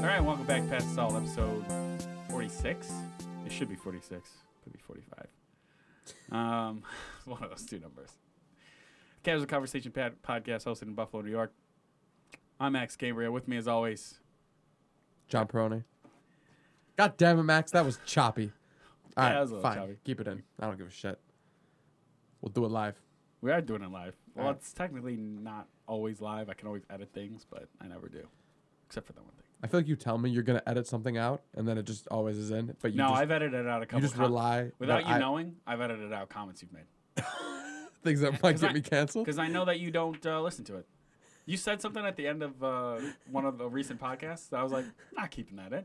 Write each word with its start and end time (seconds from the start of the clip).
All 0.00 0.06
right, 0.06 0.20
welcome 0.24 0.46
back, 0.46 0.68
Past 0.68 0.88
the 0.88 0.94
Salt, 0.94 1.14
episode 1.14 1.64
46. 2.30 2.90
It 3.46 3.52
should 3.52 3.68
be 3.68 3.74
46. 3.74 4.28
Could 4.64 4.72
be 4.72 4.78
45. 4.78 5.26
Um, 6.32 6.82
one 7.26 7.42
of 7.42 7.50
those 7.50 7.64
two 7.66 7.78
numbers. 7.78 8.10
Casual 9.22 9.46
Conversation 9.46 9.92
Pad- 9.92 10.22
Podcast 10.26 10.64
hosted 10.64 10.82
in 10.84 10.94
Buffalo, 10.94 11.22
New 11.22 11.30
York. 11.30 11.52
I'm 12.58 12.72
Max 12.72 12.96
Gabriel. 12.96 13.32
With 13.32 13.46
me, 13.48 13.56
as 13.56 13.68
always, 13.68 14.20
John 15.28 15.46
Peroni. 15.46 15.84
God 16.96 17.16
damn 17.16 17.38
it, 17.38 17.42
Max. 17.44 17.70
That 17.72 17.84
was 17.84 17.98
choppy. 18.06 18.52
All 19.16 19.24
Yeah, 19.24 19.28
right, 19.28 19.34
that 19.34 19.40
was 19.42 19.52
a 19.52 19.60
fine. 19.60 19.76
choppy. 19.76 19.96
Keep 20.04 20.20
it 20.22 20.28
in. 20.28 20.42
I 20.58 20.66
don't 20.66 20.78
give 20.78 20.86
a 20.88 20.90
shit. 20.90 21.18
We'll 22.40 22.52
do 22.52 22.64
it 22.64 22.70
live. 22.70 22.98
we 23.42 23.50
are 23.52 23.60
doing 23.60 23.82
it 23.82 23.90
live. 23.90 24.14
Well, 24.34 24.46
right. 24.46 24.56
it's 24.56 24.72
technically 24.72 25.16
not 25.16 25.66
always 25.86 26.20
live. 26.22 26.48
I 26.48 26.54
can 26.54 26.68
always 26.68 26.84
edit 26.88 27.10
things, 27.12 27.44
but 27.48 27.68
I 27.82 27.86
never 27.88 28.08
do, 28.08 28.26
except 28.86 29.06
for 29.06 29.12
that 29.12 29.22
one 29.22 29.32
thing. 29.34 29.44
I 29.62 29.66
feel 29.66 29.80
like 29.80 29.88
you 29.88 29.96
tell 29.96 30.16
me 30.18 30.30
you're 30.30 30.42
gonna 30.42 30.62
edit 30.66 30.86
something 30.86 31.18
out, 31.18 31.42
and 31.54 31.66
then 31.68 31.76
it 31.78 31.84
just 31.84 32.08
always 32.08 32.38
is 32.38 32.50
in. 32.50 32.74
But 32.80 32.92
you 32.92 32.98
no, 32.98 33.08
just, 33.10 33.20
I've 33.20 33.30
edited 33.30 33.66
out 33.66 33.82
a 33.82 33.86
couple. 33.86 33.98
you 34.00 34.02
just 34.06 34.14
com- 34.14 34.22
rely 34.24 34.70
without 34.78 35.06
you 35.06 35.14
I- 35.14 35.18
knowing. 35.18 35.56
I've 35.66 35.80
edited 35.80 36.12
out 36.12 36.28
comments 36.30 36.62
you've 36.62 36.72
made 36.72 36.84
things 38.02 38.20
that 38.20 38.42
might 38.42 38.58
get 38.60 38.70
I- 38.70 38.72
me 38.72 38.80
canceled. 38.80 39.26
because 39.26 39.38
I 39.38 39.48
know 39.48 39.64
that 39.66 39.78
you 39.80 39.90
don't 39.90 40.24
uh, 40.26 40.40
listen 40.40 40.64
to 40.66 40.76
it. 40.76 40.86
You 41.46 41.56
said 41.56 41.82
something 41.82 42.04
at 42.04 42.16
the 42.16 42.26
end 42.28 42.42
of 42.42 42.62
uh, 42.62 42.98
one 43.30 43.44
of 43.44 43.58
the 43.58 43.68
recent 43.68 44.00
podcasts. 44.00 44.52
I 44.52 44.62
was 44.62 44.70
like, 44.72 44.84
not 45.16 45.30
keeping 45.30 45.56
that 45.56 45.72
in. 45.72 45.84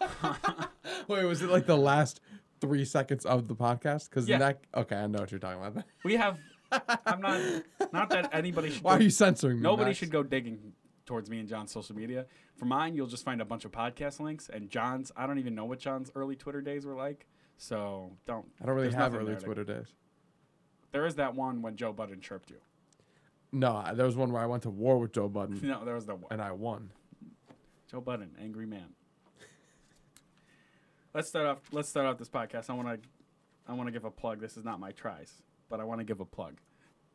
Wait, 1.08 1.24
was 1.24 1.42
it 1.42 1.50
like 1.50 1.66
the 1.66 1.76
last 1.76 2.20
three 2.60 2.84
seconds 2.84 3.26
of 3.26 3.48
the 3.48 3.54
podcast? 3.54 4.08
Because 4.08 4.28
Yeah. 4.28 4.38
that 4.38 4.60
okay, 4.74 4.96
I 4.96 5.06
know 5.06 5.20
what 5.20 5.30
you're 5.30 5.40
talking 5.40 5.62
about. 5.64 5.84
We 6.04 6.14
have. 6.16 6.38
I'm 7.06 7.20
not. 7.20 7.62
Not 7.92 8.10
that 8.10 8.30
anybody 8.32 8.70
should. 8.70 8.82
Why 8.82 8.92
go- 8.94 9.00
are 9.00 9.02
you 9.02 9.10
censoring 9.10 9.58
me? 9.58 9.62
Nobody 9.62 9.90
Max? 9.90 9.98
should 9.98 10.10
go 10.10 10.22
digging 10.22 10.72
towards 11.12 11.28
me 11.28 11.38
and 11.38 11.46
John's 11.46 11.70
social 11.70 11.94
media. 11.94 12.24
For 12.56 12.64
mine, 12.64 12.94
you'll 12.94 13.06
just 13.06 13.22
find 13.22 13.42
a 13.42 13.44
bunch 13.44 13.66
of 13.66 13.70
podcast 13.70 14.18
links. 14.18 14.48
And 14.50 14.70
John's, 14.70 15.12
I 15.14 15.26
don't 15.26 15.38
even 15.38 15.54
know 15.54 15.66
what 15.66 15.78
John's 15.78 16.10
early 16.14 16.36
Twitter 16.36 16.62
days 16.62 16.86
were 16.86 16.94
like. 16.94 17.26
So 17.58 18.12
don't. 18.24 18.46
I 18.62 18.64
don't 18.64 18.74
really 18.74 18.90
have 18.94 19.14
early 19.14 19.34
to- 19.34 19.40
Twitter 19.40 19.62
days. 19.62 19.88
There 20.90 21.04
is 21.04 21.16
that 21.16 21.34
one 21.34 21.60
when 21.60 21.76
Joe 21.76 21.92
Budden 21.92 22.20
chirped 22.22 22.48
you. 22.50 22.56
No, 23.52 23.84
there 23.94 24.06
was 24.06 24.16
one 24.16 24.32
where 24.32 24.40
I 24.42 24.46
went 24.46 24.62
to 24.62 24.70
war 24.70 24.98
with 24.98 25.12
Joe 25.12 25.28
Budden 25.28 25.60
No, 25.62 25.84
there 25.84 25.94
was 25.94 26.06
the 26.06 26.14
one. 26.14 26.28
and 26.30 26.40
I 26.40 26.52
won. 26.52 26.90
Joe 27.90 28.00
Budden, 28.00 28.30
angry 28.40 28.64
man. 28.64 28.94
let's 31.12 31.28
start 31.28 31.46
off. 31.46 31.58
Let's 31.72 31.90
start 31.90 32.06
off 32.06 32.16
this 32.16 32.30
podcast. 32.30 32.70
I 32.70 32.72
want 32.72 32.88
to. 33.02 33.08
I 33.68 33.74
want 33.74 33.86
to 33.88 33.92
give 33.92 34.04
a 34.06 34.10
plug. 34.10 34.40
This 34.40 34.56
is 34.56 34.64
not 34.64 34.80
my 34.80 34.92
tries, 34.92 35.42
but 35.68 35.78
I 35.78 35.84
want 35.84 36.00
to 36.00 36.04
give 36.04 36.20
a 36.20 36.24
plug. 36.24 36.54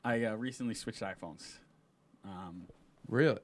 I 0.05 0.23
uh, 0.25 0.35
recently 0.35 0.75
switched 0.75 1.01
iPhones. 1.01 1.57
Um, 2.23 2.67
Really? 3.07 3.39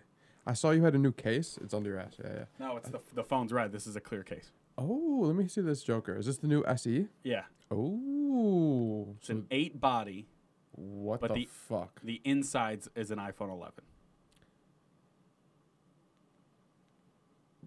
I 0.46 0.54
saw 0.54 0.72
you 0.72 0.84
had 0.84 0.94
a 0.96 0.98
new 1.00 1.12
case. 1.14 1.58
It's 1.62 1.74
under 1.74 1.90
your 1.90 2.00
ass. 2.00 2.16
Yeah, 2.24 2.32
yeah. 2.36 2.46
no, 2.60 2.78
it's 2.78 2.90
the 2.90 3.00
the 3.14 3.24
phone's 3.24 3.54
red. 3.54 3.72
This 3.72 3.88
is 3.88 3.96
a 3.96 4.02
clear 4.02 4.24
case. 4.24 4.52
Oh, 4.78 5.22
let 5.24 5.36
me 5.36 5.48
see 5.48 5.62
this 5.62 5.84
Joker. 5.84 6.18
Is 6.18 6.26
this 6.26 6.38
the 6.38 6.48
new 6.48 6.64
SE? 6.66 7.08
Yeah, 7.24 7.44
Oh, 7.72 9.16
it's 9.18 9.28
so 9.28 9.34
an 9.36 9.46
eight 9.52 9.80
body. 9.80 10.28
what 10.72 11.22
but 11.22 11.30
the, 11.30 11.36
the- 11.36 11.50
fuck? 11.70 12.02
The 12.04 12.22
insides 12.26 12.90
is 12.96 13.12
an 13.12 13.20
iPhone 13.20 13.52
11. 13.52 13.74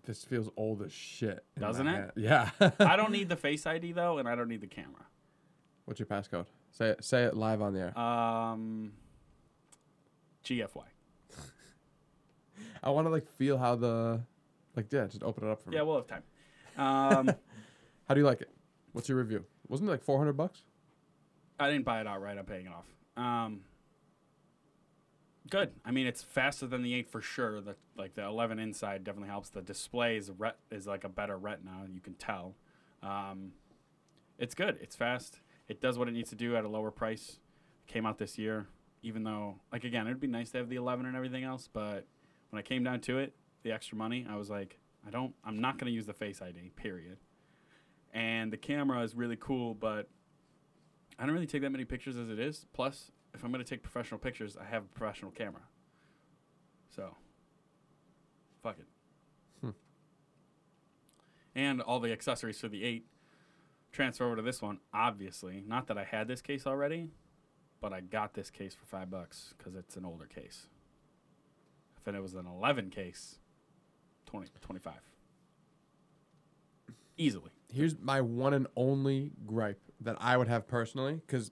This 0.05 0.25
feels 0.25 0.49
old 0.57 0.83
as 0.83 0.93
shit. 0.93 1.45
in 1.57 1.63
my 1.63 1.67
Doesn't 1.69 1.87
it? 1.89 1.91
hand. 1.95 2.11
Yeah. 2.17 2.51
I 2.79 2.95
don't 2.97 3.11
need 3.11 3.29
the 3.29 3.37
Face 3.37 3.67
ID 3.67 3.93
though, 3.93 4.19
and 4.19 4.29
I 4.29 4.35
don't 4.37 4.49
need 4.49 4.61
the 4.61 4.67
camera. 4.69 5.07
What's 5.85 5.99
your 6.01 6.07
passcode? 6.07 6.47
Say 6.71 6.91
it. 6.91 7.05
Say 7.05 7.25
it 7.25 7.37
live 7.37 7.61
on 7.63 7.73
the 7.75 7.81
air. 7.81 7.99
Um, 7.99 8.93
GFY. 10.45 10.83
I 12.83 12.91
want 12.91 13.07
to 13.07 13.11
like 13.11 13.29
feel 13.29 13.59
how 13.59 13.77
the, 13.77 14.21
like 14.75 14.93
yeah, 14.93 15.07
just 15.07 15.23
open 15.23 15.47
it 15.47 15.51
up 15.51 15.63
for 15.63 15.71
me. 15.71 15.77
Yeah, 15.77 15.83
we'll 15.83 15.97
have 15.97 16.07
time. 16.07 16.23
Um, 16.77 17.35
How 18.09 18.15
do 18.15 18.21
you 18.21 18.27
like 18.27 18.41
it? 18.41 18.51
What's 18.93 19.09
your 19.09 19.19
review? 19.19 19.45
Wasn't 19.69 19.89
it 19.89 19.91
like 19.91 20.03
four 20.03 20.19
hundred 20.19 20.35
bucks? 20.35 20.63
I 21.59 21.71
didn't 21.71 21.85
buy 21.85 22.01
it 22.01 22.07
outright. 22.07 22.39
I'm 22.39 22.45
paying 22.45 22.67
it 22.67 22.73
off. 22.73 22.87
Um, 23.23 23.61
good. 25.51 25.73
I 25.85 25.91
mean, 25.91 26.07
it's 26.07 26.23
faster 26.23 26.67
than 26.67 26.83
the 26.83 26.95
eight 26.95 27.11
for 27.11 27.21
sure. 27.21 27.61
The 27.61 27.77
like 27.97 28.15
the 28.15 28.25
11 28.25 28.59
inside 28.59 29.05
definitely 29.05 29.31
helps. 29.31 29.49
The 29.49 29.63
display 29.63 30.17
is 30.17 30.31
ret- 30.31 30.59
is 30.71 30.87
like 30.87 31.05
a 31.05 31.09
better 31.09 31.37
Retina. 31.37 31.87
You 31.93 32.01
can 32.01 32.15
tell. 32.15 32.55
Um, 33.03 33.53
it's 34.39 34.55
good. 34.55 34.79
It's 34.81 34.95
fast. 34.95 35.41
It 35.69 35.81
does 35.81 35.99
what 35.99 36.09
it 36.09 36.13
needs 36.13 36.31
to 36.31 36.37
do 36.37 36.57
at 36.57 36.65
a 36.65 36.69
lower 36.69 36.91
price. 36.91 37.41
Came 37.87 38.07
out 38.07 38.19
this 38.19 38.39
year. 38.39 38.67
Even 39.03 39.25
though, 39.25 39.57
like 39.73 39.85
again, 39.85 40.07
it'd 40.07 40.21
be 40.21 40.27
nice 40.27 40.51
to 40.51 40.59
have 40.59 40.69
the 40.69 40.77
11 40.77 41.07
and 41.07 41.17
everything 41.17 41.45
else, 41.45 41.69
but 41.73 42.07
when 42.57 42.65
I 42.65 42.67
came 42.67 42.85
down 42.85 43.01
to 43.01 43.19
it, 43.19 43.35
the 43.65 43.73
extra 43.73 43.99
money, 43.99 44.27
I 44.27 44.37
was 44.37 44.49
like, 44.49 44.79
I 45.07 45.11
don't. 45.11 45.35
I'm 45.45 45.61
not 45.61 45.77
going 45.77 45.91
to 45.91 45.95
use 45.95 46.07
the 46.07 46.15
Face 46.15 46.41
ID. 46.41 46.71
Period. 46.75 47.19
And 48.15 48.51
the 48.51 48.57
camera 48.57 49.03
is 49.03 49.15
really 49.15 49.37
cool, 49.37 49.75
but 49.75 50.09
I 51.19 51.27
don't 51.27 51.35
really 51.35 51.47
take 51.47 51.61
that 51.61 51.71
many 51.71 51.85
pictures 51.85 52.17
as 52.17 52.31
it 52.31 52.39
is. 52.39 52.65
Plus, 52.73 53.13
if 53.35 53.45
I'm 53.45 53.53
going 53.53 53.63
to 53.63 53.69
take 53.69 53.83
professional 53.83 54.19
pictures, 54.19 54.57
I 54.57 54.65
have 54.65 54.85
a 54.85 54.87
professional 54.87 55.31
camera. 55.33 55.61
So, 56.89 57.15
fuck 58.63 58.79
it. 58.79 58.87
Hmm. 59.61 59.71
And 61.55 61.83
all 61.83 62.01
the 62.01 62.11
accessories 62.11 62.59
for 62.59 62.69
the 62.69 62.85
8 62.85 63.05
transfer 63.93 64.25
over 64.25 64.37
to 64.37 64.43
this 64.43 64.63
one, 64.63 64.79
obviously. 64.95 65.63
Not 65.67 65.89
that 65.89 65.99
I 65.99 66.05
had 66.05 66.27
this 66.27 66.41
case 66.41 66.67
already, 66.67 67.11
but 67.83 67.93
I 67.93 68.01
got 68.01 68.33
this 68.33 68.49
case 68.49 68.75
for 68.75 68.87
5 68.87 69.11
bucks 69.11 69.53
cuz 69.59 69.75
it's 69.75 69.99
an 69.99 70.07
older 70.07 70.25
case. 70.25 70.69
If 72.07 72.15
it 72.15 72.23
was 72.23 72.35
an 72.35 72.47
11 72.47 72.91
case, 72.91 73.39
20 74.27 74.49
25. 74.61 74.95
Easily. 77.19 77.51
Here's 77.73 77.99
my 77.99 78.21
one 78.21 78.55
and 78.55 78.69
only 78.77 79.33
gripe 79.45 79.81
that 80.01 80.17
I 80.21 80.37
would 80.37 80.47
have 80.47 80.69
personally, 80.69 81.15
because 81.15 81.51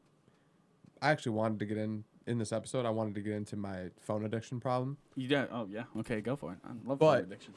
I 1.03 1.11
actually 1.11 1.33
wanted 1.33 1.59
to 1.61 1.65
get 1.65 1.77
in 1.77 2.05
in 2.27 2.39
this 2.39 2.53
episode. 2.53 2.87
I 2.87 2.91
wanted 2.91 3.15
to 3.17 3.21
get 3.21 3.33
into 3.33 3.57
my 3.57 3.91
phone 4.01 4.25
addiction 4.25 4.61
problem. 4.61 4.97
You 5.17 5.27
did. 5.27 5.49
Oh 5.51 5.67
yeah. 5.69 5.85
Okay, 5.99 6.21
go 6.21 6.37
for 6.37 6.53
it. 6.53 6.59
I 6.65 6.69
love 6.89 6.99
But- 6.99 7.17
phone 7.17 7.25
addictions. 7.25 7.57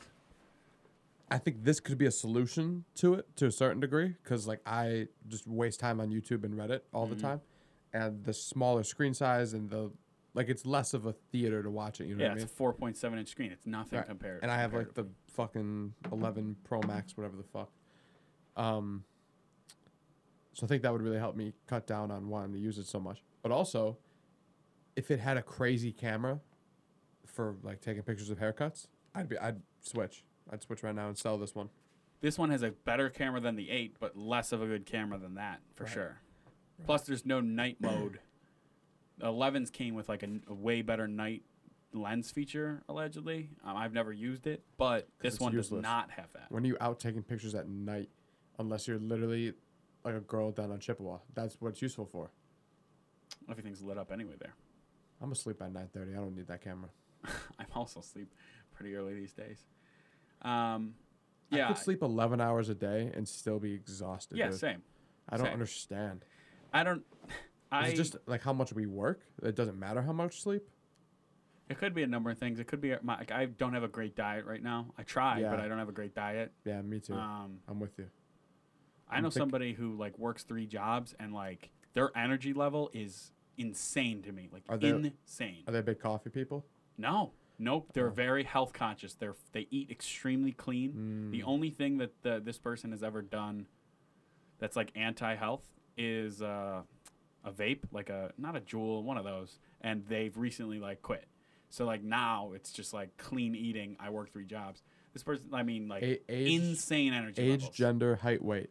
I 1.30 1.38
think 1.38 1.66
this 1.66 1.82
could 1.82 1.98
be 1.98 2.06
a 2.06 2.12
solution 2.12 2.86
to 2.96 3.16
it 3.16 3.36
to 3.36 3.48
a 3.48 3.52
certain 3.52 3.82
degree 3.82 4.16
because 4.24 4.48
like 4.48 4.62
I 4.66 5.10
just 5.28 5.46
waste 5.46 5.78
time 5.78 6.00
on 6.00 6.10
YouTube 6.10 6.46
and 6.46 6.54
Reddit 6.54 6.82
all 6.94 7.06
the 7.06 7.16
mm-hmm. 7.16 7.28
time, 7.28 7.42
and 7.94 8.24
the 8.24 8.34
smaller 8.34 8.84
screen 8.84 9.14
size 9.14 9.52
and 9.54 9.70
the 9.70 9.92
like 10.38 10.50
it's 10.50 10.66
less 10.66 10.94
of 10.94 11.06
a 11.08 11.14
theater 11.14 11.64
to 11.64 11.70
watch 11.70 12.00
it. 12.00 12.06
You 12.08 12.16
know 12.16 12.24
Yeah, 12.24 12.30
what 12.30 12.40
I 12.40 12.42
it's 12.44 12.60
mean? 12.60 12.70
a 12.70 12.74
4.7 12.74 13.18
inch 13.20 13.28
screen. 13.30 13.52
It's 13.52 13.66
nothing 13.66 13.98
Right. 13.98 14.08
compared. 14.08 14.44
And 14.44 14.52
I 14.52 14.58
have 14.58 14.74
like 14.74 14.94
the 14.94 15.06
fucking 15.34 15.94
11 16.12 16.56
Pro 16.64 16.80
Max, 16.84 17.18
whatever 17.18 17.36
the 17.36 17.44
fuck. 17.44 17.72
Um, 18.56 19.04
so 20.54 20.66
I 20.66 20.70
think 20.70 20.84
that 20.84 20.92
would 20.94 21.02
really 21.02 21.18
help 21.18 21.36
me 21.36 21.54
cut 21.66 21.88
down 21.88 22.12
on 22.12 22.30
wanting 22.30 22.54
to 22.54 22.60
use 22.60 22.78
it 22.78 22.86
so 22.86 23.00
much. 23.00 23.24
But 23.42 23.52
also, 23.52 23.98
if 24.96 25.12
it 25.12 25.20
had 25.20 25.38
a 25.38 25.42
crazy 25.42 25.92
camera 25.92 26.40
for 27.26 27.58
like 27.64 27.82
taking 27.82 28.04
pictures 28.04 28.30
of 28.30 28.40
haircuts, 28.40 28.88
I'd 29.16 29.28
be 29.30 29.38
I'd 29.40 29.62
switch. 29.82 30.24
I'd 30.52 30.62
switch 30.62 30.84
right 30.84 30.96
now 30.96 31.08
and 31.08 31.18
sell 31.18 31.38
this 31.38 31.54
one. 31.56 31.70
This 32.22 32.38
one 32.38 32.50
has 32.52 32.62
a 32.64 32.72
better 32.72 33.10
camera 33.10 33.40
than 33.40 33.56
the 33.56 33.70
8, 33.70 33.98
but 34.00 34.16
less 34.18 34.52
of 34.52 34.62
a 34.62 34.66
good 34.68 34.86
camera 34.86 35.18
than 35.20 35.36
that 35.36 35.62
for 35.74 35.84
Right. 35.84 35.94
sure. 35.94 36.22
Plus, 36.86 37.04
there's 37.04 37.26
no 37.26 37.42
night 37.42 37.78
mode. 37.82 38.20
The 39.20 39.28
11s 39.28 39.72
came 39.72 39.96
with 39.96 40.10
like 40.10 40.24
a, 40.24 40.30
a 40.48 40.54
way 40.54 40.82
better 40.82 41.08
night 41.08 41.44
lens 41.94 42.30
feature 42.32 42.84
allegedly. 42.88 43.50
Um, 43.66 43.76
I've 43.76 43.94
never 43.94 44.14
used 44.14 44.46
it, 44.48 44.64
but 44.78 45.08
this 45.22 45.40
one 45.40 45.54
useless. 45.54 45.82
does 45.82 45.84
not 45.84 46.12
have 46.12 46.28
that. 46.34 46.46
When 46.50 46.64
are 46.64 46.68
you 46.68 46.78
out 46.80 47.00
taking 47.00 47.24
pictures 47.24 47.56
at 47.56 47.68
night, 47.68 48.10
unless 48.60 48.88
you're 48.88 49.00
literally 49.00 49.54
like 50.04 50.16
a 50.16 50.20
girl 50.20 50.52
down 50.52 50.72
on 50.72 50.80
Chippewa? 50.80 51.18
That's 51.34 51.56
what 51.60 51.70
it's 51.70 51.82
useful 51.82 52.06
for. 52.06 52.30
Everything's 53.50 53.82
lit 53.82 53.98
up 53.98 54.12
anyway 54.12 54.34
there. 54.40 54.54
I'm 55.22 55.32
asleep 55.32 55.62
at 55.62 55.74
9:30. 55.74 56.12
I 56.12 56.16
don't 56.18 56.36
need 56.36 56.48
that 56.48 56.62
camera. 56.62 56.90
I'm 57.60 57.66
also 57.76 58.02
asleep 58.02 58.32
pretty 58.76 58.96
early 58.96 59.16
these 59.16 59.34
days. 59.34 59.66
Um, 60.44 60.94
yeah, 61.50 61.66
I 61.66 61.68
could 61.74 61.82
sleep 61.82 62.04
11 62.04 62.40
hours 62.42 62.70
a 62.70 62.76
day 62.76 63.12
and 63.16 63.28
still 63.28 63.58
be 63.58 63.74
exhausted. 63.74 64.38
yeah, 64.38 64.50
dude. 64.50 64.60
same. 64.60 64.84
I 65.30 65.38
don't 65.38 65.48
Same. 65.48 65.54
understand. 65.54 66.26
I 66.74 66.84
don't. 66.84 67.04
I 67.72 67.88
it 67.90 67.96
just 67.96 68.16
like 68.26 68.42
how 68.42 68.54
much 68.54 68.74
we 68.74 68.86
work? 68.86 69.22
It 69.44 69.56
doesn't 69.56 69.78
matter 69.78 70.02
how 70.02 70.14
much 70.14 70.42
sleep. 70.42 70.64
It 71.70 71.78
could 71.78 71.94
be 71.94 72.04
a 72.04 72.08
number 72.08 72.30
of 72.30 72.38
things. 72.38 72.60
It 72.60 72.68
could 72.68 72.80
be 72.80 72.94
my, 73.02 73.18
like 73.18 73.32
I 73.32 73.46
don't 73.46 73.74
have 73.74 73.84
a 73.84 73.90
great 73.90 74.16
diet 74.16 74.46
right 74.46 74.64
now. 74.64 74.94
I 74.98 75.04
try, 75.04 75.40
Yeah. 75.40 75.50
but 75.50 75.60
I 75.60 75.68
don't 75.68 75.78
have 75.80 75.90
a 75.90 75.94
great 75.94 76.16
diet. 76.16 76.54
Yeah, 76.64 76.82
me 76.82 77.00
too. 77.02 77.14
Um, 77.16 77.60
I'm 77.68 77.80
with 77.80 77.98
you. 78.00 78.08
I 79.10 79.20
know 79.20 79.30
think- 79.30 79.34
somebody 79.42 79.74
who 79.74 79.96
like 79.98 80.18
works 80.18 80.44
three 80.44 80.66
jobs 80.66 81.14
and 81.20 81.34
like 81.34 81.72
their 81.94 82.10
energy 82.18 82.54
level 82.54 82.90
is 82.94 83.32
insane 83.58 84.22
to 84.24 84.32
me. 84.32 84.50
Like 84.52 84.64
Are 84.70 84.78
there- 84.78 84.96
insane. 84.96 85.64
Are 85.68 85.74
they 85.74 85.82
big 85.82 86.00
coffee 86.00 86.30
people? 86.30 86.66
no, 86.98 87.34
nope. 87.60 87.90
They're 87.94 88.08
Oh. 88.08 88.12
very 88.14 88.44
health 88.44 88.72
conscious. 88.72 89.14
They're 89.16 89.36
they 89.52 89.68
eat 89.70 89.92
extremely 89.92 90.54
clean. 90.54 90.94
Mm. 90.94 91.32
The 91.32 91.44
only 91.44 91.70
thing 91.70 91.98
that 91.98 92.22
the, 92.24 92.40
this 92.40 92.58
person 92.58 92.92
has 92.92 93.04
ever 93.04 93.22
done 93.22 93.68
that's 94.60 94.76
like 94.78 94.92
anti 94.96 95.36
health 95.36 95.64
is 95.98 96.42
uh, 96.42 96.84
a 97.48 97.52
vape, 97.52 97.80
like 97.92 98.10
a 98.10 98.32
not 98.38 98.56
a 98.56 98.60
Juul, 98.62 99.04
one 99.04 99.18
of 99.18 99.24
those, 99.24 99.58
and 99.82 100.04
they've 100.08 100.36
recently 100.38 100.80
like 100.80 101.02
quit. 101.02 101.26
So 101.70 101.86
like 101.86 102.04
now 102.04 102.52
it's 102.56 102.72
just 102.72 102.94
like 102.94 103.16
clean 103.18 103.56
eating. 103.56 103.96
I 104.00 104.10
work 104.10 104.32
three 104.32 104.46
jobs. 104.46 104.82
This 105.14 105.24
person, 105.24 105.48
I 105.54 105.64
mean, 105.64 105.88
like 105.88 106.04
A- 106.04 106.20
age, 106.32 106.52
insane 106.62 107.14
energy 107.14 107.42
age, 107.42 107.62
levels. 107.62 107.76
gender, 107.76 108.16
height, 108.18 108.44
weight. 108.44 108.70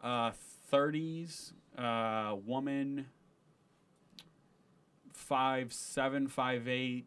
Uh, 0.00 0.32
30s, 0.72 1.52
uh, 1.78 2.36
woman, 2.44 3.06
five 5.12 5.72
seven, 5.72 6.28
five 6.28 6.68
eight, 6.68 7.06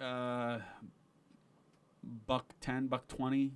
uh, 0.00 0.58
buck 2.26 2.52
ten, 2.60 2.86
buck 2.88 3.06
twenty. 3.08 3.52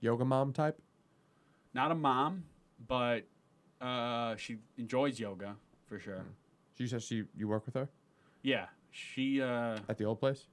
Yoga 0.00 0.24
mom 0.24 0.52
type. 0.52 0.80
Not 1.72 1.90
a 1.90 1.94
mom, 1.94 2.44
but 2.86 3.24
uh, 3.84 4.36
she 4.36 4.56
enjoys 4.78 5.18
yoga 5.20 5.56
for 5.86 5.98
sure. 5.98 6.24
She 6.78 6.86
says 6.86 7.04
she 7.04 7.24
you 7.36 7.46
work 7.48 7.66
with 7.66 7.74
her 7.74 7.88
Yeah, 8.42 8.66
she. 8.90 9.40
Uh, 9.42 9.78
at 9.88 9.98
the 9.98 10.04
old 10.04 10.18
place. 10.20 10.46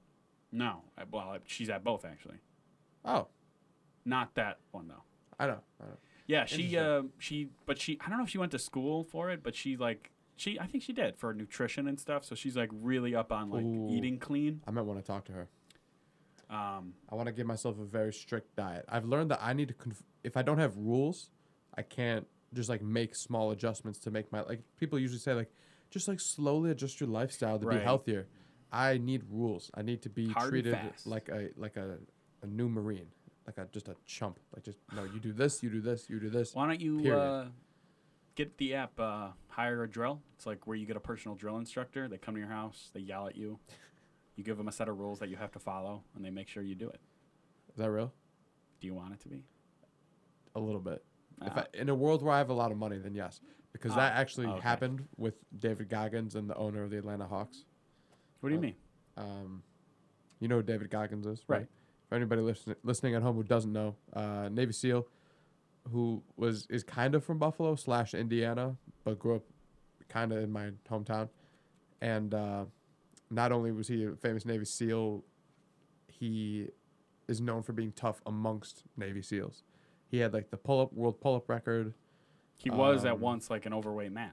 no, 0.52 0.82
I- 0.98 1.04
well, 1.10 1.38
she's 1.46 1.70
at 1.70 1.82
both 1.84 2.04
actually. 2.04 2.38
Oh, 3.04 3.26
Not 4.04 4.34
that 4.34 4.58
one 4.70 4.88
though. 4.88 5.02
I 5.38 5.46
know. 5.46 5.60
I 5.80 5.84
know. 5.86 5.96
Yeah, 6.26 6.44
she 6.44 6.76
uh 6.78 7.02
she 7.18 7.48
but 7.66 7.78
she 7.78 7.98
I 8.04 8.08
don't 8.08 8.18
know 8.18 8.24
if 8.24 8.30
she 8.30 8.38
went 8.38 8.52
to 8.52 8.58
school 8.58 9.02
for 9.04 9.30
it, 9.30 9.42
but 9.42 9.54
she 9.56 9.76
like 9.76 10.10
she 10.36 10.58
I 10.60 10.66
think 10.66 10.84
she 10.84 10.92
did 10.92 11.16
for 11.18 11.34
nutrition 11.34 11.88
and 11.88 11.98
stuff. 11.98 12.24
So 12.24 12.34
she's 12.36 12.56
like 12.56 12.70
really 12.72 13.14
up 13.14 13.32
on 13.32 13.50
like 13.50 13.64
Ooh. 13.64 13.88
eating 13.90 14.18
clean. 14.18 14.60
I 14.66 14.70
might 14.70 14.82
want 14.84 15.00
to 15.00 15.04
talk 15.06 15.24
to 15.26 15.32
her. 15.32 15.48
Um 16.50 16.94
I 17.10 17.14
want 17.16 17.26
to 17.26 17.32
give 17.32 17.46
myself 17.46 17.78
a 17.80 17.84
very 17.84 18.12
strict 18.12 18.54
diet. 18.56 18.84
I've 18.88 19.04
learned 19.04 19.30
that 19.32 19.40
I 19.42 19.52
need 19.52 19.68
to 19.68 19.74
conf- 19.74 20.04
if 20.22 20.36
I 20.36 20.42
don't 20.42 20.58
have 20.58 20.76
rules, 20.76 21.30
I 21.76 21.82
can't 21.82 22.26
just 22.54 22.68
like 22.68 22.82
make 22.82 23.14
small 23.14 23.50
adjustments 23.50 23.98
to 24.00 24.10
make 24.10 24.30
my 24.32 24.42
like 24.42 24.60
people 24.78 24.98
usually 24.98 25.18
say 25.18 25.32
like 25.34 25.50
just 25.90 26.08
like 26.08 26.20
slowly 26.20 26.70
adjust 26.70 27.00
your 27.00 27.08
lifestyle 27.08 27.58
to 27.58 27.66
Right. 27.66 27.78
be 27.78 27.84
healthier. 27.84 28.26
I 28.72 28.96
need 28.98 29.22
rules. 29.30 29.70
I 29.74 29.82
need 29.82 30.00
to 30.02 30.08
be 30.08 30.30
Hard 30.32 30.48
treated 30.48 30.78
like 31.04 31.28
a 31.28 31.50
like 31.56 31.76
a, 31.76 31.98
a 32.42 32.46
new 32.46 32.68
marine, 32.68 33.08
like 33.46 33.58
a 33.58 33.68
just 33.72 33.88
a 33.88 33.96
chump. 34.06 34.38
Like 34.54 34.64
just 34.64 34.78
no, 34.92 35.04
you 35.04 35.20
do 35.20 35.32
this, 35.32 35.62
you 35.62 35.70
do 35.70 35.80
this, 35.80 36.08
you 36.08 36.18
do 36.20 36.30
this. 36.30 36.54
why 36.54 36.66
don't 36.66 36.80
you 36.80 37.10
uh 37.12 37.46
get 38.34 38.56
the 38.56 38.74
app 38.74 38.98
uh 38.98 39.28
hire 39.48 39.82
a 39.82 39.88
drill? 39.90 40.22
It's 40.36 40.46
like 40.46 40.66
where 40.66 40.76
you 40.76 40.86
get 40.86 40.96
a 40.96 41.00
personal 41.00 41.34
drill 41.36 41.58
instructor. 41.58 42.08
They 42.08 42.16
come 42.18 42.34
to 42.34 42.40
your 42.40 42.48
house, 42.50 42.90
they 42.94 43.00
yell 43.00 43.26
at 43.26 43.36
you. 43.36 43.58
You 44.36 44.44
give 44.44 44.56
them 44.56 44.68
a 44.68 44.72
set 44.72 44.88
of 44.88 44.98
rules 44.98 45.18
that 45.18 45.28
you 45.28 45.36
have 45.36 45.52
to 45.52 45.58
follow 45.58 46.02
and 46.16 46.24
they 46.24 46.30
make 46.30 46.48
sure 46.48 46.62
you 46.62 46.74
do 46.74 46.88
it. 46.88 47.00
Is 47.70 47.76
that 47.76 47.90
real? 47.90 48.12
Do 48.80 48.86
you 48.86 48.94
want 48.94 49.12
it 49.12 49.20
to 49.20 49.28
be? 49.28 49.44
A 50.54 50.60
little 50.60 50.80
bit. 50.80 51.04
If 51.46 51.56
I, 51.56 51.66
in 51.74 51.88
a 51.88 51.94
world 51.94 52.22
where 52.22 52.34
I 52.34 52.38
have 52.38 52.50
a 52.50 52.54
lot 52.54 52.70
of 52.70 52.78
money, 52.78 52.98
then 52.98 53.14
yes, 53.14 53.40
because 53.72 53.94
that 53.94 54.14
actually 54.14 54.46
okay. 54.46 54.60
happened 54.60 55.06
with 55.16 55.34
David 55.58 55.88
Goggins 55.88 56.34
and 56.34 56.48
the 56.48 56.56
owner 56.56 56.82
of 56.82 56.90
the 56.90 56.98
Atlanta 56.98 57.26
Hawks. 57.26 57.64
what 58.40 58.50
do 58.50 58.54
you 58.54 58.58
uh, 58.58 58.62
mean? 58.62 58.74
Um, 59.16 59.62
you 60.40 60.48
know 60.48 60.56
who 60.56 60.62
David 60.62 60.90
Goggins 60.90 61.26
is, 61.26 61.42
Right. 61.46 61.66
For 62.08 62.16
anybody 62.16 62.42
listen, 62.42 62.74
listening 62.82 63.14
at 63.14 63.22
home 63.22 63.36
who 63.36 63.42
doesn't 63.42 63.72
know, 63.72 63.94
uh, 64.12 64.50
Navy 64.50 64.72
SEAL, 64.72 65.06
who 65.90 66.22
was 66.36 66.66
is 66.68 66.82
kind 66.84 67.14
of 67.14 67.24
from 67.24 67.38
Buffalo 67.38 67.74
slash 67.74 68.12
Indiana, 68.12 68.76
but 69.02 69.18
grew 69.18 69.36
up 69.36 69.44
kind 70.08 70.30
of 70.30 70.42
in 70.42 70.52
my 70.52 70.72
hometown, 70.90 71.30
and 72.02 72.34
uh, 72.34 72.64
not 73.30 73.50
only 73.50 73.72
was 73.72 73.88
he 73.88 74.04
a 74.04 74.10
famous 74.12 74.44
Navy 74.44 74.66
SEAL, 74.66 75.24
he 76.06 76.68
is 77.28 77.40
known 77.40 77.62
for 77.62 77.72
being 77.72 77.92
tough 77.92 78.20
amongst 78.26 78.82
Navy 78.96 79.22
SEAls. 79.22 79.62
He 80.12 80.18
had 80.18 80.34
like 80.34 80.50
the 80.50 80.58
pull 80.58 80.80
up 80.80 80.92
world 80.92 81.20
pull 81.20 81.34
up 81.34 81.48
record. 81.48 81.94
He 82.54 82.68
was 82.68 83.04
at 83.06 83.14
um, 83.14 83.20
once 83.20 83.48
like 83.50 83.64
an 83.64 83.72
overweight 83.72 84.12
man. 84.12 84.32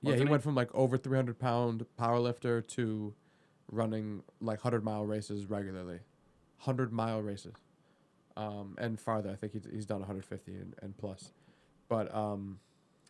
Yeah, 0.00 0.14
he 0.14 0.22
he? 0.22 0.24
went 0.24 0.42
from 0.42 0.54
like 0.54 0.74
over 0.74 0.96
300 0.96 1.38
pound 1.38 1.84
power 1.98 2.18
lifter 2.18 2.62
to 2.62 3.14
running 3.70 4.22
like 4.40 4.64
100 4.64 4.82
mile 4.82 5.04
races 5.04 5.46
regularly. 5.46 6.00
100 6.64 6.92
mile 6.92 7.20
races. 7.20 7.54
Um, 8.38 8.74
and 8.78 8.98
farther. 8.98 9.30
I 9.30 9.36
think 9.36 9.52
he's, 9.52 9.66
he's 9.70 9.86
done 9.86 9.98
150 9.98 10.50
and, 10.52 10.74
and 10.80 10.96
plus. 10.96 11.32
But 11.90 12.12
um, 12.14 12.58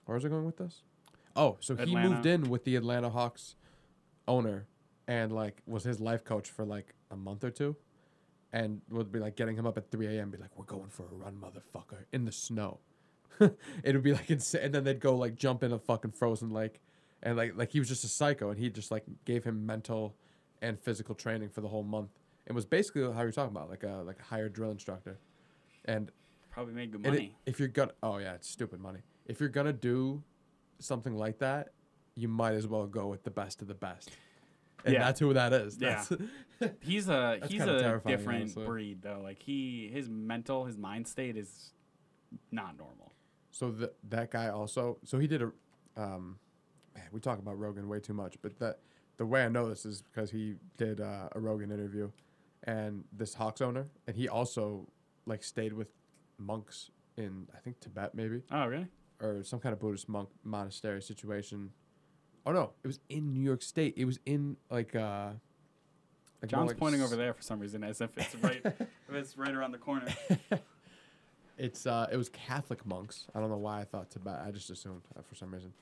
where 0.05 0.16
was 0.16 0.25
I 0.25 0.28
going 0.28 0.44
with 0.44 0.56
this? 0.56 0.82
Oh, 1.37 1.56
so 1.60 1.76
he 1.76 1.94
moved 1.94 2.26
in 2.26 2.50
with 2.50 2.64
the 2.64 2.75
Atlanta 2.75 3.10
Hawks 3.10 3.55
owner 4.26 4.66
and 5.06 5.31
like 5.31 5.62
was 5.66 5.84
his 5.84 6.00
life 6.00 6.25
coach 6.25 6.50
for 6.50 6.64
like 6.64 6.94
a 7.12 7.16
month 7.16 7.44
or 7.44 7.50
two. 7.50 7.76
And 8.52 8.82
would 8.90 9.10
be 9.10 9.19
like 9.19 9.34
getting 9.37 9.56
him 9.56 9.66
up 9.66 9.78
at 9.78 9.90
3 9.90 10.06
a.m. 10.19 10.31
Be 10.31 10.37
like, 10.38 10.50
we're 10.56 10.64
going 10.66 10.90
for 10.90 11.04
a 11.04 11.14
run, 11.14 11.37
motherfucker, 11.40 12.04
in 12.12 12.26
the 12.26 12.32
snow. 12.32 12.81
it 13.40 13.54
would 13.94 14.02
be 14.02 14.12
like 14.12 14.31
insane. 14.31 14.62
And 14.64 14.75
then 14.75 14.84
they'd 14.84 15.00
go 15.00 15.16
like 15.16 15.37
jump 15.37 15.62
in 15.62 15.72
a 15.72 15.78
fucking 15.78 16.12
frozen 16.12 16.50
lake, 16.50 16.81
and 17.22 17.37
like 17.37 17.56
like 17.56 17.70
he 17.72 17.78
was 17.78 17.88
just 17.88 18.04
a 18.04 18.08
psycho, 18.08 18.50
and 18.50 18.58
he 18.58 18.69
just 18.69 18.90
like 18.90 19.04
gave 19.25 19.43
him 19.44 19.64
mental 19.64 20.14
and 20.60 20.78
physical 20.78 21.14
training 21.14 21.49
for 21.49 21.62
the 21.62 21.69
whole 21.69 21.82
month. 21.82 22.10
It 22.46 22.52
was 22.52 22.66
basically 22.66 23.10
how 23.12 23.22
you're 23.22 23.32
talking 23.32 23.56
about, 23.56 23.70
like 23.70 23.84
a 23.84 24.02
like 24.04 24.19
a 24.20 24.22
hired 24.25 24.52
drill 24.52 24.70
instructor. 24.70 25.19
And, 25.87 26.10
Probably 26.50 26.75
made 26.75 26.93
good 26.93 26.98
and 27.06 27.06
it- 27.06 27.19
money. 27.19 27.37
if 27.46 27.58
you're 27.58 27.69
gonna, 27.69 27.93
oh 28.02 28.19
yeah, 28.19 28.34
it's 28.34 28.48
stupid 28.50 28.81
money. 28.81 28.98
If 29.26 29.40
you're 29.40 29.48
gonna 29.48 29.72
do 29.72 30.22
something 30.78 31.16
like 31.16 31.38
that, 31.38 31.70
you 32.16 32.28
might 32.28 32.52
as 32.52 32.66
well 32.66 32.87
go 32.87 33.06
with 33.06 33.22
the 33.25 33.31
best 33.31 33.62
of 33.62 33.69
the 33.69 33.75
best. 33.75 34.10
And 34.84 34.94
Yeah. 34.94 35.05
that's 35.05 35.20
who 35.20 35.32
that 35.34 35.52
is. 35.52 35.79
Yeah. 35.81 36.05
He's 36.81 37.08
a 37.08 37.40
he's 37.49 37.62
a 37.62 38.00
different 38.06 38.43
honestly. 38.43 38.64
breed 38.64 39.02
though. 39.02 39.20
Like 39.23 39.43
he 39.43 39.90
his 39.93 40.08
mental 40.08 40.64
his 40.64 40.76
mind 40.76 41.08
state 41.08 41.37
is 41.37 41.73
not 42.52 42.76
normal. 42.79 43.12
So 43.50 43.70
the, 43.73 43.93
that 44.08 44.31
guy 44.31 44.49
also, 44.49 44.99
so 45.05 45.19
he 45.19 45.26
did 45.26 45.43
a, 45.43 45.50
um, 45.96 46.38
man, 46.94 47.05
we 47.12 47.19
talk 47.20 47.38
about 47.40 47.58
Rogan 47.58 47.88
way 47.88 47.99
too 48.00 48.14
much, 48.14 48.37
but 48.43 48.58
that 48.61 48.79
the 49.19 49.26
way 49.26 49.44
I 49.44 49.49
know 49.49 49.69
this 49.69 49.84
is 49.84 50.02
because 50.02 50.31
he 50.31 50.55
did 50.79 51.00
uh, 51.00 51.29
a 51.32 51.40
Rogan 51.40 51.70
interview, 51.73 52.11
and 52.64 53.05
this 53.12 53.34
Hawks 53.34 53.61
owner, 53.61 53.88
and 54.06 54.17
he 54.17 54.29
also 54.29 54.88
like 55.26 55.43
stayed 55.43 55.73
with 55.73 55.88
monks 56.38 56.90
in 57.17 57.49
I 57.55 57.58
think 57.58 57.81
Tibet 57.81 58.14
maybe 58.14 58.43
Oh 58.52 58.67
really? 58.67 58.87
or 59.20 59.43
some 59.43 59.58
kind 59.58 59.73
of 59.73 59.81
Buddhist 59.81 60.08
monk 60.08 60.29
monastery 60.44 61.02
situation. 61.02 61.70
Oh 62.44 62.52
no, 62.52 62.70
it 62.82 62.86
was 62.86 62.98
in 63.08 63.32
New 63.32 63.40
York 63.42 63.62
State. 63.62 63.94
It 63.96 64.04
was 64.04 64.18
in 64.26 64.56
like 64.70 64.94
uh. 64.94 65.30
Like 66.40 66.50
John's 66.50 66.68
like 66.68 66.76
pointing 66.76 67.00
s- 67.00 67.06
over 67.06 67.14
there 67.14 67.32
for 67.32 67.42
some 67.42 67.60
reason 67.60 67.84
as 67.84 68.00
if 68.00 68.10
it's 68.18 68.34
right 68.36 68.60
if 68.64 69.14
it's 69.14 69.38
right 69.38 69.54
around 69.54 69.72
the 69.72 69.78
corner. 69.78 70.12
It's 71.58 71.86
uh, 71.86 72.08
it 72.10 72.16
was 72.16 72.28
Catholic 72.30 72.84
monks. 72.86 73.26
I 73.34 73.38
don't 73.40 73.50
know 73.50 73.58
why 73.58 73.82
I 73.82 73.84
thought 73.84 74.10
Tibet. 74.10 74.40
I 74.44 74.50
just 74.50 74.70
assumed 74.70 75.02
uh, 75.16 75.20
for 75.22 75.34
some 75.34 75.52
reason, 75.52 75.72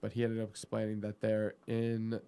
but 0.00 0.12
he 0.12 0.24
ended 0.24 0.42
up 0.42 0.48
explaining 0.48 1.00
that 1.02 1.20
they're 1.20 1.54
in 1.66 2.18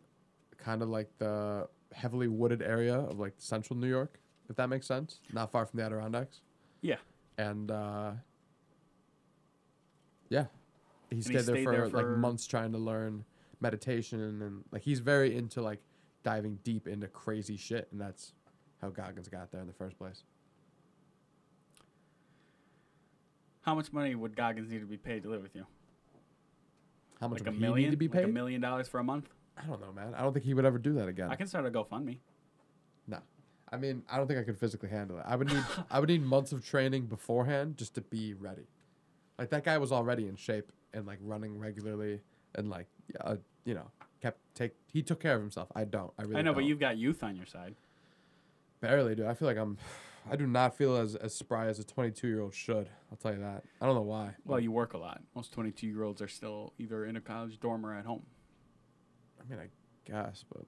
kind 0.59 0.83
of 0.83 0.91
like 0.91 1.09
the 1.19 1.67
heavily 1.93 2.29
wooded 2.29 2.63
area 2.63 2.95
of 2.95 3.19
like 3.19 3.33
central 3.39 3.77
New 3.79 3.89
York, 3.89 4.21
if 4.49 4.57
that 4.57 4.69
makes 4.69 4.87
sense. 4.87 5.19
Not 5.33 5.51
far 5.51 5.67
from 5.67 5.79
the 5.81 5.85
Adirondacks. 5.87 6.43
Yeah. 6.83 6.97
And 7.39 7.71
uh, 7.71 8.13
yeah, 10.29 10.45
he 11.09 11.17
he 11.17 11.23
stayed, 11.23 11.35
there, 11.37 11.43
stayed 11.43 11.65
for, 11.65 11.73
there 11.73 11.89
like 11.89 12.07
months 12.07 12.47
trying 12.47 12.73
to 12.73 12.79
learn 12.79 13.25
meditation 13.61 14.21
and 14.43 14.65
like 14.73 14.83
he's 14.83 15.01
very 15.01 15.37
into 15.37 15.61
like 15.63 15.81
diving 16.23 16.59
deep 16.65 16.87
into 16.87 17.07
crazy 17.09 17.57
shit, 17.57 17.89
and 17.93 18.01
that's 18.01 18.33
how 18.81 18.89
Goggins 18.89 19.29
got 19.29 19.51
there 19.51 19.61
in 19.61 19.67
the 19.67 19.73
first 19.73 19.99
place. 19.99 20.23
How 23.63 23.75
much 23.75 23.93
money 23.93 24.15
would 24.15 24.37
Goggins 24.37 24.71
need 24.71 24.81
to 24.81 24.87
be 24.87 24.97
paid 24.97 25.23
to 25.25 25.29
live 25.29 25.43
with 25.43 25.55
you? 25.55 25.67
How 27.21 27.29
much 27.29 27.41
Like 27.41 27.49
a 27.49 27.51
would 27.51 27.57
he 27.57 27.61
million? 27.61 27.85
need 27.89 27.91
to 27.91 27.97
be 27.99 28.09
Like 28.09 28.15
paid? 28.21 28.25
a 28.25 28.29
million 28.29 28.61
dollars 28.61 28.89
for 28.89 28.99
a 29.01 29.05
month? 29.05 29.29
I 29.57 29.67
don't 29.67 29.81
know, 29.81 29.93
man. 29.93 30.15
I 30.15 30.23
don't 30.23 30.33
think 30.33 30.45
he 30.47 30.55
would 30.55 30.65
ever 30.65 30.79
do 30.79 30.95
that 30.95 31.09
again. 31.09 31.29
I 31.31 31.37
can 31.37 31.47
start 31.47 31.67
a 31.67 31.71
GoFundMe. 31.71 32.17
No, 33.07 33.19
I 33.71 33.77
mean, 33.77 34.03
I 34.11 34.17
don't 34.17 34.27
think 34.27 34.39
I 34.41 34.43
could 34.45 34.57
physically 34.59 34.89
handle 34.89 35.19
it. 35.19 35.25
I 35.29 35.37
would 35.37 35.49
need, 35.53 35.63
I 35.91 36.01
would 36.01 36.09
need 36.09 36.23
months 36.23 36.53
of 36.53 36.65
training 36.65 37.07
beforehand 37.07 37.77
just 37.77 37.95
to 37.97 38.01
be 38.01 38.33
ready. 38.35 38.67
Like 39.39 39.51
that 39.51 39.65
guy 39.65 39.77
was 39.77 39.93
already 39.93 40.27
in 40.29 40.37
shape 40.37 40.73
and 40.95 41.07
like 41.07 41.19
running 41.21 41.59
regularly 41.59 42.21
and 42.55 42.71
like, 42.71 42.87
uh, 43.21 43.37
you 43.65 43.75
know, 43.75 43.91
kept 44.21 44.39
take. 44.55 44.73
He 44.93 45.03
took 45.03 45.21
care 45.21 45.35
of 45.35 45.41
himself. 45.41 45.69
I 45.75 45.85
don't. 45.85 46.13
I 46.19 46.23
really. 46.23 46.37
I 46.37 46.43
know, 46.43 46.53
but 46.53 46.61
don't. 46.61 46.69
you've 46.69 46.81
got 46.81 46.97
youth 46.97 47.23
on 47.23 47.37
your 47.37 47.47
side. 47.47 47.75
barely 48.81 49.15
do. 49.15 49.27
I 49.27 49.35
feel 49.35 49.49
like 49.49 49.59
I'm. 49.59 49.79
I 50.31 50.37
do 50.37 50.47
not 50.47 50.77
feel 50.77 50.97
as 50.97 51.15
as 51.15 51.35
spry 51.35 51.67
as 51.67 51.79
a 51.79 51.85
22 51.85 52.29
year 52.29 52.41
old 52.41 52.55
should. 52.55 52.89
I'll 53.11 53.17
tell 53.17 53.33
you 53.33 53.41
that. 53.41 53.65
I 53.81 53.87
don't 53.87 53.95
know 53.95 54.03
why. 54.03 54.35
Well, 54.45 54.61
you 54.61 54.71
work 54.71 54.93
a 54.93 54.99
lot. 54.99 55.23
Most 55.35 55.53
22 55.53 55.87
year 55.87 56.03
olds 56.03 56.21
are 56.21 56.29
still 56.29 56.75
either 56.79 57.05
in 57.07 57.17
a 57.17 57.21
college 57.21 57.59
dorm 57.59 57.87
or 57.87 57.95
at 57.95 58.05
home. 58.05 58.25
I 59.41 59.51
mean, 59.51 59.59
I 59.59 59.69
guess, 60.05 60.45
but 60.53 60.67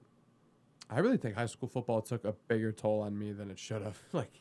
I 0.89 0.99
really 0.99 1.17
think 1.17 1.35
high 1.35 1.45
school 1.45 1.69
football 1.69 2.01
took 2.01 2.25
a 2.25 2.33
bigger 2.47 2.71
toll 2.71 3.01
on 3.01 3.17
me 3.17 3.31
than 3.31 3.51
it 3.51 3.59
should 3.59 3.81
have. 3.83 3.97
like, 4.13 4.31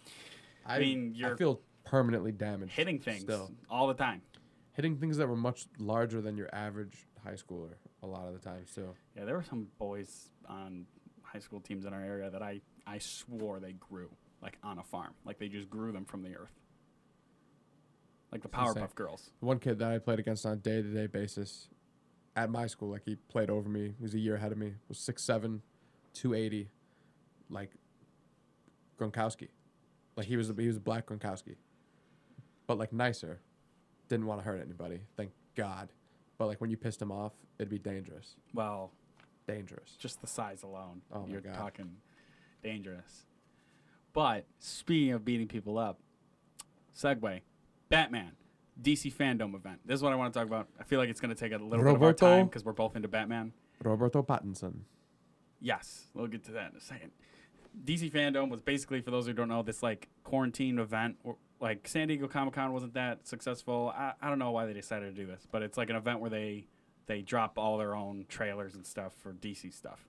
I, 0.66 0.78
mean, 0.78 1.12
I 1.14 1.18
you're 1.18 1.36
feel 1.36 1.60
permanently 1.84 2.32
damaged. 2.32 2.72
Hitting 2.72 2.98
things 2.98 3.22
still. 3.22 3.50
all 3.70 3.86
the 3.86 3.94
time. 3.94 4.22
hitting 4.72 4.96
things 4.96 5.18
that 5.18 5.28
were 5.28 5.36
much 5.36 5.66
larger 5.78 6.20
than 6.20 6.36
your 6.36 6.48
average 6.54 7.06
high 7.24 7.32
schooler 7.34 7.74
a 8.02 8.06
lot 8.06 8.26
of 8.26 8.34
the 8.34 8.40
time. 8.40 8.64
too. 8.74 8.94
Yeah, 9.16 9.24
there 9.24 9.34
were 9.36 9.44
some 9.44 9.68
boys 9.78 10.28
on 10.48 10.86
high 11.22 11.38
school 11.38 11.60
teams 11.60 11.84
in 11.84 11.92
our 11.92 12.02
area 12.02 12.30
that 12.30 12.42
I, 12.42 12.60
I 12.86 12.98
swore 12.98 13.60
they 13.60 13.72
grew 13.72 14.10
like 14.42 14.58
on 14.62 14.78
a 14.78 14.82
farm. 14.82 15.14
Like 15.24 15.38
they 15.38 15.48
just 15.48 15.70
grew 15.70 15.92
them 15.92 16.04
from 16.04 16.22
the 16.22 16.34
earth. 16.34 16.52
Like 18.30 18.42
the 18.42 18.48
It's 18.48 18.58
insane. 18.58 18.82
Powerpuff 18.82 18.94
Girls. 18.94 19.30
The 19.40 19.46
one 19.46 19.58
kid 19.58 19.78
that 19.78 19.92
I 19.92 19.98
played 19.98 20.18
against 20.18 20.44
on 20.46 20.52
a 20.52 20.56
day 20.56 20.82
to 20.82 20.88
day 20.88 21.06
basis 21.06 21.68
at 22.34 22.50
my 22.50 22.66
school, 22.66 22.90
like 22.90 23.02
he 23.04 23.16
played 23.16 23.50
over 23.50 23.68
me, 23.68 23.92
he 23.96 24.02
was 24.02 24.14
a 24.14 24.18
year 24.18 24.36
ahead 24.36 24.52
of 24.52 24.58
me, 24.58 24.72
was 24.88 24.98
6'7, 24.98 25.60
280, 26.14 26.68
like 27.50 27.72
Gronkowski. 28.98 29.48
Like 30.16 30.26
he 30.26 30.36
was 30.36 30.50
a, 30.50 30.54
he 30.54 30.66
was 30.66 30.76
a 30.76 30.80
black 30.80 31.06
Gronkowski, 31.06 31.56
but 32.66 32.78
like 32.78 32.92
nicer. 32.92 33.40
Didn't 34.08 34.26
want 34.26 34.40
to 34.40 34.44
hurt 34.44 34.60
anybody. 34.60 35.00
Thank 35.16 35.30
God. 35.54 35.90
But 36.42 36.48
like 36.48 36.60
when 36.60 36.70
you 36.70 36.76
pissed 36.76 37.00
him 37.00 37.12
off, 37.12 37.34
it'd 37.60 37.68
be 37.68 37.78
dangerous. 37.78 38.34
Well, 38.52 38.90
Dangerous. 39.46 39.94
just 39.96 40.20
the 40.20 40.26
size 40.26 40.64
alone, 40.64 41.00
Oh 41.12 41.20
my 41.20 41.28
you're 41.28 41.40
God. 41.40 41.54
talking 41.54 41.92
dangerous. 42.64 43.26
But 44.12 44.44
speaking 44.58 45.12
of 45.12 45.24
beating 45.24 45.46
people 45.46 45.78
up, 45.78 46.00
segue, 46.98 47.42
Batman, 47.90 48.32
DC 48.82 49.14
fandom 49.14 49.54
event. 49.54 49.78
This 49.86 49.94
is 49.98 50.02
what 50.02 50.12
I 50.12 50.16
want 50.16 50.34
to 50.34 50.40
talk 50.40 50.48
about. 50.48 50.66
I 50.80 50.82
feel 50.82 50.98
like 50.98 51.10
it's 51.10 51.20
going 51.20 51.32
to 51.32 51.40
take 51.40 51.52
a 51.52 51.62
little 51.62 51.84
bit 51.84 51.94
of 51.94 52.02
our 52.02 52.12
time 52.12 52.46
because 52.46 52.64
we're 52.64 52.72
both 52.72 52.96
into 52.96 53.06
Batman. 53.06 53.52
Roberto 53.84 54.20
Pattinson. 54.24 54.78
Yes, 55.60 56.08
we'll 56.12 56.26
get 56.26 56.42
to 56.46 56.50
that 56.52 56.72
in 56.72 56.76
a 56.76 56.80
second. 56.80 57.12
DC 57.84 58.10
fandom 58.10 58.48
was 58.50 58.60
basically, 58.60 59.00
for 59.00 59.12
those 59.12 59.26
who 59.28 59.32
don't 59.32 59.48
know, 59.48 59.62
this 59.62 59.80
like 59.80 60.08
quarantine 60.24 60.80
event. 60.80 61.18
Like 61.62 61.86
San 61.86 62.08
Diego 62.08 62.26
Comic 62.26 62.54
Con 62.54 62.72
wasn't 62.72 62.94
that 62.94 63.26
successful. 63.26 63.92
I, 63.96 64.14
I 64.20 64.28
don't 64.28 64.40
know 64.40 64.50
why 64.50 64.66
they 64.66 64.72
decided 64.72 65.14
to 65.14 65.20
do 65.20 65.28
this, 65.28 65.46
but 65.50 65.62
it's 65.62 65.78
like 65.78 65.90
an 65.90 65.96
event 65.96 66.18
where 66.18 66.28
they 66.28 66.66
they 67.06 67.22
drop 67.22 67.56
all 67.56 67.78
their 67.78 67.94
own 67.94 68.26
trailers 68.28 68.74
and 68.74 68.84
stuff 68.84 69.12
for 69.22 69.32
DC 69.32 69.72
stuff. 69.72 70.08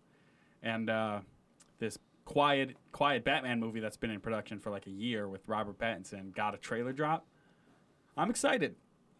And 0.63 0.89
uh, 0.89 1.19
this 1.77 1.99
quiet 2.25 2.75
quiet 2.91 3.23
Batman 3.23 3.59
movie 3.59 3.79
that's 3.79 3.97
been 3.97 4.09
in 4.09 4.19
production 4.19 4.59
for 4.59 4.71
like 4.71 4.87
a 4.87 4.91
year 4.91 5.27
with 5.29 5.47
Robert 5.47 5.77
Pattinson 5.77 6.33
got 6.35 6.55
a 6.55 6.57
trailer 6.57 6.91
drop. 6.91 7.27
I'm 8.17 8.31
excited. 8.31 8.75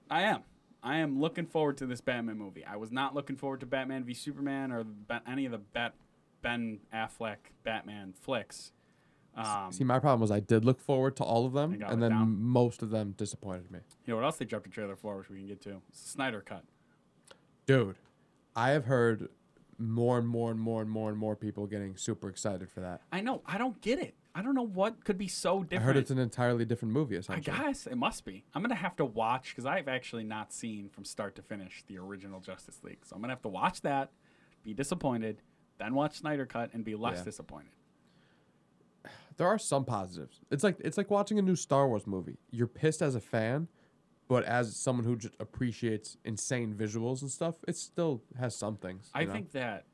I 0.09 0.23
am. 0.23 0.41
I 0.81 0.97
am 0.97 1.21
looking 1.21 1.45
forward 1.45 1.77
to 1.77 1.85
this 1.85 2.01
Batman 2.01 2.39
movie. 2.39 2.65
I 2.65 2.77
was 2.77 2.91
not 2.91 3.13
looking 3.13 3.35
forward 3.35 3.59
to 3.59 3.67
Batman 3.67 4.03
v 4.03 4.15
Superman 4.15 4.71
or 4.71 4.85
any 5.27 5.45
of 5.45 5.51
the 5.51 5.59
Bat, 5.59 5.93
Ben 6.41 6.79
Affleck 6.93 7.37
Batman 7.63 8.13
flicks. 8.19 8.71
Um, 9.35 9.71
See, 9.71 9.83
my 9.83 9.99
problem 9.99 10.21
was 10.21 10.29
I 10.31 10.39
did 10.39 10.63
look 10.63 10.79
forward 10.79 11.15
to 11.17 11.23
all 11.23 11.45
of 11.45 11.53
them, 11.53 11.73
And 11.73 11.83
and 11.83 12.01
then 12.03 12.11
down? 12.11 12.39
most 12.41 12.81
of 12.83 12.89
them 12.91 13.13
disappointed 13.17 13.71
me. 13.71 13.79
you 14.05 14.11
know 14.11 14.17
what 14.17 14.25
else 14.25 14.37
they 14.37 14.45
dropped 14.45 14.67
a 14.67 14.69
trailer 14.69 14.95
for, 14.95 15.17
which 15.17 15.29
we 15.29 15.37
can 15.37 15.47
get 15.47 15.61
to? 15.61 15.81
It's 15.89 16.03
the 16.03 16.09
Snyder 16.09 16.41
Cut. 16.41 16.63
Dude, 17.65 17.95
I 18.55 18.71
have 18.71 18.85
heard 18.85 19.29
more 19.79 20.17
and 20.19 20.27
more 20.27 20.51
and 20.51 20.59
more 20.59 20.81
and 20.81 20.89
more 20.89 21.09
and 21.09 21.17
more 21.17 21.35
people 21.35 21.65
getting 21.65 21.97
super 21.97 22.29
excited 22.29 22.69
for 22.69 22.81
that. 22.81 23.01
I 23.11 23.21
know. 23.21 23.41
I 23.45 23.57
don't 23.57 23.79
get 23.81 23.99
it. 23.99 24.13
I 24.35 24.41
don't 24.41 24.55
know 24.55 24.65
what 24.65 25.03
could 25.05 25.17
be 25.17 25.27
so 25.27 25.63
different. 25.63 25.81
I 25.83 25.85
heard 25.85 25.97
it's 25.97 26.11
an 26.11 26.17
entirely 26.17 26.65
different 26.65 26.93
movie, 26.93 27.19
I 27.29 27.39
guess 27.39 27.85
it 27.87 27.95
must 27.97 28.25
be. 28.25 28.43
I'm 28.53 28.61
gonna 28.63 28.73
have 28.75 28.95
to 28.97 29.05
watch 29.05 29.49
because 29.49 29.65
I've 29.65 29.87
actually 29.87 30.23
not 30.23 30.51
seen 30.51 30.89
from 30.89 31.05
start 31.05 31.35
to 31.35 31.41
finish 31.43 31.83
the 31.87 31.97
original 31.99 32.39
Justice 32.39 32.79
League. 32.83 33.05
So 33.05 33.15
I'm 33.15 33.21
gonna 33.21 33.33
have 33.33 33.43
to 33.43 33.49
watch 33.49 33.81
that, 33.81 34.11
be 34.63 34.73
disappointed, 34.73 35.41
then 35.77 35.93
watch 35.93 36.17
Snyder 36.17 36.45
Cut 36.47 36.71
and 36.73 36.83
be 36.83 36.95
less 36.95 37.17
Yeah. 37.19 37.23
disappointed. 37.25 37.71
There 39.37 39.47
are 39.47 39.57
some 39.57 39.85
positives. 39.85 40.39
It's 40.51 40.63
like 40.63 40.77
it's 40.79 40.97
like 40.97 41.09
watching 41.09 41.39
a 41.39 41.41
new 41.41 41.55
Star 41.55 41.87
Wars 41.87 42.05
movie. 42.07 42.37
You're 42.51 42.67
pissed 42.67 43.01
as 43.01 43.15
a 43.15 43.19
fan, 43.19 43.67
but 44.27 44.43
as 44.43 44.75
someone 44.75 45.05
who 45.05 45.15
just 45.15 45.33
appreciates 45.39 46.17
insane 46.23 46.73
visuals 46.73 47.21
and 47.21 47.31
stuff, 47.31 47.55
it 47.67 47.75
still 47.77 48.21
has 48.39 48.55
some 48.55 48.77
things. 48.77 49.09
I 49.13 49.23
know? 49.25 49.33
think 49.33 49.51
that 49.51 49.85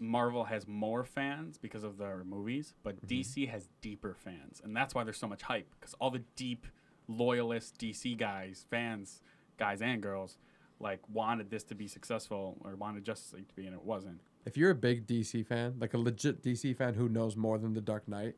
Marvel 0.00 0.44
has 0.44 0.66
more 0.66 1.04
fans 1.04 1.56
because 1.56 1.84
of 1.84 1.98
their 1.98 2.24
movies, 2.24 2.74
but 2.82 2.96
Mm-hmm. 2.96 3.20
DC 3.20 3.48
has 3.48 3.68
deeper 3.80 4.16
fans, 4.24 4.60
and 4.64 4.74
that's 4.76 4.94
why 4.94 5.04
there's 5.04 5.18
so 5.18 5.28
much 5.28 5.42
hype. 5.42 5.68
Because 5.78 5.94
all 6.00 6.10
the 6.10 6.22
deep 6.36 6.66
loyalist 7.08 7.78
DC 7.78 8.16
guys, 8.16 8.66
fans, 8.70 9.20
guys 9.58 9.80
and 9.82 10.02
girls, 10.02 10.38
like 10.80 11.00
wanted 11.08 11.50
this 11.50 11.62
to 11.64 11.74
be 11.74 11.86
successful 11.86 12.56
or 12.64 12.74
wanted 12.74 13.04
Justice 13.04 13.32
League 13.34 13.48
to 13.48 13.54
be, 13.54 13.66
and 13.66 13.74
it 13.74 13.82
wasn't. 13.82 14.20
if 14.46 14.56
you're 14.56 14.70
a 14.70 14.74
big 14.74 15.06
DC 15.06 15.46
fan, 15.46 15.74
like 15.78 15.94
a 15.94 15.98
legit 15.98 16.42
DC 16.42 16.76
fan 16.76 16.94
who 16.94 17.08
knows 17.08 17.36
more 17.36 17.56
than 17.58 17.72
The 17.72 17.80
Dark 17.80 18.08
Knight, 18.08 18.34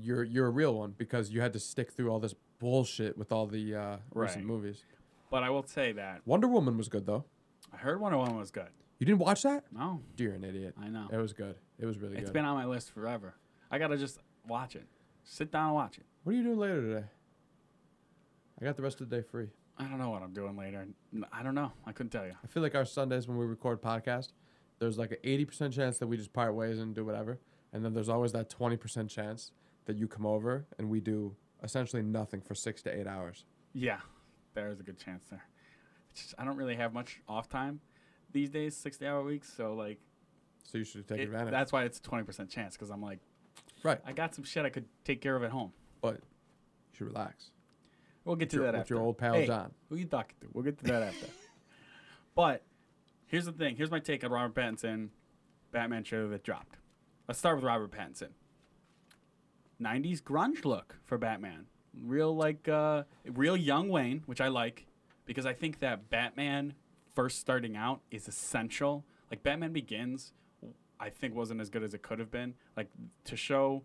you're 0.00 0.22
you're 0.24 0.46
a 0.46 0.50
real 0.50 0.74
one 0.74 0.94
because 0.96 1.30
you 1.30 1.40
had 1.40 1.52
to 1.52 1.58
stick 1.60 1.92
through 1.92 2.10
all 2.10 2.18
this 2.20 2.34
bullshit 2.58 3.16
with 3.18 3.32
all 3.32 3.46
the 3.46 3.74
uh, 3.74 3.96
recent 4.14 4.44
Right. 4.44 4.46
movies. 4.46 4.84
But 5.30 5.42
I 5.42 5.50
will 5.50 5.66
say 5.66 5.92
that 5.92 6.22
Wonder 6.26 6.48
Woman 6.48 6.76
was 6.76 6.88
good 6.88 7.06
though. 7.06 7.24
I 7.72 7.76
heard 7.76 8.00
Wonder 8.00 8.18
Woman 8.18 8.36
was 8.36 8.50
good. 8.50 8.68
You 8.98 9.06
didn't 9.06 9.18
watch 9.20 9.42
that? 9.42 9.64
No, 9.72 10.00
You're 10.16 10.34
an 10.34 10.44
idiot. 10.44 10.74
I 10.80 10.88
know. 10.88 11.08
It 11.12 11.16
was 11.16 11.32
good. 11.32 11.56
It 11.78 11.86
was 11.86 11.98
really 11.98 12.16
It's 12.16 12.26
good. 12.26 12.34
been 12.34 12.44
on 12.44 12.54
my 12.56 12.66
list 12.66 12.92
forever. 12.92 13.34
I 13.70 13.78
gotta 13.78 13.96
just 13.96 14.18
watch 14.46 14.76
it. 14.76 14.86
Sit 15.24 15.50
down 15.50 15.66
and 15.66 15.74
watch 15.74 15.98
it. 15.98 16.04
what 16.22 16.32
are 16.34 16.36
you 16.36 16.44
doing 16.44 16.58
later 16.58 16.80
today? 16.82 17.06
I 18.60 18.64
got 18.64 18.76
the 18.76 18.82
rest 18.82 19.00
of 19.00 19.08
the 19.08 19.16
day 19.16 19.22
free. 19.22 19.48
I 19.78 19.84
don't 19.84 19.98
know 19.98 20.10
what 20.10 20.22
I'm 20.22 20.32
doing 20.32 20.56
later. 20.56 20.86
N- 21.12 21.24
I 21.32 21.42
don't 21.42 21.54
know. 21.54 21.72
I 21.86 21.92
couldn't 21.92 22.10
tell 22.10 22.26
you. 22.26 22.34
I 22.42 22.46
feel 22.46 22.62
like 22.62 22.74
our 22.74 22.84
Sundays 22.84 23.26
when 23.26 23.36
we 23.38 23.46
record 23.46 23.82
podcast, 23.82 24.28
there's 24.78 24.98
like 24.98 25.10
an 25.12 25.16
eighty 25.24 25.44
percent 25.44 25.72
chance 25.74 25.98
that 25.98 26.06
we 26.06 26.16
just 26.16 26.32
part 26.32 26.54
ways 26.54 26.78
and 26.78 26.94
do 26.94 27.04
whatever, 27.04 27.40
and 27.72 27.84
then 27.84 27.94
there's 27.94 28.08
always 28.08 28.32
that 28.32 28.50
twenty 28.50 28.76
percent 28.76 29.10
chance 29.10 29.50
that 29.86 29.96
you 29.96 30.06
come 30.08 30.26
over 30.26 30.66
and 30.78 30.88
we 30.88 31.00
do 31.00 31.34
essentially 31.62 32.02
nothing 32.02 32.40
for 32.40 32.54
six 32.54 32.82
to 32.82 32.96
eight 32.96 33.06
hours. 33.06 33.44
Yeah, 33.72 33.98
there 34.54 34.68
is 34.68 34.80
a 34.80 34.82
good 34.82 34.98
chance 34.98 35.24
there. 35.30 35.44
Just, 36.14 36.34
I 36.38 36.44
don't 36.44 36.56
really 36.56 36.76
have 36.76 36.92
much 36.92 37.20
off 37.28 37.48
time 37.48 37.80
these 38.32 38.50
days, 38.50 38.76
60 38.76 39.06
hour 39.06 39.22
weeks. 39.22 39.52
So, 39.56 39.74
like, 39.74 39.98
So 40.64 40.78
you 40.78 40.84
should 40.84 41.06
take 41.08 41.20
it- 41.20 41.24
advantage. 41.24 41.50
that's 41.52 41.72
why 41.72 41.84
it's 41.84 41.98
a 41.98 42.02
20% 42.02 42.48
chance 42.48 42.76
because 42.76 42.90
I'm 42.90 43.02
like, 43.02 43.18
right, 43.82 44.00
I 44.04 44.12
got 44.12 44.34
some 44.34 44.44
shit 44.44 44.64
I 44.64 44.70
could 44.70 44.86
take 45.04 45.20
care 45.20 45.36
of 45.36 45.42
at 45.42 45.50
home. 45.50 45.72
but 46.00 46.14
you 46.16 46.20
should 46.98 47.06
relax. 47.08 47.50
We'll 48.24 48.36
get 48.36 48.50
to 48.50 48.56
Your- 48.56 48.66
that 48.66 48.72
with 48.74 48.80
after. 48.82 48.94
your 48.94 49.02
old 49.02 49.18
pal 49.18 49.34
Hey, 49.34 49.46
John. 49.46 49.72
Who 49.88 49.96
you 49.96 50.04
talking 50.06 50.36
to? 50.42 50.48
We'll 50.52 50.64
get 50.64 50.78
to 50.78 50.84
that 50.84 51.02
after. 51.02 51.26
But 52.34 52.62
here's 53.26 53.44
the 53.44 53.52
thing. 53.52 53.76
Here's 53.76 53.90
my 53.90 53.98
take 53.98 54.24
on 54.24 54.30
Robert 54.30 54.54
Pattinson 54.54 55.08
Batman 55.70 56.02
trailer 56.02 56.28
that 56.28 56.42
dropped. 56.42 56.76
Let's 57.28 57.38
start 57.38 57.56
with 57.56 57.64
Robert 57.64 57.90
Pattinson. 57.90 58.28
90s 59.82 60.22
grunge 60.22 60.64
look 60.64 60.98
for 61.04 61.18
Batman. 61.18 61.66
Real 61.94 62.34
like 62.34 62.68
uh 62.68 63.04
real 63.26 63.56
young 63.56 63.88
Wayne, 63.88 64.22
which 64.26 64.40
I 64.40 64.48
like 64.48 64.86
because 65.26 65.44
I 65.46 65.52
think 65.52 65.80
that 65.80 66.08
Batman 66.10 66.74
first 67.14 67.38
starting 67.38 67.76
out 67.76 68.00
is 68.10 68.28
essential. 68.28 69.04
Like 69.30 69.42
Batman 69.42 69.72
Begins 69.72 70.32
I 70.98 71.10
think 71.10 71.34
wasn't 71.34 71.60
as 71.60 71.68
good 71.68 71.82
as 71.82 71.94
it 71.94 72.02
could 72.02 72.18
have 72.20 72.30
been. 72.30 72.54
Like 72.76 72.88
to 73.24 73.36
show 73.36 73.82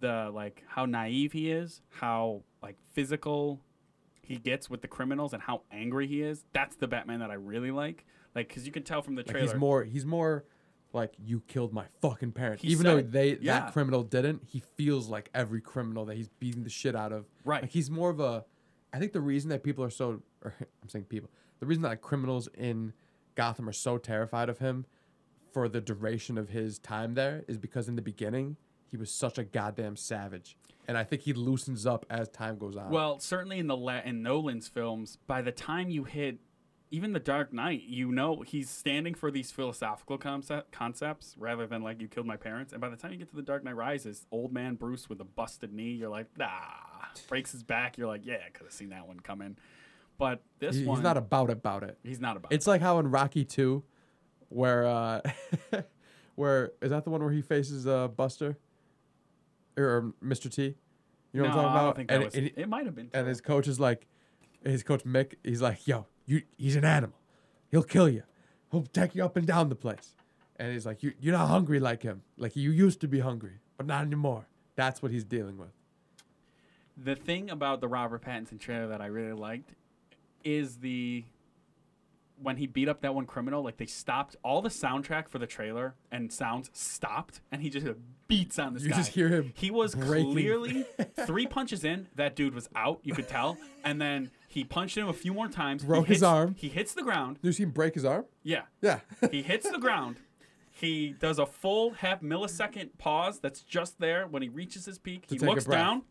the 0.00 0.30
like 0.32 0.62
how 0.68 0.84
naive 0.86 1.32
he 1.32 1.50
is, 1.50 1.80
how 1.90 2.42
like 2.62 2.76
physical 2.92 3.60
he 4.22 4.36
gets 4.36 4.70
with 4.70 4.82
the 4.82 4.88
criminals 4.88 5.32
and 5.32 5.42
how 5.42 5.62
angry 5.72 6.06
he 6.06 6.22
is. 6.22 6.44
That's 6.52 6.76
the 6.76 6.86
Batman 6.86 7.20
that 7.20 7.30
I 7.30 7.34
really 7.34 7.70
like. 7.70 8.04
Like 8.34 8.48
cuz 8.52 8.66
you 8.66 8.72
can 8.72 8.82
tell 8.82 9.02
from 9.02 9.14
the 9.14 9.22
Like 9.22 9.30
trailer. 9.30 9.46
he's 9.46 9.54
more 9.54 9.84
he's 9.84 10.04
more 10.06 10.44
like 10.94 11.12
you 11.18 11.40
killed 11.48 11.72
my 11.72 11.84
fucking 12.00 12.32
parents. 12.32 12.62
He 12.62 12.68
Even 12.68 12.84
though 12.84 13.00
they 13.02 13.36
Yeah. 13.40 13.60
that 13.60 13.72
criminal 13.72 14.02
didn't, 14.02 14.42
he 14.46 14.62
feels 14.76 15.08
like 15.08 15.30
every 15.34 15.60
criminal 15.60 16.04
that 16.06 16.16
he's 16.16 16.28
beating 16.28 16.62
the 16.62 16.70
shit 16.70 16.94
out 16.94 17.12
of. 17.12 17.26
Right. 17.44 17.62
Like 17.62 17.70
he's 17.72 17.90
more 17.90 18.10
of 18.10 18.20
a 18.20 18.44
I 18.92 18.98
think 19.00 19.12
the 19.12 19.20
reason 19.20 19.50
that 19.50 19.62
people 19.64 19.82
are 19.84 19.90
so 19.90 20.22
or 20.42 20.54
I'm 20.82 20.88
saying 20.88 21.06
people. 21.06 21.30
The 21.60 21.66
reason 21.66 21.82
that 21.82 21.88
like, 21.88 22.00
criminals 22.02 22.48
in 22.56 22.92
Gotham 23.34 23.68
are 23.68 23.72
so 23.72 23.98
terrified 23.98 24.48
of 24.48 24.58
him 24.58 24.86
for 25.52 25.68
the 25.68 25.80
duration 25.80 26.38
of 26.38 26.48
his 26.50 26.78
time 26.78 27.14
there 27.14 27.44
is 27.48 27.58
because 27.58 27.88
in 27.88 27.96
the 27.96 28.02
beginning 28.02 28.56
he 28.90 28.96
was 28.96 29.10
such 29.10 29.38
a 29.38 29.44
goddamn 29.44 29.96
savage. 29.96 30.56
And 30.86 30.98
I 30.98 31.02
think 31.04 31.22
he 31.22 31.32
loosens 31.32 31.86
up 31.86 32.04
as 32.10 32.28
time 32.28 32.58
goes 32.58 32.76
on. 32.76 32.90
Well, 32.90 33.18
certainly 33.18 33.58
in 33.58 33.66
the 33.66 33.76
la- 33.76 34.02
in 34.04 34.22
Nolan's 34.22 34.68
films, 34.68 35.16
by 35.26 35.40
the 35.40 35.50
time 35.50 35.88
you 35.88 36.04
hit 36.04 36.38
even 36.94 37.12
the 37.12 37.18
Dark 37.18 37.52
Knight, 37.52 37.82
you 37.88 38.12
know 38.12 38.42
he's 38.46 38.70
standing 38.70 39.14
for 39.14 39.28
these 39.32 39.50
philosophical 39.50 40.16
concept, 40.16 40.70
concepts 40.70 41.34
rather 41.36 41.66
than 41.66 41.82
like 41.82 42.00
you 42.00 42.06
killed 42.06 42.26
my 42.26 42.36
parents. 42.36 42.72
And 42.72 42.80
by 42.80 42.88
the 42.88 42.94
time 42.96 43.10
you 43.10 43.18
get 43.18 43.28
to 43.30 43.36
the 43.36 43.42
Dark 43.42 43.64
Knight 43.64 43.74
Rises, 43.74 44.26
old 44.30 44.52
man 44.52 44.76
Bruce 44.76 45.08
with 45.08 45.20
a 45.20 45.24
busted 45.24 45.72
knee, 45.72 45.90
you're 45.92 46.08
like, 46.08 46.26
nah, 46.38 46.46
breaks 47.28 47.50
his 47.50 47.64
back. 47.64 47.98
You're 47.98 48.06
like, 48.06 48.24
yeah, 48.24 48.38
I 48.46 48.50
could 48.50 48.64
have 48.66 48.72
seen 48.72 48.90
that 48.90 49.08
one 49.08 49.18
coming. 49.18 49.56
But 50.18 50.42
this 50.60 50.76
He- 50.76 50.84
one, 50.84 50.98
he's 50.98 51.02
not 51.02 51.16
about 51.16 51.50
about 51.50 51.82
it. 51.82 51.98
he's 52.04 52.20
not 52.20 52.36
about. 52.36 52.52
It. 52.52 52.54
It's 52.54 52.68
like 52.68 52.80
how 52.80 53.00
in 53.00 53.10
Rocky 53.10 53.44
2 53.44 53.82
where 54.50 54.86
uh 54.86 55.20
where 56.36 56.72
is 56.80 56.90
that 56.90 57.02
the 57.02 57.10
one 57.10 57.22
where 57.24 57.32
he 57.32 57.42
faces 57.42 57.88
uh 57.88 58.06
Buster 58.06 58.56
or 59.76 60.12
Mr. 60.24 60.48
T? 60.54 60.76
You 61.32 61.42
know 61.42 61.48
no, 61.48 61.56
what 61.56 61.64
I'm 61.64 61.64
talking 61.64 61.66
I 61.66 61.70
about? 61.72 61.84
don't 61.86 61.96
think 61.96 62.08
that 62.08 62.14
and, 62.14 62.24
was. 62.24 62.34
and, 62.36 62.50
it 62.54 62.68
might 62.68 62.86
have 62.86 62.94
been. 62.94 63.10
and 63.12 63.26
his 63.26 63.40
coach 63.40 63.66
is 63.66 63.80
like 63.80 64.06
his 64.64 64.84
coach 64.84 65.02
Mick, 65.04 65.34
he's 65.42 65.60
like, 65.60 65.86
"Yo, 65.88 66.06
you 66.26 66.42
he's 66.56 66.76
an 66.76 66.84
animal. 66.84 67.16
He'll 67.70 67.82
kill 67.82 68.08
you. 68.08 68.22
He'll 68.70 68.82
take 68.82 69.14
you 69.14 69.24
up 69.24 69.36
and 69.36 69.46
down 69.46 69.68
the 69.68 69.74
place." 69.76 70.14
And 70.56 70.72
he's 70.72 70.86
like, 70.86 71.02
"You 71.02 71.12
you're 71.20 71.32
not 71.36 71.48
hungry 71.48 71.80
like 71.80 72.02
him. 72.02 72.22
Like 72.36 72.54
you 72.56 72.70
used 72.70 73.00
to 73.00 73.08
be 73.08 73.20
hungry, 73.20 73.60
but 73.76 73.86
not 73.86 74.04
anymore." 74.04 74.46
That's 74.76 75.02
what 75.02 75.10
he's 75.12 75.24
dealing 75.24 75.58
with. 75.58 75.70
The 76.96 77.14
thing 77.16 77.50
about 77.50 77.80
the 77.80 77.88
Robert 77.88 78.22
Pattinson 78.24 78.58
trailer 78.58 78.86
that 78.88 79.00
I 79.00 79.06
really 79.06 79.32
liked 79.32 79.74
is 80.44 80.76
the 80.78 81.24
when 82.42 82.56
he 82.56 82.66
beat 82.66 82.88
up 82.88 83.00
that 83.02 83.14
one 83.14 83.26
criminal, 83.26 83.62
like 83.62 83.76
they 83.76 83.86
stopped 83.86 84.34
all 84.42 84.60
the 84.60 84.68
soundtrack 84.68 85.28
for 85.28 85.38
the 85.38 85.46
trailer 85.46 85.94
and 86.10 86.32
sounds 86.32 86.68
stopped, 86.72 87.40
and 87.52 87.62
he 87.62 87.70
just 87.70 87.86
beats 88.26 88.58
on 88.58 88.74
this 88.74 88.82
You 88.82 88.90
guy. 88.90 88.96
just 88.96 89.12
hear 89.12 89.28
him 89.28 89.52
He 89.54 89.70
was 89.70 89.94
breaking- 89.94 90.32
clearly 90.32 90.84
three 91.26 91.46
punches 91.46 91.84
in. 91.84 92.08
That 92.16 92.34
dude 92.34 92.54
was 92.54 92.68
out. 92.74 92.98
You 93.04 93.14
could 93.14 93.28
tell, 93.28 93.56
and 93.84 94.00
then 94.00 94.30
he 94.54 94.64
punched 94.64 94.96
him 94.96 95.08
a 95.08 95.12
few 95.12 95.32
more 95.34 95.48
times. 95.48 95.84
Broke 95.84 96.06
his 96.06 96.22
arm. 96.22 96.54
He 96.58 96.68
hits 96.68 96.94
the 96.94 97.02
ground. 97.02 97.38
Did 97.42 97.48
you 97.48 97.52
see 97.52 97.62
him 97.64 97.70
break 97.70 97.94
his 97.94 98.04
arm? 98.04 98.24
Yeah, 98.42 98.62
Yeah. 98.80 99.00
he 99.30 99.42
hits 99.42 99.68
the 99.70 99.78
ground. 99.78 100.16
he 100.70 101.14
does 101.18 101.38
a 101.38 101.46
full 101.46 101.90
half 101.90 102.20
millisecond 102.20 102.90
pause 102.98 103.40
that's 103.40 103.62
just 103.62 103.98
there 104.00 104.26
when 104.26 104.42
he 104.42 104.48
reaches 104.48 104.84
his 104.86 104.98
peak. 104.98 105.26
To 105.28 105.34
he 105.34 105.38
take 105.38 105.48
a 105.48 105.50
looks 105.50 105.64
breath. 105.64 105.78
down 105.78 106.02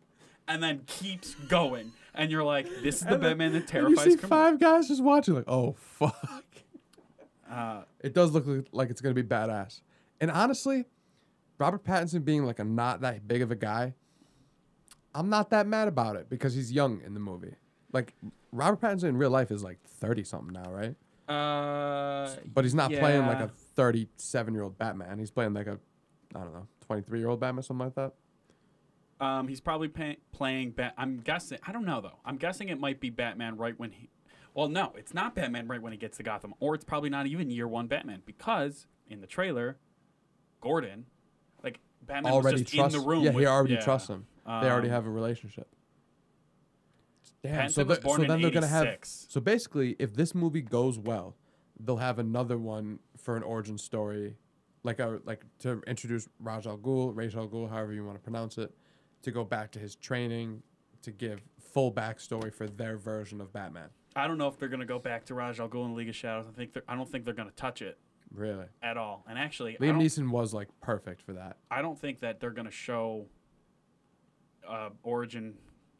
and 0.46 0.62
then 0.62 0.82
keeps 0.86 1.34
going. 1.48 1.92
And 2.14 2.30
you're 2.30 2.44
like, 2.44 2.66
this 2.82 2.96
is 2.96 3.00
the 3.02 3.14
And 3.14 3.22
then- 3.22 3.30
Batman 3.38 3.52
that 3.52 3.58
And 3.74 3.88
you 3.90 3.96
terrifies 3.96 4.04
see 4.20 4.26
five 4.28 4.60
guys 4.60 4.88
just 4.88 5.02
watching, 5.02 5.34
like, 5.34 5.48
oh 5.48 5.72
fuck. 5.78 6.44
Uh, 7.50 7.82
It 8.00 8.14
does 8.14 8.32
look 8.32 8.46
li- 8.46 8.64
like 8.72 8.90
it's 8.90 9.00
gonna 9.00 9.14
be 9.14 9.22
badass. 9.22 9.80
And 10.20 10.30
honestly, 10.30 10.84
Robert 11.58 11.84
Pattinson 11.84 12.24
being 12.24 12.44
like 12.44 12.58
a 12.58 12.64
not 12.64 13.00
that 13.02 13.26
big 13.28 13.42
of 13.42 13.50
a 13.50 13.54
guy, 13.56 13.94
I'm 15.14 15.28
not 15.28 15.50
that 15.50 15.66
mad 15.66 15.88
about 15.88 16.16
it 16.16 16.28
because 16.28 16.54
he's 16.54 16.72
young 16.72 17.00
in 17.04 17.14
the 17.14 17.20
movie. 17.20 17.54
Like 17.94 18.12
Robert 18.52 18.80
Pattinson 18.80 19.04
in 19.04 19.16
real 19.16 19.30
life 19.30 19.50
is 19.50 19.62
like 19.64 19.78
30 19.86 20.24
something 20.24 20.52
now, 20.52 20.70
right? 20.70 20.94
uh, 21.28 22.28
But 22.52 22.64
he's 22.64 22.74
not 22.74 22.92
playing 22.92 23.26
like 23.26 23.40
a 23.40 23.48
37 23.48 24.52
year 24.52 24.62
old 24.64 24.76
Batman. 24.76 25.18
He's 25.18 25.30
playing 25.30 25.54
like 25.54 25.66
a, 25.68 25.78
I 26.34 26.40
don't 26.40 26.52
know, 26.52 26.66
23 26.86 27.18
year 27.20 27.28
old 27.28 27.40
Batman, 27.40 27.62
something 27.62 27.86
like 27.86 27.94
that. 27.94 28.12
Um, 29.20 29.46
he's 29.48 29.60
probably 29.60 29.88
pay- 29.88 30.18
playing. 30.32 30.72
Bat- 30.72 30.94
I'm 30.98 31.18
guessing. 31.20 31.58
I 31.66 31.72
don't 31.72 31.84
know 31.86 32.00
though. 32.00 32.18
I'm 32.24 32.36
guessing 32.36 32.68
it 32.68 32.78
might 32.80 33.00
be 33.00 33.10
Batman 33.10 33.56
right 33.56 33.78
when 33.78 33.92
he. 33.92 34.10
Well, 34.54 34.68
no, 34.68 34.92
it's 34.96 35.14
not 35.14 35.34
Batman 35.36 35.66
right 35.68 35.80
when 35.80 35.92
he 35.92 35.98
gets 35.98 36.16
to 36.18 36.22
Gotham, 36.24 36.52
or 36.60 36.74
it's 36.74 36.84
probably 36.84 37.10
not 37.10 37.26
even 37.26 37.48
year 37.48 37.66
one 37.68 37.86
Batman 37.86 38.22
because 38.26 38.86
in 39.08 39.20
the 39.20 39.26
trailer, 39.28 39.78
Gordon, 40.60 41.06
like 41.62 41.78
Batman 42.02 42.32
already 42.32 42.54
was 42.56 42.62
just 42.62 42.74
trust. 42.74 42.94
in 42.96 43.00
the 43.02 43.08
room. 43.08 43.22
yeah, 43.24 43.30
he 43.32 43.46
already 43.46 43.74
yeah. 43.74 43.80
trusts 43.80 44.08
him. 44.10 44.26
they 44.44 44.52
already 44.52 44.88
Um, 44.88 44.94
have 44.94 45.06
a 45.06 45.10
relationship. 45.10 45.68
Damn. 47.44 47.68
Pattinson 47.68 47.70
So, 47.72 47.84
was 47.84 47.98
the- 47.98 48.04
born 48.04 48.20
so 48.22 48.26
then 48.26 48.40
they're 48.42 48.50
gonna 48.50 48.66
have. 48.66 48.98
So 49.04 49.40
basically, 49.40 49.96
if 49.98 50.14
this 50.14 50.34
movie 50.34 50.62
goes 50.62 50.98
well, 50.98 51.36
they'll 51.78 51.98
have 51.98 52.18
another 52.18 52.56
one 52.58 52.98
for 53.18 53.36
an 53.36 53.42
origin 53.42 53.76
story, 53.76 54.36
like 54.82 54.98
a 54.98 55.20
like 55.24 55.44
to 55.58 55.82
introduce 55.86 56.26
Raj 56.40 56.66
Al 56.66 56.78
Ghul, 56.78 57.14
Ra's 57.14 57.36
al 57.36 57.46
Ghul, 57.48 57.68
however 57.68 57.92
you 57.92 58.02
want 58.04 58.16
to 58.16 58.22
pronounce 58.22 58.56
it, 58.56 58.74
to 59.22 59.30
go 59.30 59.44
back 59.44 59.70
to 59.72 59.78
his 59.78 59.94
training, 59.94 60.62
to 61.02 61.10
give 61.10 61.42
full 61.60 61.92
backstory 61.92 62.52
for 62.52 62.66
their 62.66 62.96
version 62.96 63.40
of 63.42 63.52
Batman. 63.52 63.90
I 64.16 64.26
don't 64.26 64.38
know 64.38 64.48
if 64.48 64.58
they're 64.58 64.68
gonna 64.68 64.86
go 64.86 64.98
back 64.98 65.26
to 65.26 65.34
Raj 65.34 65.60
Al 65.60 65.68
Ghul 65.68 65.84
in 65.84 65.94
League 65.94 66.08
of 66.08 66.16
Shadows. 66.16 66.46
I 66.48 66.52
think 66.52 66.72
they're, 66.72 66.84
I 66.88 66.94
don't 66.96 67.10
think 67.10 67.26
they're 67.26 67.34
gonna 67.34 67.50
touch 67.50 67.82
it 67.82 67.98
Really, 68.30 68.66
at 68.82 68.96
all. 68.96 69.22
And 69.28 69.38
actually, 69.38 69.76
Liam 69.80 69.98
Neeson 70.00 70.30
was 70.30 70.54
like 70.54 70.68
perfect 70.80 71.20
for 71.20 71.34
that. 71.34 71.58
I 71.70 71.82
don't 71.82 71.98
think 71.98 72.20
that 72.20 72.40
they're 72.40 72.50
gonna 72.52 72.70
show 72.70 73.26
uh, 74.66 74.90
origin 75.02 75.54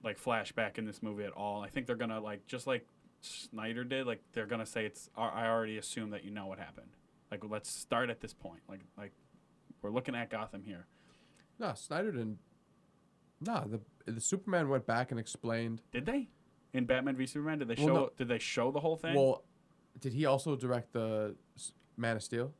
like 0.05 0.21
flashback 0.23 0.79
in 0.79 0.85
this 0.85 1.03
movie 1.03 1.25
at 1.25 1.33
all. 1.33 1.63
I 1.63 1.69
think 1.69 1.87
they're 1.87 1.97
gonna 1.97 2.21
like 2.21 2.47
just 2.47 2.67
like 2.67 2.87
Snyder 3.21 3.85
did. 3.85 4.07
Like 4.07 4.23
they're 4.33 4.47
gonna 4.47 4.67
say 4.67 4.85
it's. 4.85 5.09
I 5.17 5.47
already 5.47 5.79
assume 5.79 6.11
that 6.11 6.25
you 6.25 6.31
know 6.31 6.47
what 6.47 6.59
happened. 6.59 6.91
Like 7.31 7.43
let's 7.49 7.71
start 7.71 8.11
at 8.11 8.21
this 8.21 8.35
point. 8.35 8.61
Like 8.69 8.81
like 8.99 9.13
we're 9.83 9.91
looking 9.91 10.15
at 10.15 10.31
Gotham 10.31 10.63
here. 10.65 10.87
No, 11.59 11.73
Snyder 11.75 12.13
didn't. 12.13 12.39
No, 13.41 13.65
the 13.67 14.13
the 14.13 14.21
Superman 14.21 14.69
went 14.69 14.87
back 14.87 15.11
and 15.11 15.19
explained. 15.19 15.81
Did 15.93 16.07
they 16.07 16.29
in 16.73 16.85
Batman 16.85 17.17
v 17.17 17.27
Superman? 17.27 17.59
Did 17.59 17.69
they 17.69 17.75
Well, 17.79 17.87
show? 17.87 17.95
no. 17.95 18.11
Did 18.17 18.29
they 18.29 18.39
show 18.39 18.71
the 18.71 18.81
whole 18.81 18.97
thing? 18.97 19.15
Well, 19.15 19.45
did 20.01 20.13
he 20.13 20.27
also 20.27 20.57
direct 20.57 20.93
the 20.93 21.35
Man 21.97 22.17
of 22.17 22.23
Steel? 22.23 22.53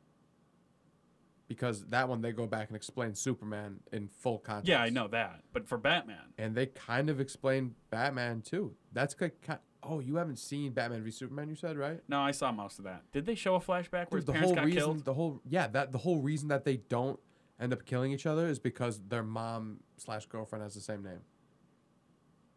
Because 1.47 1.85
that 1.87 2.09
one 2.09 2.21
they 2.21 2.31
go 2.31 2.47
back 2.47 2.69
and 2.69 2.75
explain 2.75 3.13
Superman 3.13 3.79
in 3.91 4.07
full 4.07 4.39
context. 4.39 4.67
yeah, 4.67 4.81
I 4.81 4.89
know 4.89 5.07
that. 5.09 5.41
But 5.53 5.67
for 5.67 5.77
Batman, 5.77 6.33
And 6.39 6.55
they 6.55 6.65
kind 6.65 7.07
of 7.09 7.19
explain 7.19 7.75
Batman 7.91 8.41
too. 8.41 8.73
That's 8.93 9.15
like, 9.21 9.37
oh, 9.83 9.99
you 9.99 10.15
haven't 10.15 10.39
seen 10.39 10.71
Batman 10.71 11.03
v 11.03 11.11
Superman, 11.11 11.47
you 11.49 11.55
said, 11.55 11.77
right? 11.77 11.99
no, 12.07 12.19
I 12.19 12.31
saw 12.31 12.51
most 12.51 12.79
of 12.79 12.85
that. 12.85 13.03
Did 13.11 13.27
they 13.27 13.35
show 13.35 13.53
a 13.55 13.59
flashback 13.59 14.09
where 14.09 14.17
his 14.17 14.25
Dude, 14.25 14.27
the 14.27 14.31
parents 14.33 14.49
whole 14.49 14.55
got 14.55 14.65
reason, 14.65 14.79
killed? 14.81 15.05
the 15.05 15.13
whole 15.13 15.41
yeah, 15.47 15.67
that 15.67 15.91
the 15.91 15.99
whole 15.99 16.17
reason 16.19 16.47
that 16.47 16.65
they 16.65 16.77
don't 16.77 17.19
end 17.59 17.71
up 17.73 17.85
killing 17.85 18.11
each 18.11 18.25
other 18.25 18.47
is 18.47 18.57
because 18.57 18.99
their 19.09 19.21
mom 19.23 19.81
slash 19.97 20.25
girlfriend 20.25 20.63
has 20.63 20.73
the 20.73 20.81
same 20.81 21.03
name. 21.03 21.21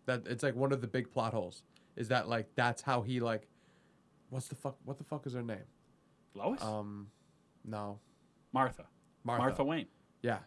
That 0.07 0.27
it's 0.27 0.42
like 0.42 0.57
one 0.57 0.72
of 0.72 0.81
the 0.81 0.87
big 0.87 1.11
plot 1.11 1.35
holes 1.35 1.62
is 1.94 2.09
that 2.09 2.27
like 2.27 2.48
that's 2.55 2.81
how 2.81 3.03
he 3.03 3.20
like, 3.20 3.48
what's 4.31 4.48
the 4.48 4.55
fuck? 4.55 4.77
What 4.87 4.96
the 4.96 5.05
fuck 5.05 5.27
is 5.27 5.35
her 5.35 5.42
name? 5.42 5.59
Lois, 6.35 6.62
Um, 6.62 7.09
no, 7.66 7.98
Martha. 8.52 8.84
Martha. 9.24 9.42
Martha 9.42 9.64
Wayne. 9.64 9.87
Yeah, 10.22 10.38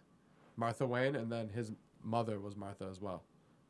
Martha 0.57 0.85
Wayne, 0.85 1.15
and 1.15 1.31
then 1.31 1.49
his 1.49 1.71
mother 2.03 2.39
was 2.39 2.55
Martha 2.55 2.87
as 2.89 2.99
well, 2.99 3.23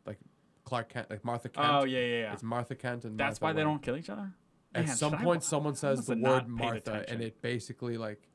like 0.05 0.17
Clark 0.63 0.89
Kent, 0.89 1.09
like 1.09 1.23
Martha 1.23 1.49
oh, 1.55 1.61
Kent. 1.61 1.73
Oh 1.73 1.83
yeah, 1.85 1.99
yeah, 1.99 2.19
yeah. 2.21 2.33
It's 2.33 2.43
Martha 2.43 2.75
Kent 2.75 3.05
and 3.05 3.17
That's 3.17 3.41
Martha 3.41 3.53
why 3.53 3.57
they 3.57 3.63
don't 3.63 3.81
kill 3.81 3.97
each 3.97 4.09
other. 4.09 4.31
At 4.73 4.87
Man, 4.87 4.95
some 4.95 5.11
should 5.11 5.19
I- 5.19 5.23
point, 5.23 5.43
someone 5.43 5.75
says 5.75 5.97
must 5.97 6.07
the 6.07 6.15
have 6.15 6.23
word 6.23 6.57
paid 6.57 6.65
Martha, 6.65 7.05
and 7.09 7.21
it 7.21 7.41
basically 7.41 7.97
like 7.97 8.29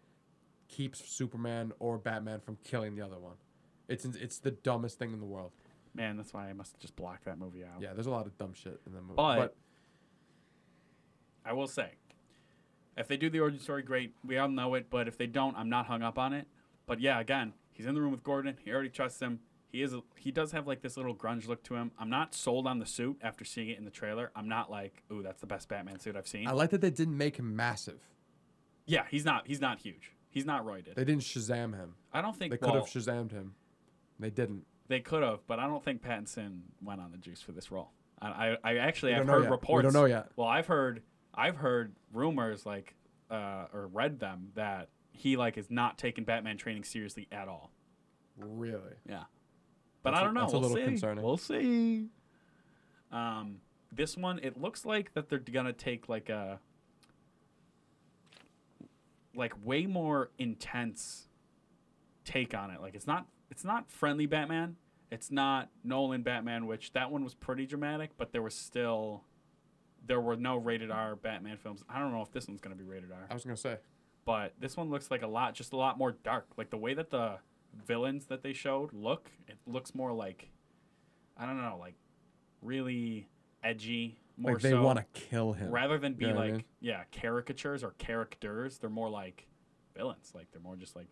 keeps 0.68 1.08
Superman 1.08 1.72
or 1.78 1.98
Batman 1.98 2.40
from 2.40 2.58
killing 2.62 2.94
the 2.94 3.02
other 3.02 3.18
one. 3.18 3.36
It's 3.88 4.04
it's 4.04 4.38
the 4.38 4.50
dumbest 4.50 4.98
thing 4.98 5.12
in 5.12 5.20
the 5.20 5.26
world. 5.26 5.52
Man, 5.94 6.16
that's 6.16 6.34
why 6.34 6.48
I 6.48 6.52
must 6.52 6.78
just 6.78 6.94
block 6.94 7.24
that 7.24 7.38
movie 7.38 7.64
out. 7.64 7.80
Yeah, 7.80 7.94
there's 7.94 8.06
a 8.06 8.10
lot 8.10 8.26
of 8.26 8.36
dumb 8.36 8.52
shit 8.52 8.80
in 8.86 8.92
the 8.92 9.00
movie. 9.00 9.14
But- 9.16 9.56
I 11.44 11.52
will 11.52 11.68
say, 11.68 11.92
if 12.96 13.08
they 13.08 13.16
do 13.16 13.30
the 13.30 13.40
origin 13.40 13.60
story, 13.60 13.82
great. 13.82 14.14
We 14.24 14.38
all 14.38 14.48
know 14.48 14.74
it. 14.74 14.86
But 14.90 15.08
if 15.08 15.18
they 15.18 15.26
don't, 15.26 15.56
I'm 15.56 15.68
not 15.68 15.86
hung 15.86 16.02
up 16.02 16.18
on 16.18 16.32
it. 16.32 16.46
But 16.86 17.00
yeah, 17.00 17.20
again, 17.20 17.52
he's 17.72 17.86
in 17.86 17.94
the 17.94 18.00
room 18.00 18.12
with 18.12 18.22
Gordon. 18.22 18.56
He 18.64 18.72
already 18.72 18.88
trusts 18.90 19.20
him. 19.20 19.40
He 19.68 19.82
is. 19.82 19.92
A, 19.92 20.02
he 20.16 20.30
does 20.30 20.52
have 20.52 20.66
like 20.66 20.82
this 20.82 20.96
little 20.96 21.14
grunge 21.14 21.48
look 21.48 21.62
to 21.64 21.74
him. 21.74 21.90
I'm 21.98 22.08
not 22.10 22.34
sold 22.34 22.66
on 22.66 22.78
the 22.78 22.86
suit 22.86 23.18
after 23.22 23.44
seeing 23.44 23.68
it 23.68 23.78
in 23.78 23.84
the 23.84 23.90
trailer. 23.90 24.30
I'm 24.36 24.48
not 24.48 24.70
like, 24.70 25.02
ooh, 25.12 25.22
that's 25.22 25.40
the 25.40 25.46
best 25.46 25.68
Batman 25.68 25.98
suit 25.98 26.16
I've 26.16 26.28
seen. 26.28 26.46
I 26.46 26.52
like 26.52 26.70
that 26.70 26.80
they 26.80 26.90
didn't 26.90 27.16
make 27.18 27.36
him 27.36 27.54
massive. 27.56 28.00
yeah, 28.86 29.04
he's 29.10 29.24
not. 29.24 29.46
He's 29.46 29.60
not 29.60 29.80
huge. 29.80 30.12
He's 30.30 30.44
not 30.44 30.64
roided. 30.64 30.94
They 30.94 31.04
didn't 31.04 31.22
Shazam 31.22 31.74
him. 31.74 31.94
I 32.12 32.20
don't 32.20 32.36
think 32.36 32.52
They 32.52 32.58
could 32.58 32.70
well, 32.70 32.84
have 32.84 32.90
Shazammed 32.92 33.32
him. 33.32 33.54
They 34.20 34.30
didn't. 34.30 34.64
They 34.88 35.00
could 35.00 35.22
have, 35.22 35.40
but 35.46 35.58
I 35.58 35.66
don't 35.66 35.82
think 35.82 36.02
Pattinson 36.02 36.60
went 36.82 37.00
on 37.00 37.10
the 37.10 37.18
juice 37.18 37.40
for 37.40 37.52
this 37.52 37.70
role. 37.72 37.90
I, 38.20 38.28
I, 38.28 38.56
I 38.62 38.76
actually 38.76 39.12
have 39.14 39.26
heard 39.26 39.42
yet. 39.44 39.50
reports. 39.50 39.78
We 39.78 39.82
don't 39.82 40.00
know 40.00 40.04
yet. 40.06 40.28
Well, 40.36 40.46
I've 40.46 40.66
heard, 40.66 41.02
I've 41.36 41.56
heard 41.56 41.94
rumors 42.12 42.64
like, 42.66 42.94
uh, 43.30 43.66
or 43.72 43.88
read 43.92 44.20
them 44.20 44.48
that 44.54 44.88
he 45.12 45.36
like 45.36 45.56
is 45.58 45.70
not 45.70 45.98
taking 45.98 46.24
Batman 46.24 46.56
training 46.56 46.84
seriously 46.84 47.26
at 47.32 47.48
all. 47.48 47.70
Really? 48.38 48.94
Yeah, 49.08 49.24
but 50.02 50.10
That's 50.12 50.18
I 50.18 50.22
a- 50.22 50.24
don't 50.26 50.34
know. 50.34 50.40
that's 50.42 50.52
we'll 50.52 50.62
little 50.62 50.76
see. 50.76 50.84
concerning. 50.84 51.24
We'll 51.24 51.36
see. 51.36 52.06
Um, 53.12 53.60
this 53.92 54.16
one, 54.16 54.40
it 54.42 54.60
looks 54.60 54.84
like 54.84 55.14
that 55.14 55.28
they're 55.28 55.38
gonna 55.38 55.72
take 55.72 56.08
like 56.08 56.28
a, 56.28 56.58
like 59.34 59.52
way 59.64 59.86
more 59.86 60.30
intense 60.38 61.28
take 62.24 62.54
on 62.54 62.70
it. 62.70 62.80
Like 62.80 62.94
it's 62.94 63.06
not, 63.06 63.26
it's 63.50 63.64
not 63.64 63.90
friendly 63.90 64.26
Batman. 64.26 64.76
It's 65.10 65.30
not 65.30 65.68
Nolan 65.84 66.22
Batman, 66.22 66.66
which 66.66 66.92
that 66.94 67.10
one 67.10 67.22
was 67.22 67.34
pretty 67.34 67.64
dramatic, 67.66 68.10
but 68.18 68.32
there 68.32 68.42
was 68.42 68.54
still, 68.54 69.22
there 70.06 70.20
were 70.20 70.36
no 70.36 70.56
rated 70.56 70.90
R 70.90 71.16
Batman 71.16 71.56
films. 71.56 71.82
I 71.88 71.98
don't 71.98 72.12
know 72.12 72.22
if 72.22 72.30
this 72.32 72.46
one's 72.48 72.60
gonna 72.60 72.74
be 72.76 72.84
rated 72.84 73.10
R 73.12 73.26
I 73.30 73.34
was 73.34 73.44
gonna 73.44 73.56
say. 73.56 73.76
but 74.24 74.52
this 74.60 74.76
one 74.76 74.90
looks 74.90 75.10
like 75.10 75.22
a 75.22 75.26
lot 75.26 75.54
just 75.54 75.72
a 75.72 75.76
lot 75.76 75.98
more 75.98 76.12
dark 76.12 76.46
like 76.56 76.70
the 76.70 76.76
way 76.76 76.94
that 76.94 77.10
the 77.10 77.38
villains 77.86 78.26
that 78.26 78.42
they 78.42 78.52
showed 78.52 78.92
look 78.92 79.30
it 79.48 79.56
looks 79.66 79.94
more 79.94 80.12
like 80.12 80.48
i 81.36 81.44
don't 81.44 81.60
know 81.60 81.76
like 81.78 81.94
really 82.62 83.28
edgy 83.62 84.18
more 84.38 84.54
like 84.54 84.62
they 84.62 84.70
so 84.70 84.82
want 84.82 84.98
to 84.98 85.04
kill 85.20 85.52
him. 85.52 85.70
rather 85.70 85.98
than 85.98 86.14
be 86.14 86.24
You 86.24 86.30
know 86.32 86.36
what 86.36 86.42
I 86.42 86.46
like 86.46 86.54
mean? 86.56 86.64
yeah 86.80 87.02
caricatures 87.12 87.84
or 87.84 87.90
characters 87.98 88.78
they're 88.78 88.88
more 88.90 89.10
like 89.10 89.46
villains 89.94 90.32
like 90.34 90.50
they're 90.52 90.62
more 90.62 90.76
just 90.76 90.96
like 90.96 91.08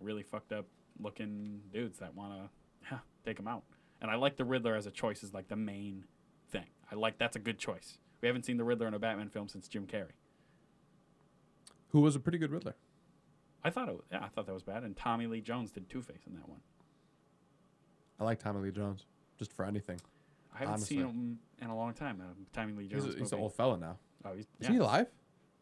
really 0.00 0.22
fucked 0.22 0.52
up 0.52 0.66
looking 1.00 1.60
dudes 1.72 1.98
that 2.00 2.14
want 2.14 2.32
to 2.34 2.50
yeah, 2.90 2.98
take 3.24 3.36
them 3.36 3.46
out 3.48 3.62
and 4.00 4.10
i 4.10 4.16
like 4.16 4.36
the 4.36 4.44
riddler 4.44 4.74
as 4.74 4.86
a 4.86 4.90
choice 4.90 5.22
is 5.22 5.32
like 5.32 5.48
the 5.48 5.56
main 5.56 6.04
thing 6.50 6.64
i 6.90 6.94
like 6.94 7.18
that's 7.18 7.36
a 7.36 7.40
good 7.40 7.58
choice 7.58 7.98
we 8.20 8.26
haven't 8.28 8.44
seen 8.44 8.56
the 8.56 8.64
riddler 8.64 8.86
in 8.86 8.94
a 8.94 8.98
batman 8.98 9.28
film 9.28 9.48
since 9.48 9.68
jim 9.68 9.86
carrey 9.86 10.12
Who 11.90 12.00
was 12.00 12.14
a 12.16 12.20
pretty 12.20 12.38
good 12.38 12.50
Riddler. 12.50 12.74
I 13.64 13.70
thought 13.70 13.88
it. 13.88 13.92
Was, 13.94 14.04
yeah, 14.12 14.22
I 14.22 14.28
thought 14.28 14.46
that 14.46 14.52
was 14.52 14.62
bad. 14.62 14.82
And 14.84 14.96
Tommy 14.96 15.26
Lee 15.26 15.40
Jones 15.40 15.70
did 15.72 15.88
Two 15.88 16.00
Face 16.02 16.20
in 16.26 16.34
that 16.34 16.48
one. 16.48 16.60
I 18.20 18.24
like 18.24 18.38
Tommy 18.38 18.60
Lee 18.60 18.70
Jones, 18.70 19.06
just 19.38 19.52
for 19.52 19.64
anything. 19.64 19.98
I 20.54 20.58
haven't 20.60 20.80
seen 20.80 21.00
him 21.00 21.38
in 21.60 21.68
a 21.68 21.76
long 21.76 21.92
time. 21.94 22.20
Uh, 22.20 22.34
Tommy 22.52 22.72
Lee 22.74 22.84
He's, 22.84 23.02
Jones. 23.02 23.14
a, 23.14 23.18
he's 23.18 23.32
an 23.32 23.38
old 23.40 23.54
fella 23.54 23.76
now. 23.78 23.96
Oh, 24.24 24.32
he's 24.34 24.44
Is 24.44 24.48
yeah. 24.60 24.70
he 24.70 24.76
alive? 24.76 25.06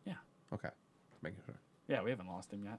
Yeah. 0.05 0.15
Okay. 0.53 0.69
Just 1.11 1.23
making 1.23 1.41
sure. 1.47 1.55
yeah. 1.89 2.03
We 2.03 2.11
haven't 2.11 2.27
lost 2.29 2.53
him 2.53 2.65
yet. 2.65 2.79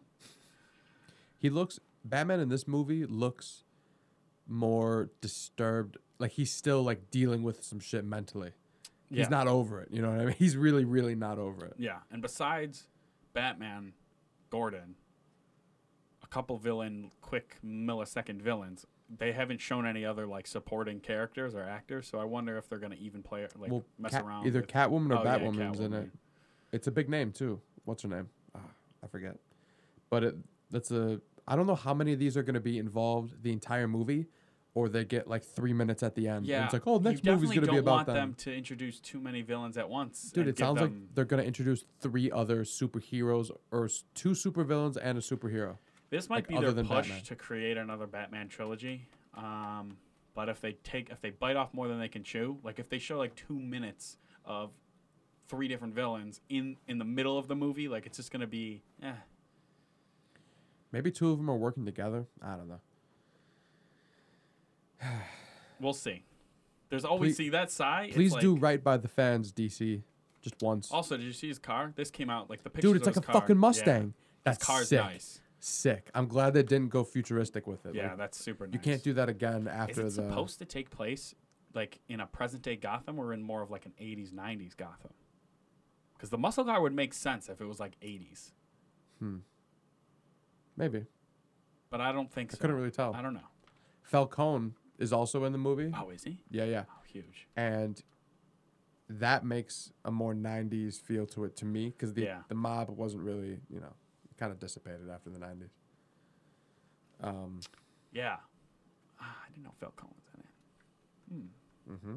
He 1.39 1.49
looks 1.49 1.79
Batman 2.03 2.39
in 2.39 2.49
this 2.49 2.67
movie 2.67 3.05
looks 3.05 3.63
more 4.47 5.09
disturbed. 5.21 5.97
Like 6.19 6.31
he's 6.31 6.51
still 6.51 6.83
like 6.83 7.11
dealing 7.11 7.43
with 7.43 7.63
some 7.63 7.79
shit 7.79 8.03
mentally. 8.05 8.51
Yeah. 9.09 9.19
He's 9.19 9.29
not 9.29 9.47
over 9.47 9.81
it. 9.81 9.89
You 9.91 10.01
know 10.01 10.09
what 10.09 10.19
I 10.19 10.25
mean? 10.25 10.35
He's 10.39 10.57
really, 10.57 10.85
really 10.85 11.15
not 11.15 11.37
over 11.39 11.65
it. 11.65 11.75
Yeah, 11.77 11.99
and 12.11 12.21
besides 12.21 12.87
Batman, 13.33 13.93
Gordon, 14.49 14.95
a 16.23 16.27
couple 16.27 16.57
villain, 16.57 17.11
quick 17.21 17.57
millisecond 17.65 18.41
villains. 18.41 18.85
They 19.17 19.31
haven't 19.31 19.61
shown 19.61 19.87
any 19.87 20.03
other 20.03 20.27
like 20.27 20.47
supporting 20.47 20.99
characters 20.99 21.55
or 21.55 21.63
actors, 21.63 22.07
so 22.09 22.19
I 22.19 22.25
wonder 22.25 22.57
if 22.57 22.67
they're 22.67 22.79
gonna 22.79 22.97
even 22.99 23.23
play 23.23 23.43
it 23.43 23.53
like 23.57 23.71
well, 23.71 23.85
mess 23.97 24.11
Cat- 24.11 24.25
around. 24.25 24.45
either 24.45 24.59
with, 24.59 24.69
Catwoman 24.69 25.11
or 25.11 25.19
Oh, 25.19 25.23
yeah, 25.23 25.39
Batwoman's 25.39 25.79
in 25.79 25.93
it. 25.93 26.09
It's 26.73 26.87
a 26.87 26.91
big 26.91 27.07
name 27.07 27.31
too. 27.31 27.61
What's 27.85 28.03
her 28.03 28.09
name? 28.09 28.27
Ah, 28.53 28.59
I 29.01 29.07
forget. 29.07 29.37
But 30.09 30.23
it 30.25 30.35
That's 30.69 30.91
a. 30.91 31.21
I 31.47 31.55
don't 31.55 31.67
know 31.67 31.75
how 31.75 31.93
many 31.93 32.11
of 32.11 32.19
these 32.19 32.35
are 32.35 32.43
going 32.43 32.55
to 32.55 32.59
be 32.59 32.77
involved 32.77 33.41
the 33.41 33.53
entire 33.53 33.87
movie, 33.87 34.27
or 34.73 34.89
they 34.89 35.03
get 35.03 35.27
like 35.27 35.43
three 35.43 35.73
minutes 35.73 36.03
at 36.03 36.15
the 36.15 36.27
end. 36.27 36.37
and 36.37 36.45
Yeah, 36.45 36.65
it's 36.65 36.73
like, 36.73 36.85
oh, 36.85 36.99
next 36.99 37.23
movie's 37.23 37.49
going 37.49 37.61
to 37.61 37.61
be 37.61 37.67
don't 37.67 37.79
about 37.79 37.91
want 37.91 38.07
them. 38.07 38.15
them 38.15 38.33
to 38.35 38.55
introduce 38.55 38.99
too 38.99 39.19
many 39.19 39.41
villains 39.41 39.77
at 39.77 39.89
once. 39.89 40.31
Dude, 40.31 40.47
it 40.47 40.57
sounds 40.57 40.79
like 40.81 40.91
they're 41.15 41.25
going 41.25 41.41
to 41.41 41.47
introduce 41.47 41.83
three 41.99 42.29
other 42.29 42.63
superheroes 42.63 43.49
or 43.71 43.89
two 44.13 44.29
supervillains 44.31 44.97
and 45.01 45.17
a 45.17 45.21
superhero. 45.21 45.77
This 46.09 46.29
might 46.29 46.35
like, 46.35 46.47
be 46.47 46.59
their 46.59 46.71
push 46.71 46.87
Batman. 46.87 47.21
to 47.23 47.35
create 47.35 47.77
another 47.77 48.07
Batman 48.07 48.47
trilogy. 48.47 49.07
Um, 49.35 49.97
but 50.33 50.49
if 50.49 50.61
they 50.61 50.73
take 50.83 51.09
if 51.09 51.19
they 51.21 51.31
bite 51.31 51.55
off 51.55 51.73
more 51.73 51.87
than 51.87 51.99
they 51.99 52.07
can 52.07 52.23
chew, 52.23 52.59
like 52.63 52.79
if 52.79 52.89
they 52.89 52.99
show 52.99 53.17
like 53.17 53.35
two 53.35 53.59
minutes 53.59 54.17
of 54.45 54.71
three 55.47 55.67
different 55.67 55.95
villains 55.95 56.41
in 56.47 56.77
in 56.87 56.99
the 56.99 57.05
middle 57.05 57.37
of 57.37 57.47
the 57.47 57.55
movie, 57.55 57.87
like 57.87 58.05
it's 58.05 58.17
just 58.17 58.31
gonna 58.31 58.47
be 58.47 58.83
eh. 59.01 59.13
Maybe 60.91 61.11
two 61.11 61.31
of 61.31 61.37
them 61.37 61.49
are 61.49 61.57
working 61.57 61.85
together. 61.85 62.27
I 62.41 62.55
don't 62.55 62.69
know. 62.69 62.79
We'll 65.79 65.93
see. 65.93 66.23
There's 66.89 67.05
always 67.05 67.31
Please- 67.31 67.37
see 67.37 67.49
that 67.49 67.69
side. 67.71 68.13
Please 68.13 68.33
it's 68.33 68.41
do 68.41 68.55
right 68.55 68.83
by 68.83 68.97
the 68.97 69.07
fans, 69.07 69.51
DC. 69.51 70.01
Just 70.41 70.55
once. 70.61 70.91
Also, 70.91 71.17
did 71.17 71.23
you 71.25 71.33
see 71.33 71.47
his 71.49 71.59
car? 71.59 71.91
This 71.95 72.09
came 72.09 72.29
out 72.31 72.49
like 72.49 72.63
the 72.63 72.69
picture. 72.69 72.87
Dude, 72.87 72.97
it's 72.97 73.05
like 73.05 73.17
a 73.17 73.21
fucking 73.21 73.57
Mustang. 73.57 74.13
That's 74.43 74.57
His 74.59 74.65
car's 74.65 74.87
sick. 74.89 74.99
nice. 74.99 75.41
Sick. 75.59 76.09
I'm 76.15 76.27
glad 76.27 76.53
they 76.53 76.63
didn't 76.63 76.89
go 76.89 77.03
futuristic 77.03 77.67
with 77.67 77.85
it. 77.85 77.93
Yeah, 77.95 78.09
Like, 78.09 78.17
that's 78.17 78.37
super 78.39 78.65
nice. 78.65 78.73
you 78.73 78.79
can't 78.79 79.03
do 79.03 79.13
that 79.13 79.27
again 79.29 79.61
Is 79.63 79.67
after 79.67 80.01
it 80.01 80.03
the. 80.05 80.11
supposed 80.11 80.59
to 80.59 80.65
take 80.65 80.89
place 80.89 81.35
like 81.73 81.99
in 82.07 82.19
a 82.21 82.25
present 82.27 82.63
day 82.63 82.75
Gotham 82.75 83.19
or 83.19 83.33
in 83.33 83.43
more 83.43 83.61
of 83.61 83.69
like 83.69 83.85
an 83.85 83.93
80s 83.99 84.31
90s 84.31 84.75
Gotham? 84.77 85.13
Because 86.15 86.29
the 86.29 86.37
muscle 86.37 86.63
car 86.63 86.81
would 86.81 86.93
make 86.93 87.13
sense 87.13 87.49
if 87.49 87.59
it 87.61 87.65
was 87.65 87.79
like 87.79 87.99
80s, 88.01 88.51
Hmm. 89.19 89.37
Maybe. 90.75 91.05
but 91.89 92.01
I 92.01 92.11
don't 92.11 92.31
think 92.31 92.51
I 92.51 92.53
so. 92.55 92.61
couldn't 92.61 92.75
really 92.77 92.91
tell. 92.91 93.13
I 93.13 93.21
don't 93.21 93.33
know. 93.33 93.49
Falcone 94.03 94.71
is 94.97 95.13
also 95.13 95.43
in 95.45 95.51
the 95.51 95.57
movie. 95.57 95.91
Oh, 95.97 96.09
is 96.09 96.23
he? 96.23 96.39
Yeah, 96.49 96.65
yeah. 96.65 96.83
Oh, 96.89 97.01
huge. 97.05 97.47
And 97.55 98.01
that 99.09 99.45
makes 99.45 99.91
a 100.03 100.11
more 100.11 100.33
90s 100.33 100.99
feel 100.99 101.25
to 101.27 101.45
it 101.45 101.55
to 101.57 101.65
me 101.65 101.89
because 101.89 102.13
the, 102.13 102.23
Yeah. 102.23 102.41
the 102.49 102.55
mob 102.55 102.89
wasn't 102.89 103.23
really, 103.23 103.59
you 103.69 103.79
know, 103.79 103.93
kind 104.37 104.51
of 104.51 104.59
dissipated 104.59 105.09
after 105.09 105.29
the 105.29 105.39
90s. 105.39 105.69
Um, 107.21 107.59
Yeah. 108.11 108.37
Ah, 109.19 109.37
I 109.45 109.49
didn't 109.49 109.63
know 109.63 109.73
Phil 109.79 109.93
Collins 109.95 110.29
in 111.31 111.39
it. 111.39 111.99
hmm 112.01 112.15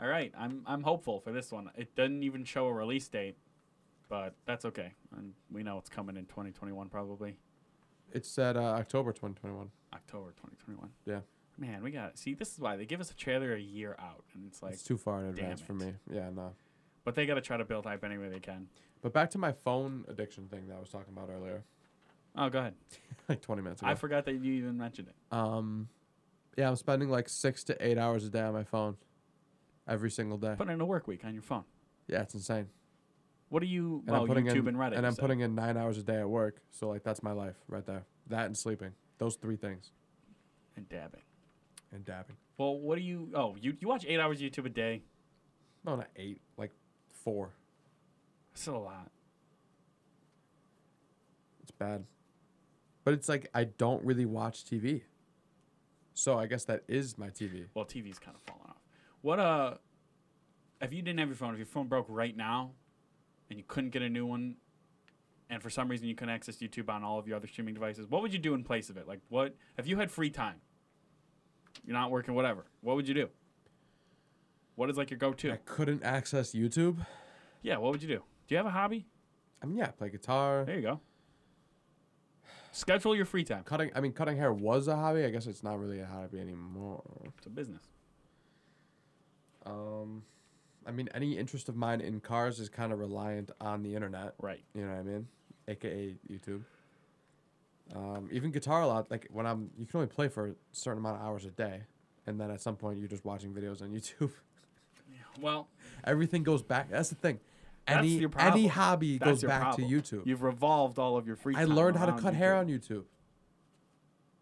All 0.00 0.08
right, 0.08 0.32
I'm 0.36 0.62
I'm 0.66 0.82
hopeful 0.82 1.20
for 1.20 1.32
this 1.32 1.50
one. 1.52 1.70
It 1.76 1.94
doesn't 1.96 2.22
even 2.22 2.44
show 2.44 2.66
a 2.66 2.72
release 2.72 3.08
date, 3.08 3.36
but 4.08 4.34
that's 4.46 4.64
okay. 4.66 4.92
And 5.16 5.34
we 5.50 5.62
know 5.62 5.78
it's 5.78 5.88
coming 5.90 6.16
in 6.16 6.26
2021 6.26 6.88
probably. 6.88 7.36
It 8.12 8.24
said 8.26 8.56
uh, 8.56 8.60
October 8.74 9.12
2021. 9.12 9.70
October 9.92 10.30
2021. 10.36 10.90
Yeah. 11.06 11.20
Man, 11.56 11.82
we 11.82 11.90
got 11.90 12.18
see. 12.18 12.34
This 12.34 12.52
is 12.52 12.58
why 12.58 12.76
they 12.76 12.84
give 12.84 13.00
us 13.00 13.10
a 13.10 13.16
trailer 13.16 13.54
a 13.54 13.60
year 13.60 13.94
out, 13.98 14.24
and 14.34 14.44
it's 14.46 14.62
like, 14.62 14.72
it's 14.74 14.82
too 14.82 14.96
far 14.96 15.20
in 15.20 15.26
advance 15.26 15.60
for 15.60 15.72
me. 15.72 15.92
Yeah, 16.10 16.30
no. 16.34 16.52
but 17.04 17.14
they 17.14 17.26
got 17.26 17.34
to 17.34 17.40
try 17.40 17.56
to 17.56 17.64
build 17.64 17.84
hype 17.86 18.02
any 18.04 18.18
way 18.18 18.28
they 18.28 18.40
can. 18.40 18.66
But 19.02 19.12
back 19.12 19.30
to 19.30 19.38
my 19.38 19.52
phone 19.52 20.04
addiction 20.08 20.48
thing 20.48 20.66
that 20.68 20.76
I 20.76 20.80
was 20.80 20.88
talking 20.88 21.12
about 21.16 21.30
earlier, 21.30 21.62
Oh, 22.36 22.48
go 22.48 22.58
ahead. 22.58 22.74
like 23.28 23.40
20 23.40 23.62
minutes 23.62 23.82
ago. 23.82 23.90
I 23.90 23.94
forgot 23.94 24.24
that 24.24 24.32
you 24.34 24.54
even 24.54 24.76
mentioned 24.76 25.08
it. 25.08 25.14
um, 25.30 25.88
yeah, 26.56 26.68
I'm 26.68 26.76
spending 26.76 27.08
like 27.08 27.28
six 27.28 27.64
to 27.64 27.86
eight 27.86 27.98
hours 27.98 28.24
a 28.24 28.30
day 28.30 28.40
on 28.42 28.52
my 28.52 28.64
phone 28.64 28.96
every 29.88 30.10
single 30.10 30.38
day. 30.38 30.54
Put 30.56 30.68
in 30.70 30.80
a 30.80 30.86
work 30.86 31.06
week 31.06 31.24
on 31.24 31.34
your 31.34 31.42
phone. 31.42 31.64
yeah, 32.08 32.22
it's 32.22 32.34
insane. 32.34 32.66
What 33.48 33.62
are 33.62 33.66
you? 33.66 34.02
And 34.06 34.16
oh, 34.16 34.22
I'm 34.22 34.26
putting 34.26 34.46
YouTube 34.46 34.60
in, 34.60 34.68
and 34.68 34.76
Reddit. 34.78 34.96
and 34.96 35.06
I'm 35.06 35.14
said. 35.14 35.20
putting 35.20 35.40
in 35.40 35.54
nine 35.54 35.76
hours 35.76 35.98
a 35.98 36.02
day 36.02 36.18
at 36.18 36.28
work. 36.28 36.60
So 36.70 36.88
like 36.88 37.04
that's 37.04 37.22
my 37.22 37.32
life 37.32 37.56
right 37.68 37.84
there. 37.86 38.04
That 38.28 38.46
and 38.46 38.56
sleeping. 38.56 38.92
Those 39.18 39.36
three 39.36 39.56
things. 39.56 39.92
and 40.76 40.88
dabbing. 40.88 41.20
And 41.94 42.04
dabbing. 42.04 42.36
Well, 42.58 42.76
what 42.76 42.98
do 42.98 43.04
you? 43.04 43.30
Oh, 43.34 43.54
you 43.60 43.76
you 43.78 43.86
watch 43.86 44.04
eight 44.08 44.18
hours 44.18 44.42
of 44.42 44.50
YouTube 44.50 44.66
a 44.66 44.70
day? 44.70 45.02
No, 45.84 45.94
not 45.94 46.08
eight. 46.16 46.40
Like 46.56 46.72
four. 47.22 47.50
That's 48.50 48.62
still 48.62 48.76
a 48.76 48.78
lot. 48.78 49.10
It's 51.62 51.70
bad. 51.70 52.04
But 53.04 53.14
it's 53.14 53.28
like 53.28 53.48
I 53.54 53.64
don't 53.64 54.04
really 54.04 54.26
watch 54.26 54.64
TV. 54.64 55.02
So 56.14 56.36
I 56.36 56.46
guess 56.46 56.64
that 56.64 56.82
is 56.88 57.16
my 57.16 57.28
TV. 57.28 57.66
Well, 57.74 57.84
TV's 57.84 58.18
kind 58.18 58.36
of 58.36 58.42
falling 58.42 58.68
off. 58.68 58.80
What 59.20 59.38
uh, 59.38 59.74
if 60.80 60.92
you 60.92 61.00
didn't 61.00 61.20
have 61.20 61.28
your 61.28 61.36
phone, 61.36 61.52
if 61.52 61.58
your 61.58 61.66
phone 61.66 61.86
broke 61.86 62.06
right 62.08 62.36
now, 62.36 62.72
and 63.50 63.58
you 63.58 63.64
couldn't 63.68 63.90
get 63.90 64.02
a 64.02 64.08
new 64.08 64.26
one, 64.26 64.56
and 65.48 65.62
for 65.62 65.70
some 65.70 65.88
reason 65.88 66.08
you 66.08 66.14
couldn't 66.16 66.34
access 66.34 66.56
YouTube 66.56 66.88
on 66.88 67.04
all 67.04 67.18
of 67.18 67.28
your 67.28 67.36
other 67.36 67.46
streaming 67.46 67.74
devices, 67.74 68.06
what 68.08 68.22
would 68.22 68.32
you 68.32 68.38
do 68.38 68.54
in 68.54 68.64
place 68.64 68.90
of 68.90 68.96
it? 68.96 69.06
Like, 69.06 69.20
what 69.28 69.54
if 69.78 69.86
you 69.86 69.98
had 69.98 70.10
free 70.10 70.30
time? 70.30 70.56
You're 71.86 71.96
not 71.96 72.10
working, 72.10 72.34
whatever. 72.34 72.64
What 72.80 72.96
would 72.96 73.06
you 73.06 73.14
do? 73.14 73.28
What 74.76 74.90
is 74.90 74.96
like 74.96 75.10
your 75.10 75.18
go-to? 75.18 75.52
I 75.52 75.58
couldn't 75.64 76.02
access 76.02 76.52
YouTube. 76.52 77.06
Yeah, 77.62 77.76
what 77.76 77.92
would 77.92 78.02
you 78.02 78.08
do? 78.08 78.22
Do 78.48 78.54
you 78.54 78.56
have 78.56 78.66
a 78.66 78.70
hobby? 78.70 79.06
I 79.62 79.66
mean, 79.66 79.76
yeah, 79.76 79.88
play 79.88 80.10
guitar. 80.10 80.64
There 80.64 80.76
you 80.76 80.82
go. 80.82 81.00
Schedule 82.72 83.14
your 83.14 83.24
free 83.24 83.44
time. 83.44 83.62
Cutting. 83.62 83.90
I 83.94 84.00
mean, 84.00 84.12
cutting 84.12 84.36
hair 84.36 84.52
was 84.52 84.88
a 84.88 84.96
hobby. 84.96 85.24
I 85.24 85.30
guess 85.30 85.46
it's 85.46 85.62
not 85.62 85.78
really 85.78 86.00
a 86.00 86.06
hobby 86.06 86.40
anymore. 86.40 87.02
It's 87.38 87.46
a 87.46 87.50
business. 87.50 87.82
Um, 89.64 90.24
I 90.86 90.90
mean, 90.90 91.08
any 91.14 91.38
interest 91.38 91.68
of 91.68 91.76
mine 91.76 92.00
in 92.00 92.20
cars 92.20 92.58
is 92.58 92.68
kind 92.68 92.92
of 92.92 92.98
reliant 92.98 93.52
on 93.60 93.82
the 93.82 93.94
internet. 93.94 94.34
Right. 94.40 94.64
You 94.74 94.82
know 94.82 94.88
what 94.88 94.98
I 94.98 95.02
mean? 95.02 95.28
AKA 95.68 96.16
YouTube. 96.28 96.62
Um, 97.94 98.28
even 98.32 98.50
guitar 98.50 98.82
a 98.82 98.86
lot. 98.86 99.10
Like 99.10 99.26
when 99.30 99.46
I'm, 99.46 99.70
you 99.78 99.86
can 99.86 99.98
only 100.00 100.06
play 100.08 100.28
for 100.28 100.48
a 100.48 100.54
certain 100.72 100.98
amount 100.98 101.20
of 101.20 101.26
hours 101.26 101.44
a 101.44 101.50
day, 101.50 101.82
and 102.26 102.40
then 102.40 102.50
at 102.50 102.60
some 102.60 102.76
point 102.76 102.98
you're 102.98 103.08
just 103.08 103.24
watching 103.24 103.52
videos 103.52 103.82
on 103.82 103.88
YouTube. 103.90 104.32
Well, 105.40 105.68
Everything 106.04 106.42
goes 106.44 106.62
back. 106.62 106.90
That's 106.90 107.08
the 107.08 107.14
thing. 107.16 107.40
Any 107.88 108.24
any 108.38 108.66
hobby 108.68 109.18
that's 109.18 109.30
goes 109.30 109.42
back 109.44 109.62
problem. 109.62 109.88
to 109.90 109.94
YouTube. 110.00 110.26
You've 110.26 110.42
revolved 110.42 110.98
all 110.98 111.16
of 111.16 111.26
your 111.26 111.36
free 111.36 111.54
time. 111.54 111.70
I 111.70 111.74
learned 111.74 111.96
how 111.96 112.06
to 112.06 112.12
cut 112.12 112.34
hair 112.34 112.54
on 112.54 112.68
YouTube. 112.68 113.04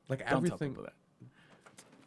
Like 0.09 0.21
Don't 0.21 0.29
tell 0.29 0.37
everything. 0.39 0.71
people 0.71 0.85
that. 0.85 0.93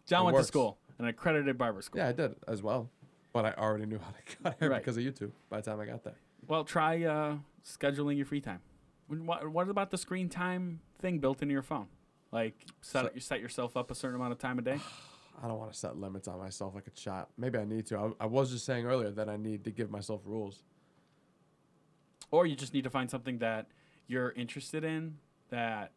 John 0.05 0.21
It 0.21 0.25
went 0.25 0.35
works. 0.35 0.47
to 0.47 0.51
school, 0.51 0.77
an 0.99 1.05
accredited 1.07 1.57
barber 1.57 1.81
school. 1.81 1.99
Yeah, 1.99 2.09
I 2.09 2.11
did 2.11 2.35
as 2.47 2.61
well, 2.61 2.89
but 3.33 3.45
I 3.45 3.53
already 3.53 3.85
knew 3.85 3.97
how 3.99 4.11
to 4.11 4.35
cut 4.43 4.59
hair 4.59 4.69
Right. 4.69 4.81
because 4.81 4.97
of 4.97 5.03
YouTube. 5.03 5.31
By 5.49 5.61
the 5.61 5.69
time 5.71 5.79
I 5.79 5.85
got 5.85 6.03
there. 6.03 6.15
Well, 6.47 6.63
try 6.63 7.03
uh, 7.03 7.37
scheduling 7.65 8.17
your 8.17 8.25
free 8.27 8.41
time. 8.41 8.59
What, 9.07 9.49
what 9.51 9.67
about 9.67 9.89
the 9.91 9.97
screen 9.97 10.29
time 10.29 10.79
thing 10.99 11.19
built 11.19 11.41
into 11.41 11.53
your 11.53 11.61
phone? 11.63 11.87
Like 12.31 12.65
set 12.81 13.13
you 13.15 13.21
set 13.21 13.39
yourself 13.39 13.77
up 13.77 13.91
a 13.91 13.95
certain 13.95 14.15
amount 14.15 14.33
of 14.33 14.39
time 14.39 14.59
a 14.59 14.61
day. 14.61 14.79
I 15.43 15.47
don't 15.47 15.57
want 15.59 15.71
to 15.73 15.77
set 15.77 15.97
limits 15.97 16.27
on 16.29 16.39
myself 16.39 16.75
like 16.75 16.87
a 16.87 16.97
shot. 16.99 17.29
Maybe 17.37 17.57
I 17.57 17.65
need 17.65 17.85
to. 17.87 17.97
I, 17.97 18.11
I 18.21 18.25
was 18.25 18.51
just 18.51 18.65
saying 18.65 18.85
earlier 18.85 19.11
that 19.11 19.27
I 19.29 19.35
need 19.37 19.65
to 19.65 19.71
give 19.71 19.91
myself 19.91 20.21
rules. 20.25 20.63
or 22.31 22.45
you 22.45 22.55
just 22.55 22.73
need 22.73 22.85
to 22.85 22.89
find 22.89 23.09
something 23.09 23.39
that 23.39 23.67
you're 24.07 24.31
interested 24.31 24.83
in 24.83 25.17
that 25.49 25.91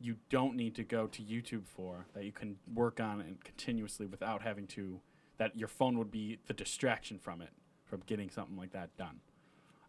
you 0.00 0.16
don't 0.30 0.54
need 0.56 0.74
to 0.76 0.84
go 0.84 1.06
to 1.08 1.22
YouTube 1.22 1.66
for 1.66 2.06
that 2.14 2.24
you 2.24 2.32
can 2.32 2.56
work 2.72 3.00
on 3.00 3.20
and 3.20 3.42
continuously 3.44 4.06
without 4.06 4.42
having 4.42 4.66
to 4.66 5.00
that 5.38 5.56
your 5.56 5.68
phone 5.68 5.98
would 5.98 6.10
be 6.10 6.38
the 6.46 6.52
distraction 6.54 7.18
from 7.18 7.40
it 7.42 7.50
from 7.84 8.02
getting 8.06 8.30
something 8.30 8.56
like 8.56 8.72
that 8.72 8.96
done. 8.96 9.20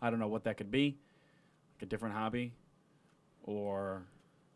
I 0.01 0.10
don't 0.10 0.19
know 0.19 0.28
what 0.28 0.43
that 0.45 0.58
could 0.58 0.71
be, 0.71 0.97
like 1.75 1.84
a 1.84 1.86
different 1.86 2.15
hobby 2.15 2.54
or 3.43 4.06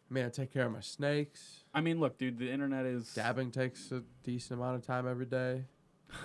I 0.10 0.14
mean, 0.14 0.26
I 0.26 0.30
take 0.30 0.52
care 0.52 0.66
of 0.66 0.72
my 0.72 0.80
snakes. 0.82 1.64
I 1.74 1.82
mean, 1.82 2.00
look, 2.00 2.18
dude, 2.18 2.40
the 2.40 2.52
internet 2.52 2.86
is 2.86 3.14
Dabbing 3.14 3.52
takes 3.52 3.92
a 3.92 4.04
decent 4.24 4.60
amount 4.60 4.76
of 4.78 4.86
time 4.86 5.08
every 5.08 5.26
day. 5.26 5.66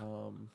Um, 0.00 0.50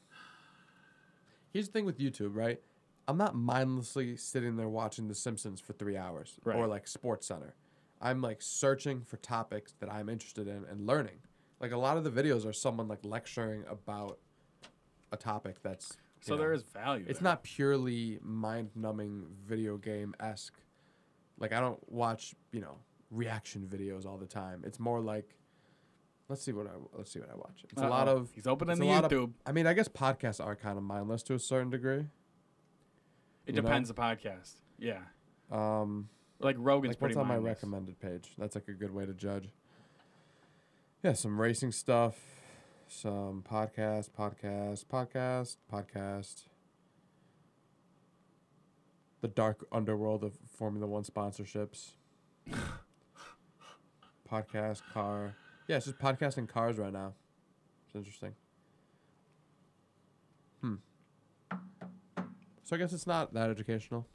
here's 1.51 1.67
the 1.67 1.73
thing 1.73 1.83
with 1.83 1.99
YouTube, 1.99 2.33
right? 2.33 2.61
I'm 3.09 3.17
not 3.17 3.35
mindlessly 3.35 4.15
sitting 4.15 4.55
there 4.55 4.69
watching 4.69 5.09
The 5.09 5.15
Simpsons 5.15 5.59
for 5.59 5.73
three 5.73 5.97
hours 5.97 6.39
or 6.45 6.65
like 6.65 6.87
Sports 6.87 7.27
Center. 7.27 7.53
I'm 8.01 8.21
like 8.21 8.41
searching 8.41 9.01
for 9.01 9.17
topics 9.17 9.73
that 9.81 9.91
I'm 9.91 10.07
interested 10.07 10.47
in 10.47 10.63
and 10.69 10.87
learning. 10.87 11.19
Like 11.59 11.71
a 11.71 11.77
lot 11.77 11.97
of 11.97 12.03
the 12.05 12.09
videos 12.09 12.45
are 12.45 12.53
someone 12.53 12.87
like 12.87 12.99
lecturing 13.03 13.65
about 13.69 14.19
a 15.11 15.17
topic 15.17 15.57
that's 15.61 15.97
so 16.21 16.35
know, 16.35 16.41
there 16.41 16.53
is 16.53 16.63
value. 16.63 17.05
it's 17.07 17.19
there. 17.19 17.31
not 17.31 17.43
purely 17.43 18.19
mind 18.21 18.69
numbing 18.75 19.25
video 19.45 19.75
game 19.77 20.15
esque. 20.21 20.53
Like 21.43 21.51
I 21.51 21.59
don't 21.59 21.91
watch, 21.91 22.33
you 22.53 22.61
know, 22.61 22.77
reaction 23.11 23.67
videos 23.69 24.05
all 24.05 24.17
the 24.17 24.25
time. 24.25 24.63
It's 24.65 24.79
more 24.79 25.01
like 25.01 25.35
let's 26.29 26.41
see 26.41 26.53
what 26.53 26.67
I 26.67 26.69
let's 26.93 27.11
see 27.11 27.19
what 27.19 27.29
I 27.29 27.35
watch. 27.35 27.65
It's 27.69 27.81
a 27.81 27.87
lot 27.89 28.07
of 28.07 28.29
he's 28.33 28.47
opening 28.47 28.79
the 28.79 28.85
lot 28.85 29.03
of- 29.03 29.11
YouTube. 29.11 29.33
I 29.45 29.51
mean, 29.51 29.67
I 29.67 29.73
guess 29.73 29.89
podcasts 29.89 30.39
are 30.43 30.55
kind 30.55 30.77
of 30.77 30.85
mindless 30.85 31.21
to 31.23 31.33
a 31.33 31.39
certain 31.39 31.69
degree. 31.69 32.05
it 33.45 33.55
you 33.55 33.55
know? 33.55 33.61
depends 33.63 33.89
the 33.89 33.93
podcast. 33.93 34.53
Yeah, 34.79 34.99
Um 35.51 36.07
like 36.39 36.55
Rogan's 36.59 36.91
like 36.91 36.99
pretty 36.99 37.15
what's 37.15 37.23
on 37.23 37.27
my 37.27 37.45
recommended 37.45 37.99
page? 37.99 38.35
That's 38.37 38.55
like 38.55 38.69
a 38.69 38.73
good 38.73 38.93
way 38.93 39.05
to 39.05 39.13
judge. 39.13 39.49
Yeah, 41.03 41.11
some 41.11 41.41
racing 41.41 41.73
stuff, 41.73 42.15
some 42.87 43.43
podcast, 43.45 44.11
podcast, 44.17 44.85
podcast, 44.85 45.57
podcast. 45.69 46.43
The 49.23 49.29
dark 49.29 49.65
underworld 49.71 50.21
of 50.25 50.33
Formula 50.57 50.85
One 50.85 51.03
sponsorships. 51.03 51.91
Podcast, 54.29 54.81
car. 54.93 55.37
Yeah, 55.69 55.77
it's 55.77 55.85
just 55.85 55.97
podcasting 55.97 56.49
cars 56.49 56.77
right 56.77 56.91
now. 56.91 57.13
It's 57.85 57.95
interesting. 57.95 58.33
Hmm. 60.59 60.75
So 62.65 62.75
I 62.75 62.77
guess 62.77 62.91
it's 62.91 63.07
not 63.07 63.33
that 63.33 63.49
educational. 63.49 64.05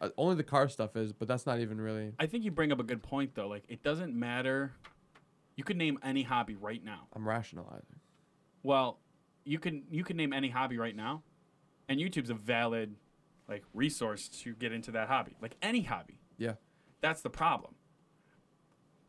Uh, 0.00 0.10
only 0.16 0.36
the 0.36 0.44
car 0.44 0.68
stuff 0.68 0.94
is, 0.94 1.12
but 1.12 1.26
that's 1.26 1.44
not 1.44 1.58
even 1.58 1.80
really. 1.80 2.12
I 2.20 2.26
think 2.26 2.44
you 2.44 2.52
bring 2.52 2.70
up 2.70 2.78
a 2.78 2.84
good 2.84 3.02
point 3.02 3.34
though. 3.34 3.48
Like 3.48 3.64
it 3.68 3.82
doesn't 3.82 4.14
matter. 4.14 4.72
You 5.56 5.64
could 5.64 5.76
name 5.76 5.98
any 6.04 6.22
hobby 6.22 6.54
right 6.54 6.84
now. 6.84 7.08
I'm 7.12 7.28
rationalizing. 7.28 7.98
Well, 8.62 9.00
you 9.44 9.58
can 9.58 9.82
you 9.90 10.04
can 10.04 10.16
name 10.16 10.32
any 10.32 10.48
hobby 10.48 10.78
right 10.78 10.94
now, 10.94 11.24
and 11.88 11.98
YouTube's 11.98 12.30
a 12.30 12.34
valid 12.34 12.94
like 13.48 13.64
resource 13.74 14.28
to 14.28 14.54
get 14.54 14.72
into 14.72 14.90
that 14.92 15.08
hobby. 15.08 15.36
Like 15.40 15.56
any 15.62 15.82
hobby. 15.82 16.20
Yeah. 16.36 16.54
That's 17.00 17.22
the 17.22 17.30
problem. 17.30 17.74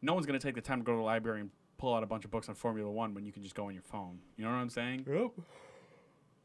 No 0.01 0.13
one's 0.13 0.25
gonna 0.25 0.39
take 0.39 0.55
the 0.55 0.61
time 0.61 0.79
to 0.79 0.85
go 0.85 0.93
to 0.93 0.97
the 0.97 1.03
library 1.03 1.41
and 1.41 1.49
pull 1.77 1.93
out 1.93 2.03
a 2.03 2.05
bunch 2.05 2.25
of 2.25 2.31
books 2.31 2.49
on 2.49 2.55
Formula 2.55 2.89
One 2.89 3.13
when 3.13 3.25
you 3.25 3.31
can 3.31 3.43
just 3.43 3.55
go 3.55 3.65
on 3.67 3.73
your 3.73 3.83
phone. 3.83 4.19
You 4.37 4.45
know 4.45 4.51
what 4.51 4.57
I'm 4.57 4.69
saying? 4.69 5.05
Yep. 5.09 5.31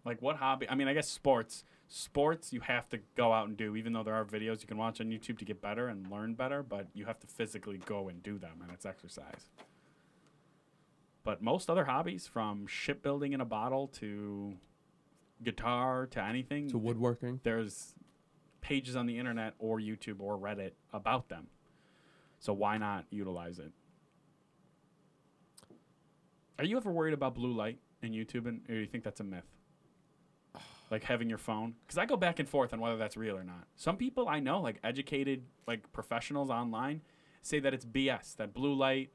Like 0.05 0.21
what 0.21 0.37
hobby? 0.37 0.69
I 0.69 0.75
mean, 0.75 0.89
I 0.89 0.95
guess 0.95 1.09
sports. 1.09 1.65
Sports 1.87 2.53
you 2.53 2.61
have 2.61 2.89
to 2.89 2.99
go 3.15 3.33
out 3.33 3.47
and 3.47 3.57
do, 3.57 3.77
even 3.77 3.93
though 3.93 4.03
there 4.03 4.15
are 4.15 4.25
videos 4.25 4.63
you 4.63 4.67
can 4.67 4.79
watch 4.79 5.01
on 5.01 5.09
YouTube 5.09 5.39
to 5.39 5.45
get 5.45 5.61
better 5.61 5.89
and 5.89 6.11
learn 6.11 6.35
better, 6.35 6.63
but 6.63 6.89
you 6.95 7.05
have 7.05 7.21
to 7.21 7.27
physically 7.27 7.79
go 7.85 8.09
and 8.09 8.23
do 8.23 8.39
them, 8.39 8.61
and 8.63 8.73
it's 8.73 8.87
exercise. 8.87 9.51
But 11.25 11.43
most 11.43 11.71
other 11.71 11.85
hobbies, 11.85 12.27
from 12.27 12.67
shipbuilding 12.67 13.33
in 13.33 13.41
a 13.41 13.45
bottle 13.45 13.87
to 13.99 14.55
guitar 15.43 16.07
to 16.07 16.23
anything, 16.23 16.69
To 16.71 16.79
woodworking. 16.79 17.41
there's 17.43 17.95
pages 18.61 18.97
on 18.97 19.07
the 19.07 19.19
internet 19.19 19.55
or 19.59 19.79
YouTube 19.79 20.21
or 20.21 20.39
Reddit 20.39 20.73
about 20.93 21.29
them. 21.29 21.49
So 22.39 22.53
why 22.53 22.79
not 22.79 23.05
utilize 23.11 23.59
it? 23.59 23.73
Are 26.59 26.65
you 26.65 26.77
ever 26.77 26.91
worried 26.91 27.15
about 27.15 27.35
blue 27.35 27.53
light 27.53 27.79
in 28.03 28.13
YouTube, 28.13 28.47
and, 28.47 28.61
or 28.69 28.75
do 28.75 28.81
you 28.81 28.87
think 28.87 29.05
that's 29.05 29.21
a 29.21 29.25
myth? 29.25 29.45
Like 30.91 31.03
having 31.05 31.29
your 31.31 31.39
phone, 31.39 31.75
because 31.87 31.97
I 31.99 32.05
go 32.05 32.17
back 32.17 32.39
and 32.39 32.49
forth 32.49 32.73
on 32.75 32.79
whether 32.79 32.99
that's 32.99 33.17
real 33.17 33.37
or 33.37 33.43
not. 33.43 33.65
Some 33.75 33.97
people 33.97 34.29
I 34.29 34.39
know, 34.39 34.61
like 34.61 34.79
educated, 34.85 35.43
like 35.67 35.91
professionals 35.93 36.51
online, 36.51 37.01
say 37.41 37.59
that 37.61 37.73
it's 37.73 37.87
BS. 37.87 38.37
That 38.37 38.53
blue 38.53 38.75
light 38.75 39.09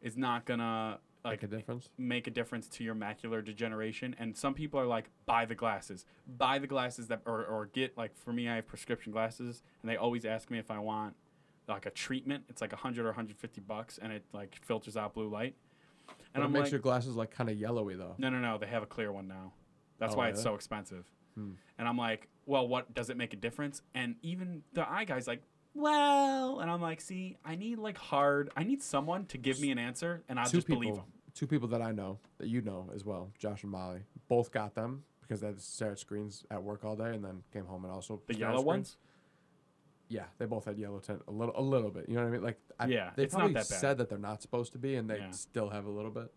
is 0.00 0.16
not 0.16 0.46
gonna 0.46 0.98
like 1.24 1.42
Make 1.42 1.52
a 1.52 1.56
difference. 1.56 1.88
make 1.98 2.26
a 2.26 2.30
difference 2.30 2.68
to 2.68 2.84
your 2.84 2.94
macular 2.94 3.44
degeneration. 3.44 4.14
And 4.18 4.36
some 4.36 4.54
people 4.54 4.80
are 4.80 4.86
like, 4.86 5.06
buy 5.26 5.44
the 5.44 5.54
glasses, 5.54 6.04
buy 6.26 6.58
the 6.58 6.66
glasses 6.66 7.08
that, 7.08 7.22
or, 7.26 7.44
or 7.44 7.66
get 7.66 7.96
like 7.96 8.16
for 8.16 8.32
me, 8.32 8.48
I 8.48 8.56
have 8.56 8.66
prescription 8.66 9.12
glasses, 9.12 9.62
and 9.82 9.90
they 9.90 9.96
always 9.96 10.24
ask 10.24 10.50
me 10.50 10.58
if 10.58 10.70
I 10.70 10.78
want 10.78 11.14
like 11.68 11.86
a 11.86 11.90
treatment. 11.90 12.44
It's 12.48 12.60
like 12.60 12.72
a 12.72 12.76
hundred 12.76 13.02
or 13.04 13.08
150 13.10 13.60
bucks, 13.60 13.98
and 14.02 14.12
it 14.12 14.24
like 14.32 14.58
filters 14.64 14.96
out 14.96 15.14
blue 15.14 15.28
light. 15.28 15.54
And 16.08 16.16
And 16.34 16.42
it 16.42 16.46
I'm 16.46 16.52
makes 16.52 16.64
like, 16.64 16.72
your 16.72 16.80
glasses 16.80 17.14
like 17.14 17.30
kind 17.30 17.48
of 17.48 17.56
yellowy 17.56 17.94
though. 17.94 18.14
no, 18.18 18.28
no, 18.28 18.38
no, 18.38 18.58
they 18.58 18.66
have 18.66 18.82
a 18.82 18.86
clear 18.86 19.12
one 19.12 19.28
now. 19.28 19.52
That's 19.98 20.14
Oh, 20.14 20.18
why 20.18 20.28
it's 20.30 20.42
so 20.42 20.56
expensive. 20.56 21.04
Hmm. 21.36 21.52
And 21.78 21.86
I'm 21.88 21.96
like, 21.96 22.28
well, 22.44 22.66
what 22.66 22.92
does 22.92 23.08
it 23.08 23.16
make 23.16 23.32
a 23.32 23.36
difference? 23.36 23.80
And 23.94 24.16
even 24.22 24.64
the 24.72 24.90
eye 24.90 25.04
guy's 25.04 25.28
like, 25.28 25.42
well, 25.74 26.60
and 26.60 26.70
I'm 26.70 26.80
like, 26.82 27.00
see, 27.00 27.36
I 27.44 27.54
need 27.56 27.78
like 27.78 27.96
hard, 27.98 28.50
I 28.56 28.62
need 28.64 28.82
someone 28.82 29.26
to 29.26 29.38
give 29.38 29.60
me 29.60 29.70
an 29.70 29.78
answer, 29.78 30.22
and 30.28 30.38
I'll 30.38 30.46
two 30.46 30.58
just 30.58 30.66
people, 30.66 30.80
believe 30.82 30.96
them. 30.96 31.04
two 31.34 31.46
people 31.46 31.68
that 31.68 31.82
I 31.82 31.92
know 31.92 32.18
that 32.38 32.48
you 32.48 32.60
know 32.60 32.90
as 32.94 33.04
well, 33.04 33.30
Josh 33.38 33.62
and 33.62 33.72
Molly, 33.72 34.00
both 34.28 34.50
got 34.52 34.74
them 34.74 35.04
because 35.22 35.40
they 35.40 35.46
had 35.48 35.56
at 35.56 35.98
screens 35.98 36.44
at 36.50 36.62
work 36.62 36.84
all 36.84 36.96
day, 36.96 37.14
and 37.14 37.24
then 37.24 37.42
came 37.52 37.64
home 37.66 37.84
and 37.84 37.92
also 37.92 38.20
The 38.26 38.34
yellow 38.36 38.60
ones. 38.60 38.96
Yeah, 40.08 40.24
they 40.36 40.44
both 40.44 40.66
had 40.66 40.76
yellow 40.78 40.98
tint, 40.98 41.22
a 41.26 41.30
little, 41.30 41.58
a 41.58 41.62
little 41.62 41.90
bit. 41.90 42.06
You 42.06 42.16
know 42.16 42.22
what 42.22 42.28
I 42.28 42.32
mean? 42.32 42.42
Like, 42.42 42.58
I, 42.78 42.86
Yeah, 42.86 43.10
they 43.16 43.22
it's 43.24 43.32
not 43.32 43.38
probably 43.40 43.54
that 43.54 43.68
bad. 43.70 43.80
said 43.80 43.98
that 43.98 44.10
they're 44.10 44.18
not 44.18 44.42
supposed 44.42 44.72
to 44.72 44.78
be, 44.78 44.96
and 44.96 45.08
they 45.08 45.16
Yeah. 45.18 45.30
still 45.30 45.70
have 45.70 45.86
a 45.86 45.90
little 45.90 46.10
bit. 46.10 46.30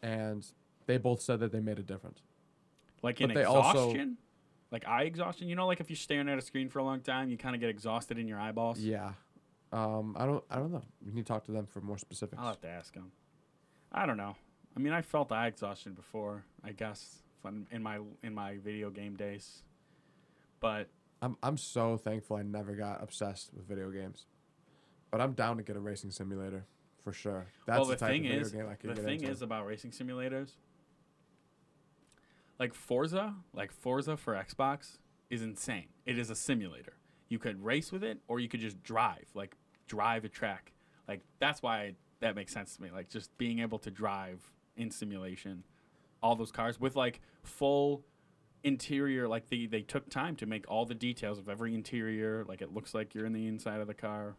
And 0.00 0.46
they 0.86 0.96
both 0.96 1.20
said 1.20 1.40
that 1.40 1.52
they 1.52 1.60
made 1.60 1.78
a 1.78 1.82
difference. 1.82 2.22
Like 3.02 3.20
in 3.20 3.34
But 3.34 3.44
also- 3.44 3.90
exhaustion, 3.90 4.16
like 4.70 4.86
eye 4.86 5.04
exhaustion. 5.04 5.48
You 5.48 5.56
know, 5.56 5.66
like 5.66 5.80
if 5.80 5.90
you're 5.90 5.96
staring 5.96 6.28
at 6.28 6.38
a 6.38 6.42
screen 6.42 6.68
for 6.68 6.78
a 6.78 6.84
long 6.84 7.00
time, 7.00 7.28
you 7.30 7.36
kind 7.36 7.54
of 7.54 7.60
get 7.60 7.70
exhausted 7.70 8.18
in 8.18 8.28
your 8.28 8.40
eyeballs. 8.40 8.78
Yeah, 8.78 9.12
um, 9.72 10.16
I 10.18 10.26
don't, 10.26 10.44
I 10.50 10.56
don't 10.56 10.72
know. 10.72 10.84
We 11.04 11.12
need 11.12 11.26
to 11.26 11.32
talk 11.32 11.44
to 11.44 11.52
them 11.52 11.66
for 11.66 11.80
more 11.80 11.98
specifics. 11.98 12.40
I'll 12.40 12.48
have 12.48 12.60
to 12.62 12.68
ask 12.68 12.94
them. 12.94 13.12
I 13.92 14.06
don't 14.06 14.16
know. 14.16 14.36
I 14.76 14.80
mean, 14.80 14.92
I 14.92 15.02
felt 15.02 15.32
eye 15.32 15.46
exhaustion 15.46 15.92
before. 15.92 16.44
I 16.62 16.72
guess 16.72 17.22
fun 17.42 17.66
in 17.70 17.82
my 17.82 18.00
in 18.22 18.34
my 18.34 18.58
video 18.58 18.90
game 18.90 19.16
days, 19.16 19.62
but 20.60 20.88
I'm, 21.22 21.36
I'm 21.42 21.56
so 21.56 21.96
thankful 21.96 22.36
I 22.36 22.42
never 22.42 22.74
got 22.74 23.02
obsessed 23.02 23.50
with 23.54 23.66
video 23.66 23.90
games, 23.90 24.26
but 25.10 25.20
I'm 25.20 25.32
down 25.32 25.56
to 25.56 25.62
get 25.62 25.76
a 25.76 25.80
racing 25.80 26.10
simulator 26.10 26.66
for 27.02 27.12
sure. 27.12 27.46
That's 27.66 27.78
well, 27.78 27.86
the, 27.86 27.94
the 27.94 27.98
type 27.98 28.10
thing 28.10 28.24
is, 28.26 28.52
game 28.52 28.68
I 28.70 28.74
could 28.74 28.94
the 28.94 29.02
thing 29.02 29.20
into. 29.20 29.30
is 29.30 29.42
about 29.42 29.66
racing 29.66 29.90
simulators. 29.90 30.50
Like 32.58 32.74
Forza, 32.74 33.34
like 33.52 33.70
Forza 33.72 34.16
for 34.16 34.34
Xbox 34.34 34.98
is 35.30 35.42
insane. 35.42 35.86
It 36.06 36.18
is 36.18 36.30
a 36.30 36.34
simulator. 36.34 36.94
You 37.28 37.38
could 37.38 37.62
race 37.64 37.92
with 37.92 38.02
it, 38.02 38.18
or 38.26 38.40
you 38.40 38.48
could 38.48 38.60
just 38.60 38.82
drive, 38.82 39.26
like 39.34 39.54
drive 39.86 40.24
a 40.24 40.28
track. 40.28 40.72
Like 41.06 41.20
that's 41.38 41.62
why 41.62 41.94
that 42.20 42.34
makes 42.34 42.52
sense 42.52 42.74
to 42.76 42.82
me. 42.82 42.90
Like 42.90 43.08
just 43.10 43.36
being 43.38 43.60
able 43.60 43.78
to 43.80 43.90
drive 43.90 44.50
in 44.76 44.90
simulation, 44.90 45.64
all 46.22 46.34
those 46.36 46.50
cars 46.50 46.80
with 46.80 46.96
like 46.96 47.20
full 47.42 48.04
interior. 48.64 49.28
Like 49.28 49.48
they 49.50 49.66
they 49.66 49.82
took 49.82 50.08
time 50.10 50.34
to 50.36 50.46
make 50.46 50.64
all 50.68 50.84
the 50.86 50.94
details 50.94 51.38
of 51.38 51.48
every 51.48 51.74
interior. 51.74 52.44
Like 52.48 52.60
it 52.62 52.72
looks 52.74 52.94
like 52.94 53.14
you're 53.14 53.26
in 53.26 53.32
the 53.34 53.46
inside 53.46 53.80
of 53.80 53.86
the 53.86 53.94
car. 53.94 54.36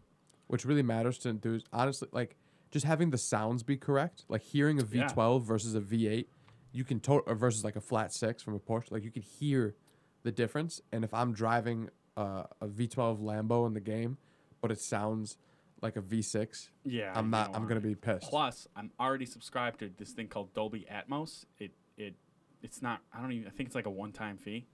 which 0.48 0.66
really 0.66 0.82
matters 0.82 1.20
to 1.20 1.30
enthuse. 1.30 1.64
Honestly, 1.72 2.10
like 2.12 2.36
just 2.72 2.86
having 2.86 3.12
the 3.12 3.18
sounds 3.20 3.62
be 3.64 3.78
correct, 3.78 4.26
like 4.30 4.42
hearing 4.42 4.80
a 4.80 4.84
Yeah. 4.84 5.08
V12 5.08 5.44
versus 5.44 5.76
a 5.76 5.80
V8, 5.80 6.26
you 6.72 6.84
can 6.84 7.00
to- 7.02 7.20
or 7.20 7.36
versus 7.36 7.64
like 7.64 7.76
a 7.76 7.82
flat 7.82 8.14
six 8.14 8.42
from 8.44 8.56
a 8.56 8.60
Porsche, 8.60 8.92
like 8.92 9.04
you 9.04 9.12
can 9.12 9.22
hear 9.24 9.76
the 10.24 10.32
difference. 10.32 10.82
And 10.92 11.04
if 11.04 11.14
I'm 11.14 11.34
driving 11.34 11.90
uh, 12.18 12.44
a 12.62 12.68
V12 12.68 13.22
Lambo 13.22 13.66
in 13.66 13.74
the 13.74 13.80
game, 13.80 14.18
but 14.62 14.72
it 14.72 14.80
sounds 14.80 15.38
like 15.82 15.96
a 15.96 16.02
V6, 16.02 16.70
Yeah, 16.84 17.14
I'm 17.16 17.30
not. 17.30 17.56
I'm 17.56 17.68
gonna 17.68 17.80
be 17.80 17.96
pissed. 17.96 18.30
Plus, 18.30 18.68
I'm 18.76 18.92
already 19.00 19.26
subscribed 19.26 19.80
to 19.80 19.90
this 19.98 20.12
thing 20.12 20.28
called 20.28 20.54
Dolby 20.54 20.86
Atmos. 20.92 21.46
It 21.58 21.72
it 21.98 22.16
it's 22.62 22.82
not. 22.82 23.02
I 23.14 23.22
don't 23.22 23.32
even. 23.32 23.48
I 23.48 23.52
think 23.52 23.68
it's 23.68 23.76
like 23.76 23.86
a 23.86 23.92
one 23.92 24.12
time 24.12 24.38
fee. 24.38 24.68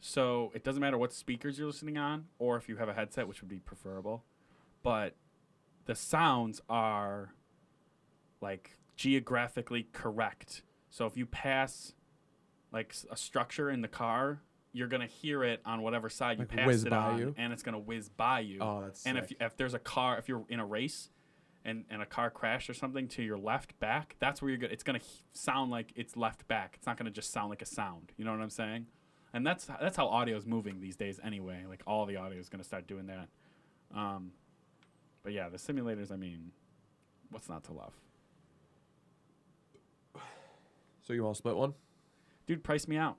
So 0.00 0.52
it 0.54 0.64
doesn't 0.64 0.80
matter 0.80 0.98
what 0.98 1.12
speakers 1.12 1.58
you're 1.58 1.66
listening 1.66 1.98
on, 1.98 2.26
or 2.38 2.56
if 2.56 2.68
you 2.68 2.76
have 2.76 2.88
a 2.88 2.94
headset, 2.94 3.28
which 3.28 3.40
would 3.42 3.50
be 3.50 3.58
preferable. 3.58 4.24
But 4.82 5.14
the 5.86 5.94
sounds 5.94 6.60
are 6.68 7.34
like 8.40 8.78
geographically 8.96 9.88
correct. 9.92 10.62
So 10.96 11.04
if 11.04 11.14
you 11.14 11.26
pass 11.26 11.92
like 12.72 12.94
a 13.10 13.16
structure 13.18 13.68
in 13.68 13.82
the 13.82 13.88
car, 13.88 14.40
you're 14.72 14.88
gonna 14.88 15.06
hear 15.06 15.44
it 15.44 15.60
on 15.66 15.82
whatever 15.82 16.08
side 16.08 16.38
you 16.38 16.46
Like 16.48 16.56
pass 16.56 16.84
it 16.84 16.88
by 16.88 16.96
on, 16.96 17.18
you? 17.18 17.34
and 17.36 17.52
it's 17.52 17.62
gonna 17.62 17.78
whiz 17.78 18.08
by 18.08 18.40
you. 18.40 18.60
Oh, 18.62 18.80
that's 18.80 19.04
And 19.04 19.18
sick. 19.18 19.36
if 19.38 19.46
if 19.52 19.56
there's 19.58 19.74
a 19.74 19.78
car, 19.78 20.16
if 20.16 20.26
you're 20.26 20.46
in 20.48 20.58
a 20.58 20.64
race, 20.64 21.10
and 21.66 21.84
and 21.90 22.00
a 22.00 22.06
car 22.06 22.30
crashed 22.30 22.70
or 22.70 22.72
something 22.72 23.08
to 23.08 23.22
your 23.22 23.36
left 23.36 23.78
back, 23.78 24.16
that's 24.20 24.40
where 24.40 24.48
you're 24.48 24.56
gonna. 24.56 24.72
It's 24.72 24.82
gonna 24.84 25.00
sound 25.34 25.70
like 25.70 25.92
it's 25.96 26.16
left 26.16 26.48
back. 26.48 26.76
It's 26.78 26.86
not 26.86 26.96
gonna 26.96 27.10
just 27.10 27.30
sound 27.30 27.50
like 27.50 27.60
a 27.60 27.66
sound. 27.66 28.12
You 28.16 28.24
know 28.24 28.32
what 28.32 28.40
I'm 28.40 28.48
saying? 28.48 28.86
And 29.34 29.46
that's 29.46 29.66
that's 29.66 29.98
how 29.98 30.06
audio 30.06 30.34
is 30.38 30.46
moving 30.46 30.80
these 30.80 30.96
days 30.96 31.20
anyway. 31.22 31.64
Like 31.68 31.82
all 31.86 32.06
the 32.06 32.16
audio 32.16 32.38
is 32.38 32.48
gonna 32.48 32.64
start 32.64 32.86
doing 32.86 33.08
that. 33.08 33.28
Um, 33.94 34.32
but 35.22 35.34
yeah, 35.34 35.50
the 35.50 35.58
simulators. 35.58 36.10
I 36.10 36.16
mean, 36.16 36.52
what's 37.30 37.50
not 37.50 37.64
to 37.64 37.74
love, 37.74 37.92
so 41.06 41.12
you 41.12 41.22
want 41.22 41.36
to 41.36 41.38
split 41.38 41.56
one? 41.56 41.74
dude? 42.46 42.64
Price 42.64 42.88
me 42.88 42.96
out. 42.96 43.16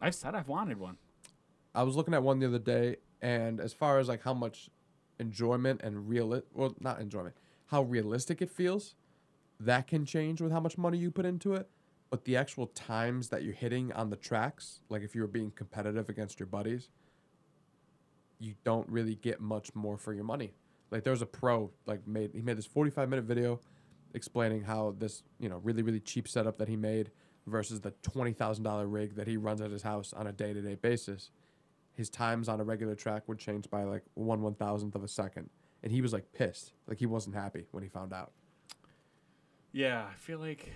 I've 0.00 0.14
said 0.14 0.34
I've 0.34 0.48
wanted 0.48 0.78
one. 0.78 0.98
I 1.74 1.82
was 1.82 1.96
looking 1.96 2.14
at 2.14 2.22
one 2.22 2.38
the 2.38 2.46
other 2.46 2.58
day, 2.58 2.96
and 3.22 3.60
as 3.60 3.72
far 3.72 3.98
as 3.98 4.08
like 4.08 4.22
how 4.22 4.34
much 4.34 4.68
enjoyment 5.18 5.80
and 5.82 6.08
real, 6.08 6.42
well, 6.52 6.74
not 6.80 7.00
enjoyment, 7.00 7.34
how 7.66 7.82
realistic 7.82 8.42
it 8.42 8.50
feels, 8.50 8.94
that 9.60 9.86
can 9.86 10.04
change 10.04 10.40
with 10.40 10.52
how 10.52 10.60
much 10.60 10.78
money 10.78 10.98
you 10.98 11.10
put 11.10 11.24
into 11.24 11.54
it. 11.54 11.68
But 12.10 12.24
the 12.24 12.36
actual 12.36 12.68
times 12.68 13.28
that 13.28 13.42
you're 13.42 13.54
hitting 13.54 13.92
on 13.92 14.10
the 14.10 14.16
tracks, 14.16 14.80
like 14.88 15.02
if 15.02 15.14
you 15.14 15.20
were 15.20 15.26
being 15.26 15.50
competitive 15.50 16.08
against 16.08 16.40
your 16.40 16.46
buddies, 16.46 16.88
you 18.38 18.54
don't 18.64 18.88
really 18.88 19.16
get 19.16 19.40
much 19.40 19.74
more 19.74 19.98
for 19.98 20.14
your 20.14 20.24
money. 20.24 20.54
Like 20.90 21.04
there 21.04 21.10
was 21.10 21.20
a 21.20 21.26
pro 21.26 21.70
like 21.84 22.06
made 22.06 22.30
he 22.32 22.40
made 22.40 22.56
this 22.56 22.64
45 22.64 23.10
minute 23.10 23.26
video 23.26 23.60
explaining 24.14 24.62
how 24.62 24.94
this 24.98 25.22
you 25.38 25.48
know 25.48 25.58
really 25.58 25.82
really 25.82 26.00
cheap 26.00 26.28
setup 26.28 26.58
that 26.58 26.68
he 26.68 26.76
made 26.76 27.10
versus 27.46 27.80
the 27.80 27.92
twenty 28.02 28.32
thousand 28.32 28.64
dollar 28.64 28.86
rig 28.86 29.16
that 29.16 29.26
he 29.26 29.36
runs 29.36 29.60
at 29.60 29.70
his 29.70 29.82
house 29.82 30.12
on 30.12 30.26
a 30.26 30.32
day 30.32 30.52
to 30.52 30.60
day 30.60 30.74
basis. 30.74 31.30
His 31.94 32.08
times 32.08 32.48
on 32.48 32.60
a 32.60 32.64
regular 32.64 32.94
track 32.94 33.24
would 33.26 33.38
change 33.38 33.68
by 33.70 33.82
like 33.84 34.02
one 34.14 34.40
one 34.42 34.54
thousandth 34.54 34.94
of 34.94 35.02
a 35.02 35.08
second, 35.08 35.50
and 35.82 35.90
he 35.90 36.00
was 36.00 36.12
like 36.12 36.32
pissed, 36.32 36.72
like 36.86 36.98
he 36.98 37.06
wasn't 37.06 37.34
happy 37.34 37.66
when 37.72 37.82
he 37.82 37.88
found 37.88 38.12
out. 38.12 38.32
Yeah, 39.72 40.04
I 40.10 40.14
feel 40.14 40.38
like 40.38 40.72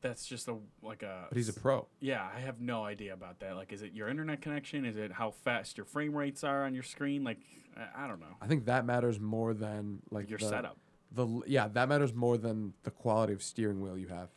that's 0.00 0.26
just 0.26 0.48
a 0.48 0.56
like 0.82 1.02
a. 1.02 1.26
But 1.28 1.36
he's 1.36 1.48
a 1.48 1.52
pro. 1.52 1.86
Yeah, 2.00 2.26
I 2.34 2.40
have 2.40 2.60
no 2.60 2.84
idea 2.84 3.14
about 3.14 3.40
that. 3.40 3.56
Like, 3.56 3.72
is 3.72 3.82
it 3.82 3.92
your 3.92 4.08
internet 4.08 4.40
connection? 4.40 4.84
Is 4.84 4.96
it 4.96 5.12
how 5.12 5.30
fast 5.30 5.76
your 5.76 5.86
frame 5.86 6.14
rates 6.14 6.44
are 6.44 6.64
on 6.64 6.74
your 6.74 6.82
screen? 6.82 7.24
Like, 7.24 7.38
I, 7.76 8.04
I 8.04 8.08
don't 8.08 8.20
know. 8.20 8.36
I 8.40 8.46
think 8.46 8.66
that 8.66 8.84
matters 8.84 9.18
more 9.18 9.54
than 9.54 10.00
like 10.10 10.30
Your 10.30 10.38
the, 10.38 10.48
setup. 10.48 10.78
The 11.12 11.42
yeah, 11.46 11.68
that 11.68 11.88
matters 11.88 12.12
more 12.12 12.36
than 12.36 12.74
the 12.82 12.90
quality 12.90 13.32
of 13.32 13.42
steering 13.42 13.80
wheel 13.80 13.96
you 13.96 14.08
have. 14.08 14.30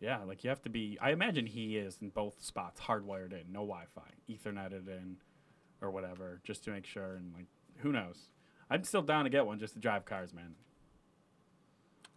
Yeah, 0.00 0.18
like 0.24 0.42
you 0.44 0.50
have 0.50 0.62
to 0.62 0.70
be. 0.70 0.98
I 1.00 1.10
imagine 1.12 1.46
he 1.46 1.76
is 1.76 1.98
in 2.00 2.08
both 2.08 2.42
spots, 2.42 2.80
hardwired 2.80 3.32
in, 3.32 3.52
no 3.52 3.60
Wi-Fi, 3.60 4.10
Etherneted 4.28 4.88
in, 4.88 5.16
or 5.82 5.90
whatever, 5.90 6.40
just 6.42 6.64
to 6.64 6.70
make 6.70 6.86
sure. 6.86 7.16
And 7.16 7.34
like, 7.34 7.46
who 7.78 7.92
knows? 7.92 8.30
I'm 8.70 8.84
still 8.84 9.02
down 9.02 9.24
to 9.24 9.30
get 9.30 9.46
one 9.46 9.58
just 9.58 9.74
to 9.74 9.80
drive 9.80 10.06
cars, 10.06 10.32
man. 10.32 10.54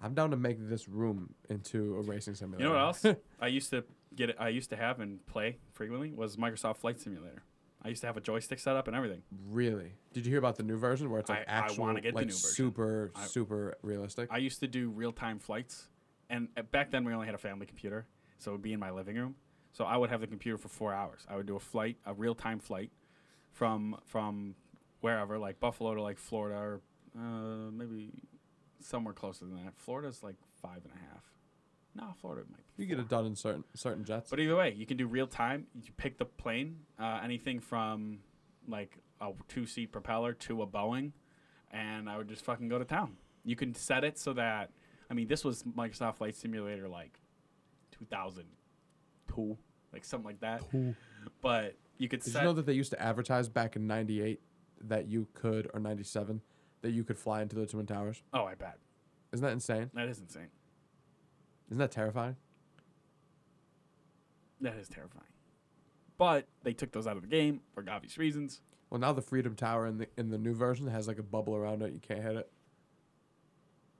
I'm 0.01 0.13
down 0.13 0.31
to 0.31 0.37
make 0.37 0.57
this 0.59 0.87
room 0.87 1.33
into 1.49 1.95
a 1.95 2.01
racing 2.01 2.35
simulator. 2.35 2.63
You 2.63 2.69
know 2.69 2.75
what 2.75 3.05
else? 3.05 3.05
I 3.39 3.47
used 3.47 3.69
to 3.71 3.83
get 4.15 4.29
it. 4.29 4.37
I 4.39 4.49
used 4.49 4.69
to 4.69 4.75
have 4.77 4.99
and 4.99 5.25
play 5.25 5.57
frequently 5.73 6.11
was 6.11 6.37
Microsoft 6.37 6.77
Flight 6.77 6.99
Simulator. 6.99 7.43
I 7.85 7.89
used 7.89 8.01
to 8.01 8.07
have 8.07 8.15
a 8.17 8.21
joystick 8.21 8.59
set 8.59 8.75
up 8.75 8.87
and 8.87 8.95
everything. 8.95 9.23
really? 9.49 9.93
Did 10.13 10.25
you 10.25 10.29
hear 10.31 10.39
about 10.39 10.55
the 10.55 10.63
new 10.63 10.77
version 10.77 11.09
where 11.09 11.19
it's 11.19 11.29
like 11.29 11.39
I- 11.47 11.51
I 11.51 11.55
actual, 11.65 11.83
wanna 11.83 12.01
get 12.01 12.11
the 12.13 12.15
like 12.21 12.27
new 12.27 12.33
version. 12.33 12.49
super, 12.49 13.11
I- 13.15 13.25
super 13.25 13.75
realistic? 13.81 14.29
I 14.31 14.37
used 14.37 14.59
to 14.61 14.67
do 14.67 14.89
real 14.89 15.11
time 15.11 15.39
flights, 15.39 15.89
and 16.29 16.47
uh, 16.55 16.61
back 16.61 16.91
then 16.91 17.03
we 17.03 17.13
only 17.13 17.25
had 17.25 17.35
a 17.35 17.39
family 17.39 17.65
computer, 17.65 18.07
so 18.37 18.51
it 18.51 18.53
would 18.55 18.61
be 18.61 18.73
in 18.73 18.79
my 18.79 18.91
living 18.91 19.15
room. 19.17 19.35
So 19.73 19.85
I 19.85 19.97
would 19.97 20.09
have 20.11 20.21
the 20.21 20.27
computer 20.27 20.57
for 20.57 20.69
four 20.69 20.93
hours. 20.93 21.25
I 21.27 21.35
would 21.35 21.45
do 21.47 21.55
a 21.55 21.59
flight, 21.59 21.97
a 22.05 22.13
real 22.13 22.35
time 22.35 22.59
flight, 22.59 22.91
from 23.51 23.97
from 24.05 24.55
wherever, 25.01 25.37
like 25.37 25.59
Buffalo 25.59 25.93
to 25.95 26.01
like 26.01 26.17
Florida, 26.19 26.55
or 26.57 26.81
uh, 27.19 27.71
maybe 27.71 28.11
somewhere 28.79 29.13
closer 29.13 29.45
than 29.45 29.55
that. 29.63 29.73
Florida's 29.77 30.23
like 30.23 30.35
five 30.61 30.83
and 30.85 30.93
a 30.93 31.13
half. 31.13 31.23
No, 31.95 32.13
Florida 32.21 32.43
might 32.49 32.57
be. 32.75 32.83
you 32.83 32.89
get 32.89 32.99
it 32.99 33.07
done 33.07 33.25
in 33.25 33.35
certain 33.35 33.63
certain 33.75 34.03
jets. 34.03 34.29
But 34.29 34.39
either 34.39 34.55
way, 34.55 34.73
you 34.75 34.85
can 34.85 34.97
do 34.97 35.05
real 35.07 35.27
time. 35.27 35.67
You 35.75 35.91
pick 35.97 36.17
the 36.17 36.25
plane, 36.25 36.79
uh, 36.99 37.19
anything 37.23 37.59
from 37.59 38.19
like 38.67 38.97
a 39.21 39.31
two 39.47 39.65
seat 39.65 39.91
propeller 39.91 40.33
to 40.33 40.61
a 40.63 40.67
Boeing, 40.67 41.11
and 41.71 42.09
I 42.09 42.17
would 42.17 42.27
just 42.27 42.43
fucking 42.43 42.67
go 42.69 42.79
to 42.79 42.85
town. 42.85 43.17
You 43.45 43.55
can 43.55 43.75
set 43.75 44.03
it 44.03 44.17
so 44.17 44.33
that 44.33 44.71
I 45.09 45.13
mean, 45.13 45.27
this 45.27 45.43
was 45.43 45.63
Microsoft 45.63 46.15
Flight 46.15 46.35
Simulator 46.35 46.87
like 46.87 47.19
2002, 47.91 49.57
like 49.91 50.05
something 50.05 50.25
like 50.25 50.39
that. 50.41 50.69
Two. 50.71 50.95
But 51.41 51.75
you 51.97 52.07
could 52.09 52.21
Did 52.21 52.33
set. 52.33 52.41
you 52.41 52.47
know 52.47 52.53
that 52.53 52.65
they 52.65 52.73
used 52.73 52.91
to 52.91 53.01
advertise 53.01 53.49
back 53.49 53.75
in 53.75 53.87
'98 53.87 54.41
that 54.85 55.07
you 55.07 55.27
could, 55.33 55.69
or 55.73 55.79
'97, 55.79 56.41
that 56.81 56.91
you 56.91 57.03
could 57.03 57.17
fly 57.17 57.41
into 57.41 57.55
the 57.55 57.65
Twin 57.65 57.85
Towers? 57.85 58.23
oh, 58.33 58.45
I 58.45 58.55
bet 58.55 58.77
Isn't 59.31 59.45
that 59.45 59.53
insane? 59.53 59.89
that 59.93 60.07
is 60.09 60.19
insane. 60.19 60.47
Isn't 61.73 61.79
that 61.79 61.91
terrifying? 61.91 62.35
That 64.61 64.75
is 64.75 64.87
terrifying. 64.87 65.25
But 66.19 66.45
they 66.61 66.73
took 66.73 66.91
those 66.91 67.07
out 67.07 67.15
of 67.15 67.23
the 67.23 67.27
game 67.27 67.61
for 67.73 67.83
obvious 67.89 68.19
reasons. 68.19 68.61
Well, 68.91 68.99
now 68.99 69.11
the 69.11 69.23
Freedom 69.23 69.55
Tower 69.55 69.87
in 69.87 69.97
the 69.97 70.07
in 70.15 70.29
the 70.29 70.37
new 70.37 70.53
version 70.53 70.85
has 70.85 71.07
like 71.07 71.17
a 71.17 71.23
bubble 71.23 71.55
around 71.55 71.81
it. 71.81 71.91
You 71.91 71.99
can't 71.99 72.21
hit 72.21 72.35
it. 72.35 72.51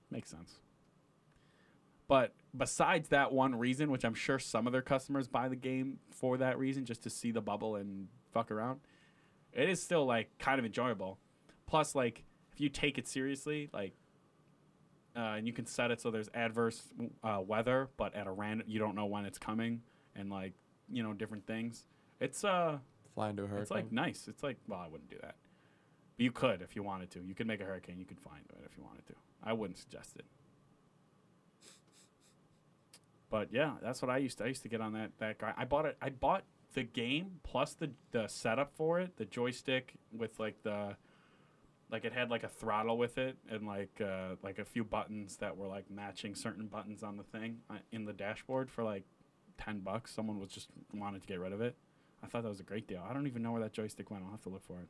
Makes 0.08 0.30
sense. 0.30 0.60
But 2.06 2.32
besides 2.56 3.08
that 3.08 3.32
one 3.32 3.56
reason, 3.56 3.90
which 3.90 4.04
I'm 4.04 4.14
sure 4.14 4.38
some 4.38 4.68
of 4.68 4.72
their 4.72 4.80
customers 4.80 5.26
buy 5.26 5.48
the 5.48 5.56
game 5.56 5.98
for 6.12 6.36
that 6.36 6.60
reason, 6.60 6.84
just 6.84 7.02
to 7.02 7.10
see 7.10 7.32
the 7.32 7.40
bubble 7.40 7.74
and 7.74 8.06
fuck 8.32 8.52
around, 8.52 8.82
it 9.52 9.68
is 9.68 9.82
still 9.82 10.06
like 10.06 10.28
kind 10.38 10.60
of 10.60 10.64
enjoyable. 10.64 11.18
Plus, 11.66 11.96
like 11.96 12.22
if 12.52 12.60
you 12.60 12.68
take 12.68 12.98
it 12.98 13.08
seriously, 13.08 13.68
like, 13.72 13.94
uh, 15.16 15.34
and 15.36 15.46
you 15.46 15.52
can 15.52 15.66
set 15.66 15.90
it 15.90 16.00
so 16.00 16.10
there's 16.10 16.28
adverse 16.34 16.82
uh, 17.22 17.40
weather, 17.44 17.88
but 17.96 18.14
at 18.14 18.26
a 18.26 18.32
random, 18.32 18.66
you 18.68 18.78
don't 18.78 18.94
know 18.94 19.06
when 19.06 19.24
it's 19.24 19.38
coming, 19.38 19.82
and 20.16 20.30
like 20.30 20.52
you 20.90 21.02
know 21.02 21.12
different 21.12 21.46
things. 21.46 21.86
It's 22.20 22.44
uh, 22.44 22.78
Fly 23.14 23.30
into 23.30 23.44
a 23.44 23.46
hurricane. 23.46 23.62
it's 23.62 23.70
like 23.70 23.92
nice. 23.92 24.26
It's 24.28 24.42
like 24.42 24.56
well, 24.66 24.80
I 24.80 24.88
wouldn't 24.88 25.10
do 25.10 25.16
that, 25.22 25.36
but 26.16 26.24
you 26.24 26.32
could 26.32 26.62
if 26.62 26.74
you 26.74 26.82
wanted 26.82 27.10
to. 27.12 27.20
You 27.20 27.34
could 27.34 27.46
make 27.46 27.60
a 27.60 27.64
hurricane. 27.64 27.98
You 27.98 28.06
could 28.06 28.20
fly 28.20 28.38
into 28.38 28.54
it 28.62 28.68
if 28.70 28.76
you 28.76 28.82
wanted 28.82 29.06
to. 29.06 29.14
I 29.42 29.52
wouldn't 29.52 29.78
suggest 29.78 30.16
it. 30.16 30.24
But 33.30 33.48
yeah, 33.52 33.72
that's 33.82 34.00
what 34.00 34.10
I 34.10 34.18
used 34.18 34.38
to. 34.38 34.44
I 34.44 34.46
used 34.48 34.62
to 34.62 34.68
get 34.68 34.80
on 34.80 34.92
that 34.94 35.10
that 35.18 35.38
guy. 35.38 35.52
I 35.56 35.64
bought 35.64 35.86
it. 35.86 35.96
I 36.00 36.10
bought 36.10 36.44
the 36.74 36.82
game 36.82 37.40
plus 37.42 37.74
the 37.74 37.90
the 38.10 38.26
setup 38.26 38.72
for 38.74 39.00
it, 39.00 39.16
the 39.16 39.24
joystick 39.24 39.94
with 40.16 40.38
like 40.38 40.62
the 40.62 40.96
like 41.94 42.04
it 42.04 42.12
had 42.12 42.28
like 42.28 42.42
a 42.42 42.48
throttle 42.48 42.98
with 42.98 43.18
it 43.18 43.36
and 43.48 43.68
like 43.68 44.00
uh, 44.00 44.34
like 44.42 44.58
a 44.58 44.64
few 44.64 44.82
buttons 44.82 45.36
that 45.36 45.56
were 45.56 45.68
like 45.68 45.88
matching 45.88 46.34
certain 46.34 46.66
buttons 46.66 47.04
on 47.04 47.16
the 47.16 47.22
thing 47.22 47.58
uh, 47.70 47.74
in 47.92 48.04
the 48.04 48.12
dashboard 48.12 48.68
for 48.68 48.82
like 48.82 49.04
ten 49.56 49.78
bucks. 49.78 50.12
Someone 50.12 50.40
was 50.40 50.50
just 50.50 50.66
wanted 50.92 51.22
to 51.22 51.28
get 51.28 51.38
rid 51.38 51.52
of 51.52 51.60
it. 51.60 51.76
I 52.20 52.26
thought 52.26 52.42
that 52.42 52.48
was 52.48 52.58
a 52.58 52.64
great 52.64 52.88
deal. 52.88 53.00
I 53.08 53.14
don't 53.14 53.28
even 53.28 53.44
know 53.44 53.52
where 53.52 53.62
that 53.62 53.72
joystick 53.72 54.10
went. 54.10 54.24
I'll 54.24 54.32
have 54.32 54.42
to 54.42 54.48
look 54.48 54.64
for 54.64 54.80
it. 54.80 54.88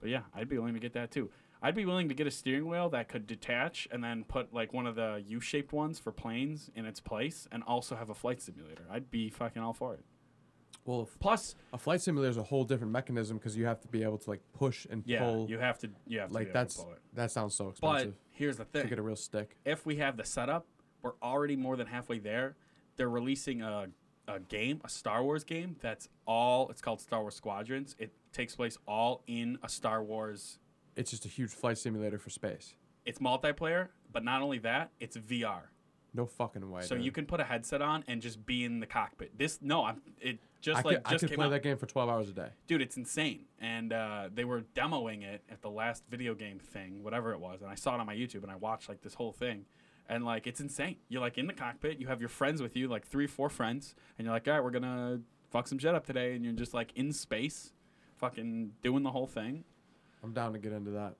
But 0.00 0.10
yeah, 0.10 0.22
I'd 0.34 0.48
be 0.48 0.58
willing 0.58 0.74
to 0.74 0.80
get 0.80 0.94
that 0.94 1.12
too. 1.12 1.30
I'd 1.62 1.76
be 1.76 1.84
willing 1.84 2.08
to 2.08 2.14
get 2.14 2.26
a 2.26 2.30
steering 2.32 2.66
wheel 2.66 2.88
that 2.88 3.08
could 3.08 3.28
detach 3.28 3.86
and 3.92 4.02
then 4.02 4.24
put 4.24 4.52
like 4.52 4.72
one 4.72 4.88
of 4.88 4.96
the 4.96 5.22
U-shaped 5.24 5.72
ones 5.72 6.00
for 6.00 6.10
planes 6.10 6.72
in 6.74 6.86
its 6.86 6.98
place, 6.98 7.46
and 7.52 7.62
also 7.62 7.94
have 7.94 8.10
a 8.10 8.14
flight 8.14 8.42
simulator. 8.42 8.86
I'd 8.90 9.12
be 9.12 9.30
fucking 9.30 9.62
all 9.62 9.74
for 9.74 9.94
it. 9.94 10.04
Well, 10.84 11.08
Plus, 11.20 11.54
a 11.72 11.78
flight 11.78 12.00
simulator 12.00 12.30
is 12.30 12.36
a 12.36 12.42
whole 12.42 12.64
different 12.64 12.92
mechanism 12.92 13.36
because 13.36 13.56
you 13.56 13.66
have 13.66 13.80
to 13.80 13.88
be 13.88 14.02
able 14.02 14.18
to 14.18 14.30
like 14.30 14.40
push 14.58 14.86
and 14.90 15.02
yeah, 15.06 15.20
pull. 15.20 15.46
you 15.48 15.58
have 15.58 15.78
to, 15.80 15.90
you 16.06 16.20
have 16.20 16.28
to 16.28 16.32
be 16.32 16.38
like 16.38 16.46
able 16.48 16.52
that's 16.54 16.74
to 16.76 16.82
pull 16.82 16.92
it. 16.92 16.98
that 17.14 17.30
sounds 17.30 17.54
so 17.54 17.64
But 17.80 17.90
expensive 17.96 18.14
here's 18.32 18.56
the 18.56 18.64
to 18.64 18.70
thing: 18.70 18.88
get 18.88 18.98
a 18.98 19.02
real 19.02 19.16
stick. 19.16 19.56
if 19.64 19.84
we 19.86 19.96
have 19.96 20.16
the 20.16 20.24
setup, 20.24 20.66
we're 21.02 21.12
already 21.22 21.56
more 21.56 21.76
than 21.76 21.86
halfway 21.86 22.18
there. 22.18 22.56
They're 22.96 23.08
releasing 23.10 23.62
a, 23.62 23.88
a 24.28 24.40
game, 24.40 24.80
a 24.84 24.88
Star 24.88 25.22
Wars 25.22 25.44
game 25.44 25.76
that's 25.80 26.08
all. 26.26 26.68
It's 26.70 26.80
called 26.80 27.00
Star 27.00 27.20
Wars 27.20 27.34
Squadrons. 27.34 27.94
It 27.98 28.12
takes 28.32 28.54
place 28.56 28.76
all 28.86 29.22
in 29.26 29.58
a 29.62 29.68
Star 29.68 30.02
Wars. 30.02 30.58
It's 30.96 31.10
just 31.10 31.24
a 31.24 31.28
huge 31.28 31.50
flight 31.50 31.78
simulator 31.78 32.18
for 32.18 32.30
space. 32.30 32.74
It's 33.06 33.18
multiplayer, 33.18 33.88
but 34.12 34.24
not 34.24 34.42
only 34.42 34.58
that, 34.58 34.90
it's 35.00 35.16
VR. 35.16 35.62
No 36.12 36.26
fucking 36.26 36.68
way. 36.70 36.82
So 36.82 36.96
dude. 36.96 37.04
you 37.04 37.12
can 37.12 37.26
put 37.26 37.40
a 37.40 37.44
headset 37.44 37.82
on 37.82 38.04
and 38.08 38.20
just 38.20 38.44
be 38.44 38.64
in 38.64 38.80
the 38.80 38.86
cockpit. 38.86 39.38
This 39.38 39.58
no, 39.62 39.84
I'm 39.84 40.02
it 40.20 40.38
just 40.60 40.78
I 40.78 40.82
like 40.82 40.96
could, 40.96 41.06
I 41.06 41.10
just 41.10 41.20
could 41.20 41.30
came 41.30 41.36
play 41.36 41.46
out. 41.46 41.50
that 41.50 41.62
game 41.62 41.76
for 41.76 41.86
12 41.86 42.08
hours 42.08 42.28
a 42.28 42.32
day. 42.32 42.48
Dude, 42.66 42.82
it's 42.82 42.96
insane. 42.96 43.44
And 43.60 43.92
uh, 43.92 44.28
they 44.32 44.44
were 44.44 44.62
demoing 44.74 45.22
it 45.22 45.42
at 45.50 45.62
the 45.62 45.70
last 45.70 46.04
video 46.10 46.34
game 46.34 46.58
thing, 46.58 47.02
whatever 47.02 47.32
it 47.32 47.40
was. 47.40 47.62
And 47.62 47.70
I 47.70 47.74
saw 47.76 47.94
it 47.94 48.00
on 48.00 48.06
my 48.06 48.14
YouTube 48.16 48.42
and 48.42 48.50
I 48.50 48.56
watched 48.56 48.88
like 48.88 49.02
this 49.02 49.14
whole 49.14 49.32
thing. 49.32 49.66
And 50.08 50.24
like 50.24 50.46
it's 50.48 50.60
insane. 50.60 50.96
You're 51.08 51.20
like 51.20 51.38
in 51.38 51.46
the 51.46 51.52
cockpit, 51.52 51.98
you 52.00 52.08
have 52.08 52.20
your 52.20 52.28
friends 52.28 52.60
with 52.60 52.76
you, 52.76 52.88
like 52.88 53.06
three, 53.06 53.28
four 53.28 53.48
friends, 53.48 53.94
and 54.18 54.24
you're 54.24 54.34
like, 54.34 54.48
all 54.48 54.54
right, 54.54 54.64
we're 54.64 54.70
gonna 54.70 55.20
fuck 55.50 55.68
some 55.68 55.78
shit 55.78 55.94
up 55.94 56.04
today, 56.04 56.34
and 56.34 56.44
you're 56.44 56.54
just 56.54 56.74
like 56.74 56.92
in 56.96 57.12
space, 57.12 57.72
fucking 58.16 58.72
doing 58.82 59.04
the 59.04 59.10
whole 59.12 59.28
thing. 59.28 59.64
I'm 60.24 60.32
down 60.32 60.52
to 60.52 60.58
get 60.58 60.72
into 60.72 60.90
that. 60.92 61.14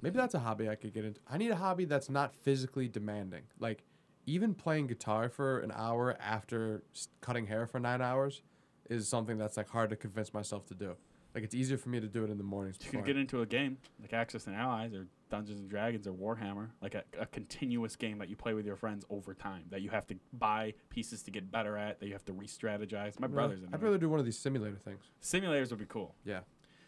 Maybe 0.00 0.16
that's 0.16 0.34
a 0.34 0.38
hobby 0.38 0.68
I 0.68 0.74
could 0.74 0.92
get 0.92 1.04
into. 1.04 1.20
I 1.28 1.38
need 1.38 1.50
a 1.50 1.56
hobby 1.56 1.86
that's 1.86 2.10
not 2.10 2.34
physically 2.34 2.86
demanding. 2.88 3.42
Like, 3.58 3.82
even 4.26 4.54
playing 4.54 4.88
guitar 4.88 5.28
for 5.28 5.60
an 5.60 5.72
hour 5.74 6.16
after 6.20 6.82
cutting 7.20 7.46
hair 7.46 7.66
for 7.66 7.78
nine 7.80 8.02
hours 8.02 8.42
is 8.90 9.08
something 9.08 9.38
that's 9.38 9.56
like 9.56 9.68
hard 9.70 9.90
to 9.90 9.96
convince 9.96 10.34
myself 10.34 10.66
to 10.66 10.74
do. 10.74 10.94
Like, 11.34 11.44
it's 11.44 11.54
easier 11.54 11.76
for 11.76 11.90
me 11.90 12.00
to 12.00 12.08
do 12.08 12.24
it 12.24 12.30
in 12.30 12.38
the 12.38 12.44
mornings. 12.44 12.78
You 12.82 12.90
could 12.90 13.04
get 13.04 13.18
into 13.18 13.42
a 13.42 13.46
game 13.46 13.76
like 14.00 14.14
Axis 14.14 14.46
and 14.46 14.56
Allies 14.56 14.94
or 14.94 15.06
Dungeons 15.28 15.60
and 15.60 15.68
Dragons 15.68 16.06
or 16.06 16.12
Warhammer, 16.12 16.68
like 16.80 16.94
a, 16.94 17.04
a 17.20 17.26
continuous 17.26 17.94
game 17.94 18.16
that 18.18 18.30
you 18.30 18.36
play 18.36 18.54
with 18.54 18.64
your 18.64 18.76
friends 18.76 19.04
over 19.10 19.34
time, 19.34 19.64
that 19.68 19.82
you 19.82 19.90
have 19.90 20.06
to 20.06 20.14
buy 20.32 20.72
pieces 20.88 21.22
to 21.24 21.30
get 21.30 21.50
better 21.50 21.76
at, 21.76 22.00
that 22.00 22.06
you 22.06 22.12
have 22.14 22.24
to 22.24 22.32
re-strategize. 22.32 23.20
My 23.20 23.26
Really? 23.26 23.34
brother's 23.34 23.62
into 23.62 23.74
I'd 23.74 23.82
rather 23.82 23.98
do 23.98 24.08
one 24.08 24.18
of 24.18 24.24
these 24.24 24.38
simulator 24.38 24.76
things. 24.78 25.02
Simulators 25.22 25.68
would 25.70 25.78
be 25.78 25.84
cool. 25.86 26.14
Yeah. 26.24 26.40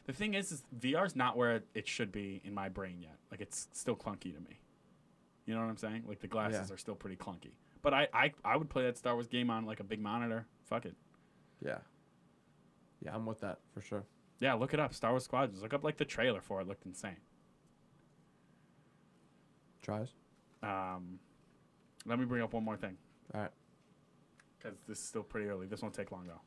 The 0.07 0.15
thing 0.15 0.33
is, 0.33 0.51
is 0.51 0.63
VR's 0.81 1.15
not 1.15 1.37
where 1.37 1.63
it 1.75 1.87
should 1.87 2.11
be 2.11 2.41
in 2.43 2.55
my 2.55 2.71
brain 2.71 3.01
yet. 3.03 3.17
Like 3.31 3.43
it's 3.43 3.69
still 3.75 3.97
clunky 3.97 4.35
to 4.35 4.41
me. 4.41 4.61
You 5.49 5.55
know 5.55 5.61
what 5.63 5.71
I'm 5.71 5.79
saying? 5.79 6.03
Like 6.07 6.21
the 6.21 6.27
glasses 6.29 6.69
Yeah. 6.69 6.75
are 6.75 6.77
still 6.77 6.95
pretty 6.95 7.17
clunky. 7.17 7.53
But 7.81 7.95
I, 7.95 8.07
I 8.13 8.33
I 8.45 8.57
would 8.59 8.69
play 8.69 8.83
that 8.85 8.99
Star 8.99 9.15
Wars 9.15 9.29
game 9.29 9.49
on 9.49 9.65
like 9.65 9.81
a 9.81 9.85
big 9.85 9.99
monitor. 9.99 10.47
Fuck 10.67 10.85
it. 10.85 10.95
Yeah. 11.65 11.79
Yeah, 13.03 13.15
I'm 13.15 13.25
with 13.25 13.41
that 13.41 13.61
for 13.73 13.81
sure. 13.81 14.05
Yeah, 14.41 14.53
look 14.55 14.75
it 14.75 14.81
up. 14.81 14.93
Star 14.93 15.13
Wars 15.13 15.25
Squadrons. 15.25 15.63
Look 15.63 15.73
up 15.73 15.83
like 15.85 15.97
the 15.97 16.05
trailer 16.05 16.43
for 16.43 16.61
it. 16.61 16.67
Looked 16.69 16.85
insane. 16.85 17.17
Tries. 19.83 20.13
Um, 20.63 21.19
let 22.05 22.19
me 22.19 22.25
bring 22.25 22.43
up 22.43 22.53
one 22.53 22.65
more 22.65 22.77
thing. 22.77 22.97
All 23.35 23.41
right. 23.41 23.51
because 24.59 24.79
this 24.87 24.99
is 24.99 25.05
still 25.09 25.23
pretty 25.23 25.49
early. 25.49 25.67
This 25.67 25.81
won't 25.83 25.95
take 25.95 26.13
long 26.13 26.27
though. 26.27 26.41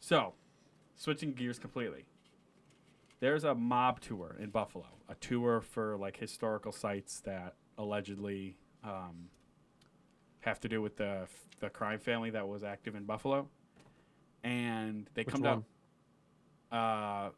So, 0.00 0.34
switching 0.96 1.32
gears 1.32 1.58
completely. 1.58 2.04
There's 3.20 3.44
a 3.44 3.54
mob 3.54 4.00
tour 4.00 4.36
in 4.38 4.50
Buffalo, 4.50 4.86
a 5.08 5.14
tour 5.14 5.60
for 5.60 5.96
like 5.96 6.18
historical 6.18 6.72
sites 6.72 7.20
that 7.20 7.54
allegedly 7.78 8.56
um, 8.82 9.28
have 10.40 10.60
to 10.60 10.68
do 10.68 10.82
with 10.82 10.96
the 10.96 11.26
the 11.60 11.70
crime 11.70 11.98
family 11.98 12.30
that 12.30 12.46
was 12.46 12.64
active 12.64 12.94
in 12.94 13.04
Buffalo, 13.04 13.48
and 14.42 15.08
they 15.14 15.22
Which 15.22 15.34
come 15.34 15.42
down. 15.42 15.64
Uh, 16.70 17.30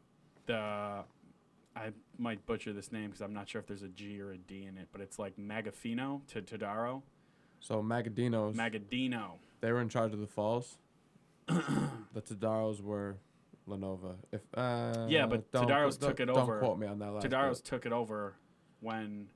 the 0.45 1.03
I 1.75 1.91
might 2.17 2.45
butcher 2.45 2.73
this 2.73 2.91
name 2.91 3.07
because 3.07 3.21
I'm 3.21 3.33
not 3.33 3.47
sure 3.47 3.59
if 3.59 3.67
there's 3.67 3.83
a 3.83 3.89
G 3.89 4.19
or 4.19 4.31
a 4.31 4.37
D 4.37 4.65
in 4.65 4.77
it, 4.77 4.87
but 4.91 5.01
it's 5.01 5.19
like 5.19 5.37
Magafino 5.37 6.21
to 6.27 6.41
Todaro. 6.41 7.03
So 7.59 7.81
Magaddino's, 7.81 8.55
Magadino. 8.55 9.33
they 9.61 9.71
were 9.71 9.81
in 9.81 9.89
charge 9.89 10.13
of 10.13 10.19
the 10.19 10.27
falls. 10.27 10.77
the 11.47 12.21
Todaros 12.21 12.81
were 12.81 13.17
Lenova. 13.67 14.15
If 14.31 14.41
uh, 14.53 15.05
Yeah, 15.07 15.27
but 15.27 15.51
don't, 15.51 15.67
Todaros 15.67 15.99
took 15.99 16.19
it 16.19 16.29
over. 16.29 16.53
don't 16.53 16.59
quote 16.59 16.79
me 16.79 16.87
on 16.87 16.99
that 16.99 17.11
last. 17.13 17.25
Todaros 17.25 17.63
took 17.63 17.85
it 17.85 17.91
over 17.91 18.35
when 18.79 19.27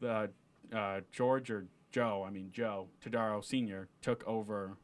the 0.00 0.30
uh, 0.74 1.00
George 1.12 1.50
or 1.50 1.66
Joe, 1.90 2.24
I 2.26 2.30
mean 2.30 2.50
Joe 2.52 2.88
Todaro 3.04 3.44
Senior, 3.44 3.88
took 4.02 4.24
over 4.26 4.76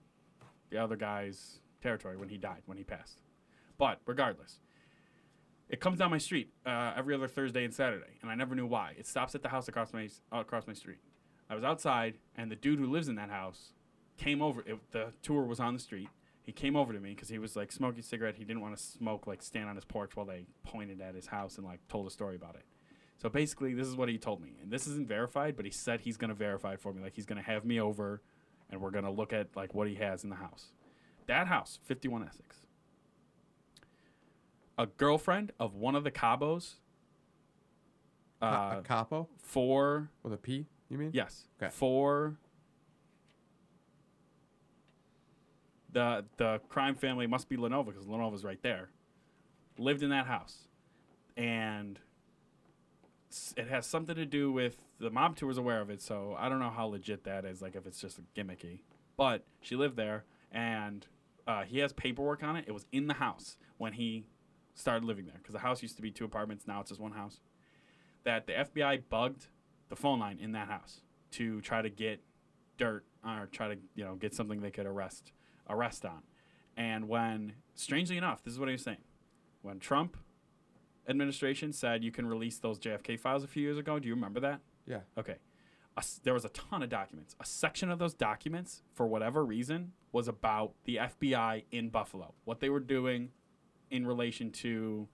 the 0.71 0.79
other 0.79 0.97
guy's 0.97 1.61
territory 1.81 2.17
when 2.17 2.29
he 2.29 2.37
died, 2.37 2.63
when 2.67 2.79
he 2.79 2.85
passed. 2.85 3.21
But 3.79 4.01
regardless, 4.07 4.61
it 5.69 5.81
comes 5.81 5.99
down 5.99 6.11
my 6.11 6.19
street 6.19 6.53
uh, 6.65 6.93
every 6.97 7.15
other 7.15 7.29
Thursday 7.29 7.65
and 7.65 7.75
Saturday, 7.75 8.19
and 8.23 8.31
I 8.31 8.35
never 8.35 8.55
knew 8.55 8.67
why. 8.67 8.95
It 8.99 9.07
stops 9.07 9.35
at 9.35 9.43
the 9.43 9.49
house 9.49 9.69
across 9.69 9.93
my 9.93 10.09
uh, 10.33 10.39
across 10.39 10.67
my 10.67 10.73
street. 10.73 10.99
I 11.49 11.55
was 11.55 11.65
outside, 11.65 12.15
and 12.37 12.51
the 12.51 12.57
dude 12.57 12.79
who 12.79 12.87
lives 12.87 13.09
in 13.09 13.17
that 13.17 13.31
house 13.31 13.73
came 14.17 14.43
over. 14.43 14.63
It, 14.67 14.79
the 14.93 15.13
tour 15.23 15.45
was 15.45 15.61
on 15.61 15.75
the 15.75 15.81
street. 15.81 16.09
He 16.43 16.53
came 16.53 16.77
over 16.77 16.93
to 16.93 17.01
me 17.01 17.11
because 17.11 17.29
he 17.29 17.39
was 17.39 17.57
like 17.57 17.73
smoking 17.73 18.01
a 18.01 18.03
cigarette. 18.05 18.37
He 18.37 18.45
didn't 18.45 18.63
want 18.63 18.77
to 18.77 18.83
smoke, 18.83 19.27
like 19.27 19.43
stand 19.43 19.69
on 19.69 19.75
his 19.75 19.85
porch 19.85 20.17
while 20.17 20.27
they 20.27 20.47
pointed 20.63 21.01
at 21.01 21.15
his 21.15 21.27
house 21.27 21.59
and 21.59 21.67
like 21.67 21.81
told 21.89 22.07
a 22.07 22.11
story 22.11 22.37
about 22.37 22.55
it. 22.55 22.65
So 23.19 23.29
basically, 23.31 23.73
this 23.75 23.87
is 23.87 23.97
what 23.97 24.09
he 24.09 24.19
told 24.19 24.43
me, 24.43 24.57
and 24.63 24.71
this 24.71 24.87
isn't 24.87 25.09
verified, 25.09 25.57
but 25.57 25.65
he 25.65 25.71
said 25.71 26.01
he's 26.03 26.17
gonna 26.19 26.35
verify 26.35 26.75
it 26.75 26.81
for 26.81 26.93
me. 26.93 27.03
Like 27.03 27.15
he's 27.15 27.27
gonna 27.27 27.43
have 27.43 27.65
me 27.65 27.81
over, 27.81 28.21
and 28.71 28.81
we're 28.81 28.91
gonna 28.91 29.11
look 29.11 29.33
at 29.33 29.49
like 29.57 29.75
what 29.75 29.89
he 29.89 29.95
has 29.97 30.23
in 30.23 30.31
the 30.31 30.37
house. 30.37 30.67
That 31.27 31.47
house, 31.47 31.79
51 31.85 32.23
Essex. 32.29 32.57
A 34.79 34.87
girlfriend 34.87 35.53
of 35.59 35.75
one 35.75 35.95
of 35.97 36.05
the 36.05 36.11
Cabos. 36.11 36.75
Ca- 38.41 38.47
Uh, 38.77 38.79
a 38.81 38.83
capo 38.83 39.29
for 39.39 40.11
with 40.23 40.33
a 40.35 40.37
P. 40.37 40.67
You 40.91 40.99
mean? 40.99 41.11
Yes. 41.15 41.49
Okay. 41.61 41.71
For 41.73 42.37
the 45.93 46.25
the 46.37 46.61
crime 46.69 46.95
family 46.95 47.27
must 47.27 47.49
be 47.49 47.57
Lenova 47.57 47.87
because 47.87 48.07
Lenova's 48.07 48.45
right 48.45 48.61
there. 48.63 48.91
Lived 49.79 50.03
in 50.03 50.11
that 50.11 50.27
house, 50.27 50.69
and 51.37 51.99
it 53.57 53.69
has 53.69 53.87
something 53.87 54.15
to 54.17 54.27
do 54.27 54.53
with 54.53 54.77
the 54.99 55.11
mob 55.11 55.37
tour 55.37 55.49
was 55.49 55.59
aware 55.59 55.81
of 55.81 55.91
it. 55.91 56.01
So 56.03 56.37
I 56.39 56.49
don't 56.49 56.61
know 56.61 56.71
how 56.71 56.87
legit 56.87 57.25
that 57.25 57.45
is. 57.45 57.63
Like 57.63 57.77
if 57.77 57.87
it's 57.87 58.01
just 58.01 58.21
gimmicky, 58.35 58.81
but 59.17 59.45
she 59.61 59.77
lived 59.77 59.97
there, 59.97 60.25
and 60.53 61.07
uh, 61.47 61.63
he 61.63 61.79
has 61.79 61.93
paperwork 61.93 62.43
on 62.43 62.57
it. 62.57 62.65
It 62.67 62.73
was 62.73 62.87
in 62.93 63.07
the 63.07 63.15
house 63.15 63.57
when 63.79 63.95
he 63.95 64.27
started 64.75 65.05
living 65.05 65.25
there 65.27 65.39
because 65.39 65.53
the 65.53 65.61
house 65.61 65.83
used 65.83 65.97
to 65.97 66.03
be 66.03 66.11
two 66.11 66.25
apartments. 66.25 66.67
Now 66.67 66.81
it's 66.81 66.91
just 66.91 67.01
one 67.01 67.13
house. 67.13 67.41
That 68.25 68.47
the 68.47 68.53
FBI 68.53 69.03
bugged 69.09 69.47
the 69.89 69.97
phone 69.97 70.19
line 70.19 70.39
in 70.41 70.53
that 70.53 70.69
house 70.69 71.01
to 71.33 71.61
try 71.61 71.83
to 71.83 71.91
get 71.91 72.21
dirt 72.77 73.05
or 73.25 73.49
try 73.51 73.69
to 73.69 73.77
you 73.95 74.05
know 74.05 74.15
get 74.15 74.35
something 74.35 74.61
they 74.61 74.71
could 74.71 74.87
arrest 74.87 75.33
arrest 75.69 76.05
on. 76.05 76.23
And 76.77 77.09
when 77.09 77.55
strangely 77.75 78.17
enough, 78.17 78.43
this 78.43 78.53
is 78.53 78.59
what 78.61 78.69
he 78.69 78.73
was 78.73 78.83
saying. 78.83 79.05
When 79.63 79.79
Trump 79.79 80.17
administration 81.09 81.73
said 81.73 82.03
you 82.03 82.13
can 82.13 82.27
release 82.27 82.59
those 82.59 82.79
JFK 82.79 83.19
files 83.19 83.45
a 83.45 83.47
few 83.47 83.63
years 83.63 83.79
ago, 83.79 83.99
do 83.99 84.09
you 84.09 84.15
remember 84.15 84.41
that? 84.41 84.61
Yeah. 84.87 85.01
Okay. 85.19 85.37
A 85.97 86.05
there 86.25 86.35
was 86.35 86.45
a 86.45 86.51
ton 86.51 86.83
of 86.83 86.89
documents. 86.89 87.35
A 87.41 87.47
section 87.47 87.91
of 87.91 87.99
those 87.99 88.15
documents, 88.15 88.83
for 88.93 89.07
whatever 89.07 89.45
reason, 89.45 89.93
was 90.13 90.29
about 90.29 90.75
the 90.85 90.97
FBI 90.97 91.65
in 91.71 91.89
Buffalo, 91.89 92.35
what 92.45 92.61
they 92.61 92.69
were 92.69 92.81
doing 92.81 93.31
in 93.91 94.07
relation 94.07 94.51
to 94.51 95.09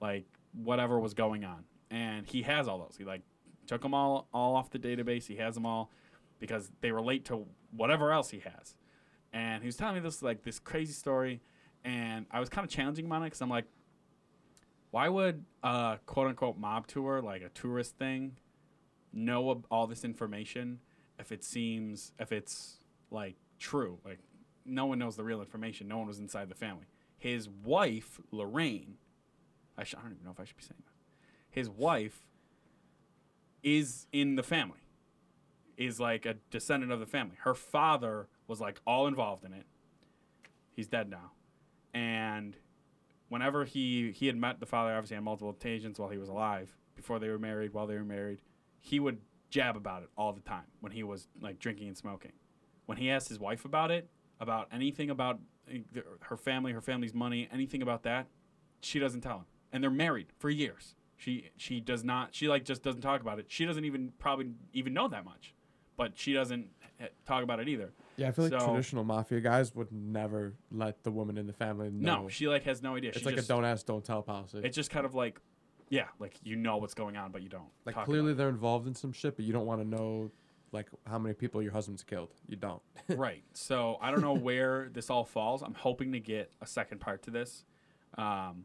like 0.00 0.26
whatever 0.52 1.00
was 1.00 1.14
going 1.14 1.44
on. 1.44 1.64
And 1.90 2.26
he 2.26 2.42
has 2.42 2.68
all 2.68 2.78
those. 2.78 2.96
He 2.98 3.04
like 3.04 3.22
took 3.66 3.82
them 3.82 3.94
all 3.94 4.28
all 4.32 4.56
off 4.56 4.70
the 4.70 4.78
database. 4.78 5.26
He 5.26 5.36
has 5.36 5.54
them 5.54 5.66
all 5.66 5.90
because 6.38 6.70
they 6.80 6.90
relate 6.90 7.24
to 7.26 7.46
whatever 7.70 8.12
else 8.12 8.30
he 8.30 8.40
has. 8.40 8.74
And 9.32 9.62
he 9.62 9.66
was 9.66 9.76
telling 9.76 9.94
me 9.94 10.00
this 10.00 10.22
like 10.22 10.42
this 10.42 10.58
crazy 10.58 10.92
story, 10.92 11.40
and 11.84 12.26
I 12.30 12.40
was 12.40 12.48
kind 12.48 12.64
of 12.66 12.70
challenging 12.70 13.06
him 13.06 13.12
on 13.12 13.22
it 13.22 13.26
because 13.26 13.40
I'm 13.40 13.48
like, 13.48 13.64
why 14.92 15.08
would 15.08 15.44
a 15.62 15.98
quote 16.06 16.28
unquote 16.28 16.58
mob 16.58 16.86
tour, 16.86 17.20
like 17.20 17.42
a 17.42 17.48
tourist 17.48 17.96
thing, 17.98 18.36
know 19.12 19.62
all 19.70 19.86
this 19.86 20.04
information 20.04 20.78
if 21.18 21.32
it 21.32 21.42
seems 21.42 22.12
if 22.20 22.30
it's 22.30 22.76
like 23.10 23.36
true? 23.58 23.98
Like 24.04 24.18
no 24.64 24.84
one 24.86 24.98
knows 24.98 25.16
the 25.16 25.24
real 25.24 25.40
information. 25.40 25.88
No 25.88 25.96
one 25.98 26.06
was 26.06 26.18
inside 26.18 26.50
the 26.50 26.54
family. 26.54 26.84
His 27.18 27.48
wife, 27.48 28.20
Lorraine, 28.30 28.96
I, 29.78 29.84
sh- 29.84 29.94
I 29.98 30.02
don't 30.02 30.12
even 30.12 30.24
know 30.24 30.30
if 30.30 30.40
I 30.40 30.44
should 30.44 30.56
be 30.56 30.62
saying 30.62 30.82
that. 30.84 30.92
His 31.50 31.70
wife 31.70 32.26
is 33.62 34.06
in 34.12 34.36
the 34.36 34.42
family, 34.42 34.80
is 35.78 36.00
like 36.00 36.26
a 36.26 36.34
descendant 36.50 36.92
of 36.92 37.00
the 37.00 37.06
family. 37.06 37.36
Her 37.44 37.54
father 37.54 38.28
was 38.46 38.60
like 38.60 38.80
all 38.86 39.06
involved 39.06 39.44
in 39.44 39.54
it. 39.54 39.64
He's 40.74 40.88
dead 40.88 41.08
now. 41.08 41.32
And 41.94 42.56
whenever 43.32 43.64
he 43.64 44.12
he 44.12 44.26
had 44.26 44.36
met 44.36 44.60
the 44.60 44.66
father 44.66 44.92
obviously 44.92 45.16
on 45.16 45.24
multiple 45.24 45.48
occasions 45.48 45.98
while 45.98 46.10
he 46.10 46.18
was 46.18 46.28
alive, 46.28 46.76
before 46.94 47.18
they 47.18 47.30
were 47.30 47.38
married, 47.38 47.72
while 47.72 47.86
they 47.86 47.94
were 47.94 48.04
married, 48.04 48.40
he 48.78 49.00
would 49.00 49.18
jab 49.48 49.74
about 49.74 50.02
it 50.02 50.10
all 50.18 50.34
the 50.34 50.40
time 50.42 50.66
when 50.80 50.92
he 50.92 51.02
was 51.02 51.28
like 51.40 51.58
drinking 51.58 51.88
and 51.88 51.96
smoking. 51.96 52.32
When 52.84 52.98
he 52.98 53.10
asked 53.10 53.30
his 53.30 53.38
wife 53.38 53.64
about 53.64 53.90
it, 53.90 54.10
about 54.38 54.68
anything 54.70 55.08
about 55.08 55.38
uh, 55.66 56.00
her 56.20 56.36
family, 56.36 56.72
her 56.72 56.82
family's 56.82 57.14
money, 57.14 57.48
anything 57.50 57.80
about 57.80 58.02
that, 58.02 58.26
she 58.82 58.98
doesn't 58.98 59.22
tell 59.22 59.38
him. 59.38 59.46
And 59.72 59.82
they're 59.82 59.90
married 59.90 60.26
for 60.38 60.50
years. 60.50 60.94
She 61.16 61.50
she 61.56 61.80
does 61.80 62.04
not. 62.04 62.34
She 62.34 62.48
like 62.48 62.66
just 62.66 62.82
doesn't 62.82 63.00
talk 63.00 63.22
about 63.22 63.38
it. 63.38 63.46
She 63.48 63.64
doesn't 63.64 63.86
even 63.86 64.12
probably 64.18 64.50
even 64.74 64.92
know 64.92 65.08
that 65.08 65.24
much, 65.24 65.54
but 65.96 66.18
she 66.18 66.34
doesn't 66.34 66.66
eh, 67.00 67.06
talk 67.24 67.42
about 67.42 67.60
it 67.60 67.68
either. 67.68 67.94
Yeah, 68.16 68.28
I 68.28 68.32
feel 68.32 68.44
like 68.44 68.60
So- 68.60 68.66
traditional 68.66 69.04
mafia 69.04 69.40
guys 69.40 69.74
would 69.74 69.92
never 69.92 70.54
let 70.70 71.02
the 71.02 71.10
woman 71.10 71.38
in 71.38 71.46
the 71.46 71.52
family 71.52 71.90
know. 71.90 72.22
No, 72.22 72.28
she 72.28 72.48
like 72.48 72.64
has 72.64 72.82
no 72.82 72.96
idea. 72.96 73.10
it's 73.10 73.20
she 73.20 73.24
like 73.24 73.36
just, 73.36 73.46
a 73.46 73.52
don't 73.52 73.64
ask, 73.64 73.86
don't 73.86 74.04
tell 74.04 74.22
policy. 74.22 74.60
It's 74.62 74.76
just 74.76 74.90
kind 74.90 75.06
of 75.06 75.14
like, 75.14 75.40
yeah, 75.88 76.08
like 76.18 76.34
you 76.42 76.56
know 76.56 76.76
what's 76.76 76.94
going 76.94 77.16
on, 77.16 77.32
but 77.32 77.42
you 77.42 77.48
don't. 77.48 77.68
like 77.84 77.96
clearly 78.04 78.34
they're 78.34 78.48
involved 78.48 78.86
in 78.86 78.94
some 78.94 79.12
shit, 79.12 79.36
but 79.36 79.44
you 79.44 79.52
don't 79.52 79.66
want 79.66 79.80
to 79.80 79.88
know 79.88 80.30
like 80.72 80.88
how 81.06 81.18
many 81.18 81.34
people 81.34 81.62
your 81.62 81.72
husband's 81.72 82.02
killed. 82.02 82.30
You 82.48 82.56
don't. 82.56 82.82
right. 83.08 83.42
So 83.52 83.98
I 84.00 84.10
don't 84.10 84.22
know 84.22 84.34
where 84.34 84.88
this 84.92 85.10
all 85.10 85.24
falls. 85.24 85.62
I'm 85.62 85.74
hoping 85.74 86.12
to 86.12 86.20
get 86.20 86.50
a 86.60 86.66
second 86.66 87.00
part 87.00 87.22
to 87.24 87.30
this. 87.30 87.64
Um, 88.16 88.64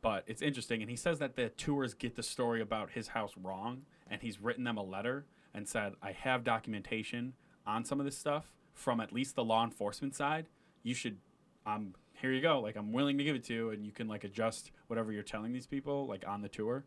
but 0.00 0.22
it's 0.28 0.42
interesting, 0.42 0.80
and 0.80 0.88
he 0.88 0.96
says 0.96 1.18
that 1.18 1.34
the 1.34 1.48
tours 1.48 1.92
get 1.92 2.14
the 2.14 2.22
story 2.22 2.60
about 2.60 2.90
his 2.90 3.08
house 3.08 3.32
wrong, 3.36 3.82
and 4.08 4.22
he's 4.22 4.40
written 4.40 4.62
them 4.62 4.76
a 4.76 4.82
letter 4.82 5.26
and 5.52 5.66
said, 5.68 5.94
"I 6.00 6.12
have 6.12 6.44
documentation 6.44 7.34
on 7.68 7.84
some 7.84 8.00
of 8.00 8.06
this 8.06 8.18
stuff 8.18 8.52
from 8.72 8.98
at 9.00 9.12
least 9.12 9.36
the 9.36 9.44
law 9.44 9.62
enforcement 9.62 10.16
side. 10.16 10.46
You 10.82 10.94
should, 10.94 11.18
um, 11.66 11.94
here 12.20 12.32
you 12.32 12.40
go. 12.40 12.60
Like 12.60 12.76
I'm 12.76 12.92
willing 12.92 13.18
to 13.18 13.24
give 13.24 13.36
it 13.36 13.44
to 13.44 13.54
you, 13.54 13.70
and 13.70 13.84
you 13.84 13.92
can 13.92 14.08
like 14.08 14.24
adjust 14.24 14.72
whatever 14.88 15.12
you're 15.12 15.22
telling 15.22 15.52
these 15.52 15.66
people, 15.66 16.06
like 16.06 16.26
on 16.26 16.42
the 16.42 16.48
tour." 16.48 16.84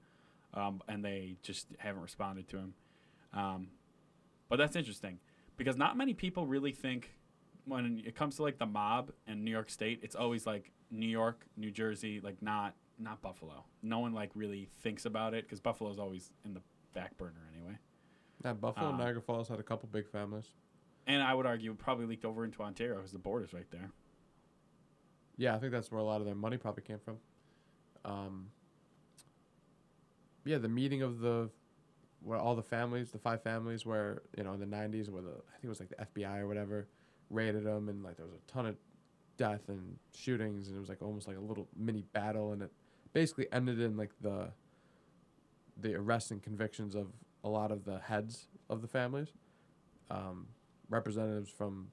Um, 0.54 0.82
and 0.90 1.06
they 1.06 1.38
just 1.44 1.68
haven't 1.78 2.02
responded 2.02 2.50
to 2.50 2.58
him. 2.58 2.74
Um, 3.34 3.68
but 4.50 4.58
that's 4.58 4.76
interesting 4.76 5.20
because 5.56 5.78
not 5.78 5.96
many 5.96 6.14
people 6.14 6.46
really 6.46 6.74
think 6.74 7.14
when 7.66 8.02
it 8.06 8.16
comes 8.16 8.36
to 8.38 8.42
like 8.42 8.58
the 8.58 8.66
mob 8.66 9.12
and 9.28 9.46
New 9.46 9.52
York 9.52 9.70
State, 9.70 10.00
it's 10.04 10.16
always 10.16 10.46
like 10.46 10.72
New 10.90 11.08
York, 11.08 11.46
New 11.56 11.72
Jersey, 11.72 12.20
like 12.22 12.42
not 12.42 12.74
not 13.00 13.22
Buffalo. 13.22 13.64
No 13.82 14.00
one 14.00 14.14
like 14.14 14.32
really 14.36 14.68
thinks 14.82 15.06
about 15.06 15.34
it 15.34 15.46
because 15.46 15.60
Buffalo's 15.62 16.00
always 16.00 16.32
in 16.44 16.54
the 16.54 16.62
back 16.94 17.18
burner 17.18 17.48
anyway. 17.56 17.78
Yeah, 18.44 18.54
Buffalo 18.54 18.88
and 18.88 18.96
Um, 18.96 19.02
Niagara 19.02 19.22
Falls 19.22 19.48
had 19.48 19.60
a 19.60 19.64
couple 19.64 19.88
big 19.92 20.08
families. 20.10 20.50
And 21.08 21.22
I 21.22 21.34
would 21.34 21.46
argue 21.46 21.74
probably 21.74 22.06
leaked 22.06 22.26
over 22.26 22.46
into 22.46 22.62
Ontario 22.62 22.98
because 22.98 23.12
the 23.12 23.20
border's 23.20 23.54
right 23.54 23.70
there. 23.72 23.92
Yeah, 25.38 25.56
I 25.56 25.60
think 25.60 25.72
that's 25.72 25.92
where 25.92 26.00
a 26.00 26.04
lot 26.04 26.22
of 26.22 26.26
their 26.26 26.36
money 26.36 26.58
probably 26.58 26.84
came 26.84 27.00
from. 27.00 27.18
Um, 28.06 28.48
yeah, 30.46 30.58
the 30.58 30.70
meeting 30.70 31.02
of 31.02 31.20
the 31.20 31.50
where 32.24 32.38
all 32.38 32.56
the 32.56 32.62
families, 32.62 33.12
the 33.12 33.18
five 33.18 33.42
families, 33.42 33.86
where 33.86 34.22
you 34.38 34.44
know 34.44 34.54
in 34.54 34.60
the 34.60 34.66
'90s, 34.66 35.10
where 35.10 35.22
the 35.22 35.30
I 35.30 35.54
think 35.54 35.64
it 35.64 35.70
was 35.70 35.80
like 35.80 35.90
the 35.90 36.22
FBI 36.22 36.40
or 36.40 36.48
whatever 36.48 36.88
raided 37.30 37.64
them, 37.64 37.90
and 37.90 38.04
like 38.04 38.18
there 38.18 38.26
was 38.26 38.36
a 38.36 38.52
ton 38.52 38.66
of 38.66 38.76
death 39.38 39.62
and 39.68 39.98
shootings, 40.14 40.68
and 40.68 40.78
it 40.78 40.80
was 40.80 40.90
like 40.90 41.02
almost 41.02 41.28
like 41.28 41.38
a 41.38 41.42
little 41.42 41.68
mini 41.76 42.04
battle, 42.14 42.54
and 42.54 42.62
it 42.62 42.72
basically 43.14 43.48
ended 43.52 43.80
in 43.80 43.98
like 43.98 44.12
the 44.22 44.50
the 45.78 45.96
arrests 45.96 46.32
and 46.32 46.44
convictions 46.44 46.96
of 46.96 47.08
a 47.44 47.50
lot 47.50 47.72
of 47.72 47.86
the 47.86 48.00
heads 48.00 48.48
of 48.70 48.82
the 48.82 48.88
families. 48.88 49.30
Um, 50.12 50.48
representatives 50.92 51.50
from 51.50 51.88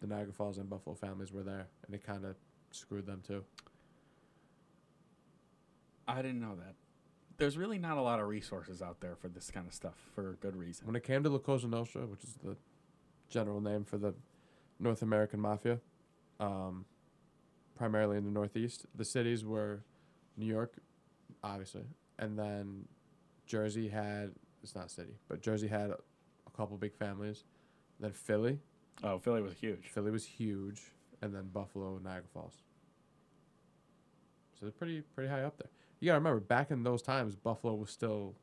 the 0.00 0.06
Niagara 0.06 0.32
Falls 0.32 0.56
and 0.56 0.70
Buffalo 0.70 0.94
families 0.94 1.32
were 1.32 1.42
there, 1.42 1.66
and 1.84 1.94
it 1.94 2.06
kind 2.06 2.24
of 2.24 2.36
screwed 2.70 3.04
them 3.04 3.22
too. 3.26 3.44
I 6.08 6.22
didn't 6.22 6.40
know 6.40 6.56
that. 6.56 6.74
There's 7.36 7.58
really 7.58 7.78
not 7.78 7.98
a 7.98 8.00
lot 8.02 8.20
of 8.20 8.28
resources 8.28 8.80
out 8.80 9.00
there 9.00 9.16
for 9.16 9.28
this 9.28 9.50
kind 9.50 9.66
of 9.66 9.74
stuff 9.74 9.94
for 10.14 10.38
good 10.40 10.56
reason. 10.56 10.86
When 10.86 10.94
it 10.94 11.02
came 11.02 11.22
to 11.24 11.28
La 11.28 11.38
Cosa 11.38 11.66
Nostra, 11.66 12.06
which 12.06 12.22
is 12.22 12.34
the 12.44 12.56
general 13.28 13.60
name 13.60 13.84
for 13.84 13.98
the 13.98 14.14
North 14.78 15.02
American 15.02 15.40
mafia, 15.40 15.80
um, 16.38 16.84
primarily 17.76 18.16
in 18.16 18.24
the 18.24 18.30
Northeast, 18.30 18.86
the 18.94 19.04
cities 19.04 19.44
were 19.44 19.82
New 20.36 20.46
York, 20.46 20.74
obviously, 21.42 21.84
and 22.18 22.38
then 22.38 22.86
Jersey 23.46 23.88
had 23.88 24.32
it's 24.62 24.74
not 24.74 24.86
a 24.86 24.88
city, 24.88 25.14
but 25.28 25.42
Jersey 25.42 25.68
had 25.68 25.90
a, 25.90 25.98
a 26.46 26.50
couple 26.56 26.76
big 26.76 26.94
families. 26.94 27.44
Then 28.00 28.12
Philly, 28.12 28.58
Oh, 29.02 29.18
Philly 29.18 29.42
was 29.42 29.54
huge. 29.54 29.88
Philly 29.88 30.10
was 30.10 30.24
huge, 30.24 30.80
and 31.22 31.34
then 31.34 31.48
Buffalo, 31.52 31.94
and 31.96 32.04
Niagara 32.04 32.28
Falls. 32.32 32.54
So 34.58 34.66
they're 34.66 34.72
pretty 34.72 35.00
pretty 35.14 35.28
high 35.30 35.42
up 35.42 35.56
there. 35.58 35.70
You 36.00 36.06
gotta 36.06 36.18
remember, 36.18 36.40
back 36.40 36.70
in 36.70 36.82
those 36.82 37.02
times, 37.02 37.34
Buffalo 37.34 37.74
was 37.74 37.90
still 37.90 38.34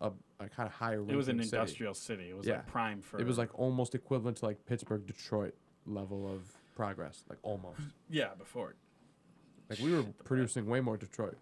a, 0.00 0.10
a 0.40 0.48
kind 0.48 0.66
of 0.66 0.72
higher. 0.72 1.00
It 1.08 1.14
was 1.16 1.28
an 1.28 1.38
city. 1.42 1.56
industrial 1.56 1.94
city. 1.94 2.30
It 2.30 2.36
was 2.36 2.46
Yeah. 2.46 2.56
like 2.56 2.66
prime 2.66 3.02
for. 3.02 3.20
It 3.20 3.26
was 3.26 3.38
like 3.38 3.50
almost 3.58 3.94
equivalent 3.94 4.38
to 4.38 4.46
like 4.46 4.64
Pittsburgh, 4.66 5.06
Detroit 5.06 5.54
level 5.86 6.26
of 6.32 6.42
progress, 6.74 7.24
like 7.28 7.38
almost. 7.42 7.80
yeah, 8.10 8.30
before. 8.38 8.74
Like 9.68 9.78
we 9.80 9.92
were 9.94 10.02
producing 10.24 10.66
way 10.66 10.80
more 10.80 10.96
Detroit, 10.96 11.36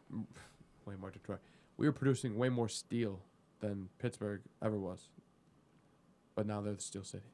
way 0.85 0.95
more 1.01 1.11
Detroit. 1.11 1.39
We 1.79 1.87
were 1.87 1.93
producing 1.93 2.37
way 2.37 2.49
more 2.51 2.69
steel 2.69 3.21
than 3.61 3.89
Pittsburgh 3.99 4.43
ever 4.63 4.77
was. 4.79 5.09
But 6.35 6.47
now 6.47 6.61
they're 6.61 6.75
the 6.75 6.81
steel 6.83 7.05
city. 7.05 7.25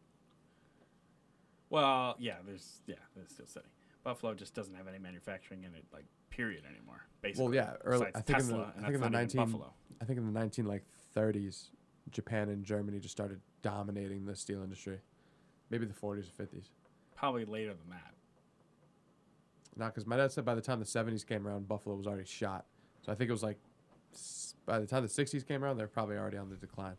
Well, 1.75 2.15
yeah, 2.21 2.37
there's 2.47 2.83
yeah, 2.87 2.95
there's 3.17 3.31
still 3.31 3.47
city. 3.47 3.67
Buffalo 4.05 4.33
just 4.33 4.55
doesn't 4.55 4.77
have 4.77 4.87
any 4.87 4.99
manufacturing 4.99 5.65
in 5.65 5.75
it, 5.75 5.85
like 5.93 6.05
period 6.31 6.63
anymore. 6.71 7.05
Basically. 7.21 7.45
Well, 7.47 7.55
yeah, 7.55 7.73
early, 7.83 8.07
I 8.15 8.21
think 8.21 8.39
Tesla, 8.39 8.55
in 8.55 8.61
the 8.61 8.67
I 8.79 8.83
think 8.83 8.95
in 8.95 9.01
the 9.01 9.11
nineteen 9.11 9.41
Buffalo. 9.45 9.73
I 10.01 10.05
think 10.05 10.19
in 10.19 10.27
the 10.27 10.39
nineteen 10.39 10.67
like 10.67 10.85
thirties, 11.15 11.71
Japan 12.13 12.49
and 12.51 12.65
Germany 12.65 13.01
just 13.01 13.11
started 13.11 13.41
dominating 13.63 14.25
the 14.25 14.37
steel 14.37 14.63
industry. 14.63 15.01
Maybe 15.69 15.85
the 15.85 15.95
forties 15.95 16.29
or 16.29 16.31
fifties. 16.31 16.71
Probably 17.17 17.45
later 17.45 17.75
than 17.75 17.91
that. 17.91 18.15
Not 19.77 19.93
because 19.93 20.07
my 20.07 20.17
dad 20.17 20.31
said 20.31 20.45
by 20.45 20.55
the 20.55 20.61
time 20.61 20.79
the 20.79 20.87
seventies 20.87 21.25
came 21.25 21.45
around, 21.45 21.67
Buffalo 21.67 21.97
was 21.97 22.07
already 22.07 22.25
shot. 22.25 22.67
So 23.05 23.11
I 23.11 23.17
think 23.17 23.31
it 23.31 23.33
was 23.33 23.43
like 23.43 23.59
by 24.65 24.79
the 24.79 24.87
time 24.87 25.03
the 25.03 25.09
sixties 25.09 25.43
came 25.43 25.65
around, 25.65 25.79
they're 25.79 25.89
probably 25.89 26.19
already 26.19 26.37
on 26.37 26.51
the 26.51 26.57
decline. 26.57 26.95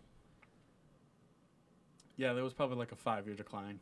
Yeah, 2.18 2.34
there 2.34 2.44
was 2.44 2.54
probably 2.54 2.76
like 2.76 2.92
a 2.92 2.98
five 2.98 3.26
year 3.26 3.38
decline 3.38 3.80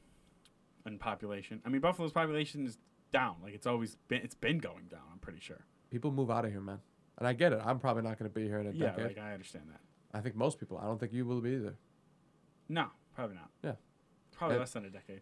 in 0.86 0.97
population. 0.97 1.61
I 1.65 1.69
mean, 1.69 1.81
Buffalo's 1.81 2.11
population 2.11 2.65
is 2.65 2.77
down. 3.11 3.36
Like 3.43 3.53
it's 3.53 3.67
always 3.67 3.95
been. 4.07 4.21
It's 4.21 4.36
been 4.36 4.57
going 4.59 4.86
down. 4.89 5.01
I'm 5.11 5.19
pretty 5.19 5.39
sure. 5.39 5.65
People 5.91 6.11
move 6.11 6.31
out 6.31 6.45
of 6.45 6.51
here, 6.51 6.61
man. 6.61 6.79
And 7.17 7.27
I 7.27 7.34
get 7.34 7.53
it. 7.53 7.61
I'm 7.63 7.79
probably 7.79 8.01
not 8.03 8.17
going 8.17 8.29
to 8.29 8.34
be 8.34 8.47
here 8.47 8.59
in 8.59 8.67
a 8.67 8.71
Yeah, 8.71 8.88
decade. 8.88 9.05
like 9.05 9.17
I 9.19 9.34
understand 9.34 9.65
that. 9.69 9.81
I 10.17 10.21
think 10.21 10.36
most 10.36 10.59
people. 10.59 10.77
I 10.77 10.86
don't 10.86 10.99
think 10.99 11.13
you 11.13 11.25
will 11.25 11.41
be 11.41 11.51
either. 11.51 11.75
No, 12.69 12.88
probably 13.13 13.36
not. 13.36 13.49
Yeah. 13.63 13.73
Probably 14.31 14.55
Uh, 14.57 14.59
less 14.59 14.71
than 14.73 14.86
a 14.86 14.89
decade. 14.89 15.21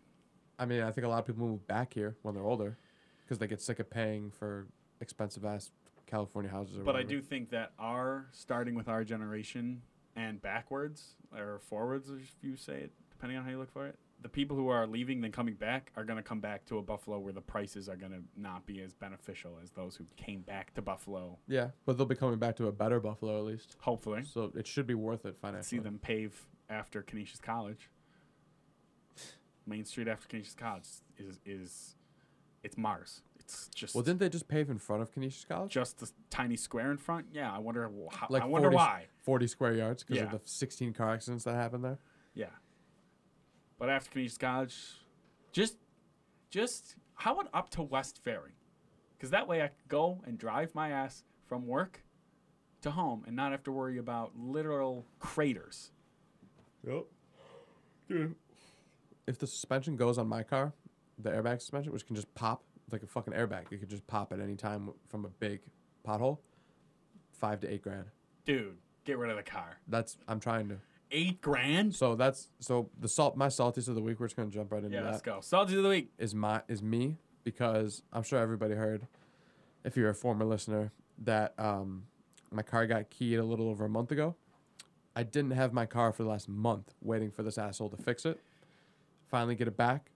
I 0.57 0.66
mean, 0.66 0.82
I 0.84 0.91
think 0.91 1.05
a 1.05 1.09
lot 1.09 1.20
of 1.20 1.26
people 1.26 1.45
move 1.45 1.68
back 1.68 1.93
here 1.93 2.16
when 2.22 2.34
they're 2.36 2.45
older 2.45 2.78
because 3.24 3.39
they 3.39 3.47
get 3.47 3.62
sick 3.62 3.80
of 3.80 3.89
paying 3.89 4.32
for 4.32 4.68
expensive 5.01 5.43
ass 5.43 5.72
California 6.05 6.51
houses. 6.51 6.78
Or 6.78 6.84
But 6.84 6.95
I 6.95 6.99
whatever. 6.99 7.09
do 7.09 7.22
think 7.22 7.49
that 7.49 7.72
our 7.80 8.28
starting 8.32 8.76
with 8.76 8.88
our 8.88 9.03
generation 9.03 9.82
and 10.16 10.41
backwards 10.41 11.16
or 11.36 11.59
forwards, 11.59 12.09
if 12.09 12.36
you 12.41 12.55
say 12.55 12.82
it, 12.82 12.91
depending 13.09 13.38
on 13.38 13.43
how 13.43 13.49
you 13.51 13.57
look 13.57 13.72
for 13.72 13.88
it, 13.88 13.97
the 14.22 14.30
people 14.30 14.55
who 14.55 14.67
are 14.69 14.86
leaving 14.86 15.22
then 15.22 15.32
coming 15.32 15.55
back 15.55 15.91
are 15.95 16.03
going 16.03 16.17
to 16.17 16.24
come 16.24 16.39
back 16.39 16.65
to 16.67 16.78
a 16.78 16.82
Buffalo 16.82 17.17
where 17.19 17.34
the 17.34 17.41
prices 17.41 17.89
are 17.89 17.95
going 17.95 18.11
to 18.11 18.22
not 18.38 18.65
be 18.65 18.82
as 18.82 18.93
beneficial 18.93 19.57
as 19.63 19.72
those 19.72 19.95
who 19.95 20.05
came 20.15 20.41
back 20.41 20.74
to 20.76 20.82
Buffalo. 20.82 21.38
Yeah, 21.47 21.69
but 21.86 21.97
they'll 21.97 22.05
be 22.05 22.15
coming 22.15 22.38
back 22.38 22.55
to 22.57 22.67
a 22.67 22.72
better 22.72 22.99
Buffalo 22.99 23.38
at 23.39 23.45
least. 23.45 23.78
Hopefully, 23.80 24.24
So 24.24 24.51
it 24.55 24.67
should 24.67 24.86
be 24.88 24.93
worth 24.93 25.26
it 25.26 25.38
financially. 25.41 25.80
see 25.80 25.84
them 25.84 25.99
pave 26.01 26.45
after 26.69 27.01
Canisius 27.01 27.41
College. 27.41 27.89
Main 29.65 29.86
Street 29.86 30.07
after 30.07 30.28
Canisius 30.28 30.55
College 30.55 30.88
is 31.17 31.39
is 31.45 31.95
it's 32.63 32.78
Mars. 32.78 33.22
It's 33.39 33.67
just 33.74 33.95
Well, 33.95 34.03
didn't 34.03 34.19
they 34.19 34.30
just 34.30 34.47
pave 34.47 34.69
in 34.69 34.78
front 34.78 35.01
of 35.01 35.11
Canisius 35.11 35.45
College? 35.47 35.72
just 35.72 35.99
the 35.99 36.11
tiny 36.30 36.55
square 36.55 36.91
in 36.91 36.97
front. 36.97 37.28
Yeah, 37.34 37.51
I 37.51 37.57
wonder 37.59 37.89
how, 38.11 38.28
Like 38.30 38.43
I 38.43 38.45
wonder 38.45 38.67
40 38.69 38.76
why. 38.76 39.05
40 39.24 39.47
square 39.47 39.74
yards 39.74 40.03
because 40.03 40.17
Yeah. 40.17 40.26
of 40.26 40.32
the 40.32 40.41
16 40.45 40.93
car 40.93 41.09
accidents 41.11 41.43
that 41.45 41.55
happened 41.55 41.84
there. 41.84 41.97
Yeah. 42.34 42.47
But 43.82 43.90
after 43.90 44.12
Canisius 44.12 44.38
College, 44.38 44.76
just, 45.52 45.78
just 46.52 46.98
how 47.16 47.34
about 47.34 47.50
up 47.52 47.72
to 47.72 47.82
West 47.82 48.20
Ferry? 48.24 48.52
Because 49.18 49.32
that 49.32 49.48
way 49.48 49.64
I 49.64 49.70
could 49.70 49.88
go 49.88 50.22
and 50.24 50.38
drive 50.38 50.76
my 50.76 50.92
ass 50.92 51.24
from 51.48 51.66
work 51.66 52.04
to 52.84 52.92
home 52.92 53.24
and 53.26 53.36
not 53.36 53.52
have 53.52 53.64
to 53.64 53.72
worry 53.72 53.98
about 53.98 54.34
literal 54.38 55.08
craters. 55.18 55.90
Yep. 56.88 57.06
If 59.26 59.40
the 59.40 59.48
suspension 59.48 59.96
goes 59.96 60.20
on 60.20 60.28
my 60.28 60.44
car, 60.44 60.74
the 61.18 61.32
airbag 61.32 61.60
suspension, 61.60 61.92
which 61.92 62.06
can 62.06 62.16
just 62.16 62.32
pop 62.36 62.62
like 62.92 63.02
a 63.02 63.08
fucking 63.08 63.34
airbag, 63.34 63.72
it 63.72 63.80
could 63.80 63.90
just 63.90 64.06
pop 64.06 64.32
at 64.32 64.40
any 64.40 64.56
time 64.56 64.92
from 65.08 65.26
a 65.26 65.30
big 65.30 65.60
pothole. 66.08 66.38
Five 67.32 67.62
to 67.62 67.74
eight 67.74 67.82
grand. 67.82 68.06
Dude, 68.46 68.78
get 69.06 69.18
rid 69.18 69.32
of 69.32 69.38
the 69.38 69.44
car. 69.44 69.80
That's 69.88 70.18
I'm 70.28 70.40
trying 70.40 70.70
to. 70.70 70.78
Eight 71.12 71.41
grand? 71.41 71.93
So 71.95 72.16
that's 72.16 72.49
so 72.59 72.89
the 72.99 73.07
salt 73.09 73.36
my 73.36 73.47
salties 73.47 73.88
of 73.88 73.95
the 73.95 74.01
week. 74.01 74.20
We're 74.20 74.28
just 74.28 74.38
gonna 74.38 74.49
jump 74.49 74.72
right 74.72 74.84
into 74.84 74.95
Yeah, 74.95 75.03
that. 75.03 75.12
let's 75.12 75.22
go. 75.22 75.39
Salty 75.41 75.76
of 75.76 75.84
the 75.84 75.89
week. 75.89 76.12
is 76.18 76.34
my 76.34 76.62
is 76.68 76.82
me 76.82 77.18
because 77.43 78.03
I'm 78.14 78.24
sure 78.24 78.39
everybody 78.39 78.76
heard, 78.76 79.07
if 79.84 79.97
you're 79.97 80.09
a 80.09 80.16
former 80.16 80.45
listener, 80.45 80.91
that 81.20 81.53
um, 81.57 82.03
my 82.51 82.62
car 82.62 82.86
got 82.88 83.09
keyed 83.09 83.39
a 83.39 83.43
little 83.43 83.68
over 83.70 83.86
a 83.86 83.89
month 83.89 84.12
ago. 84.12 84.36
I 85.16 85.24
didn't 85.24 85.51
have 85.51 85.74
my 85.74 85.86
car 85.86 86.14
for 86.14 86.24
the 86.24 86.30
last 86.30 86.47
month, 86.47 86.93
waiting 87.01 87.32
for 87.32 87.43
this 87.43 87.57
asshole 87.57 87.89
to 87.89 87.97
fix 87.97 88.26
it. 88.26 88.39
Finally, 89.28 89.55
get 89.55 89.68
it 89.68 89.76
back. 89.76 90.12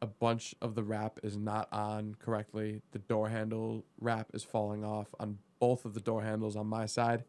A 0.00 0.06
bunch 0.06 0.54
of 0.60 0.74
the 0.74 0.82
wrap 0.82 1.20
is 1.22 1.36
not 1.36 1.68
on 1.72 2.16
correctly. 2.18 2.82
The 2.90 2.98
door 2.98 3.28
handle 3.28 3.84
wrap 4.00 4.28
is 4.34 4.42
falling 4.42 4.84
off 4.84 5.14
on 5.20 5.38
both 5.60 5.84
of 5.84 5.94
the 5.94 6.00
door 6.00 6.22
handles 6.22 6.56
on 6.56 6.66
my 6.66 6.86
side. 6.86 7.22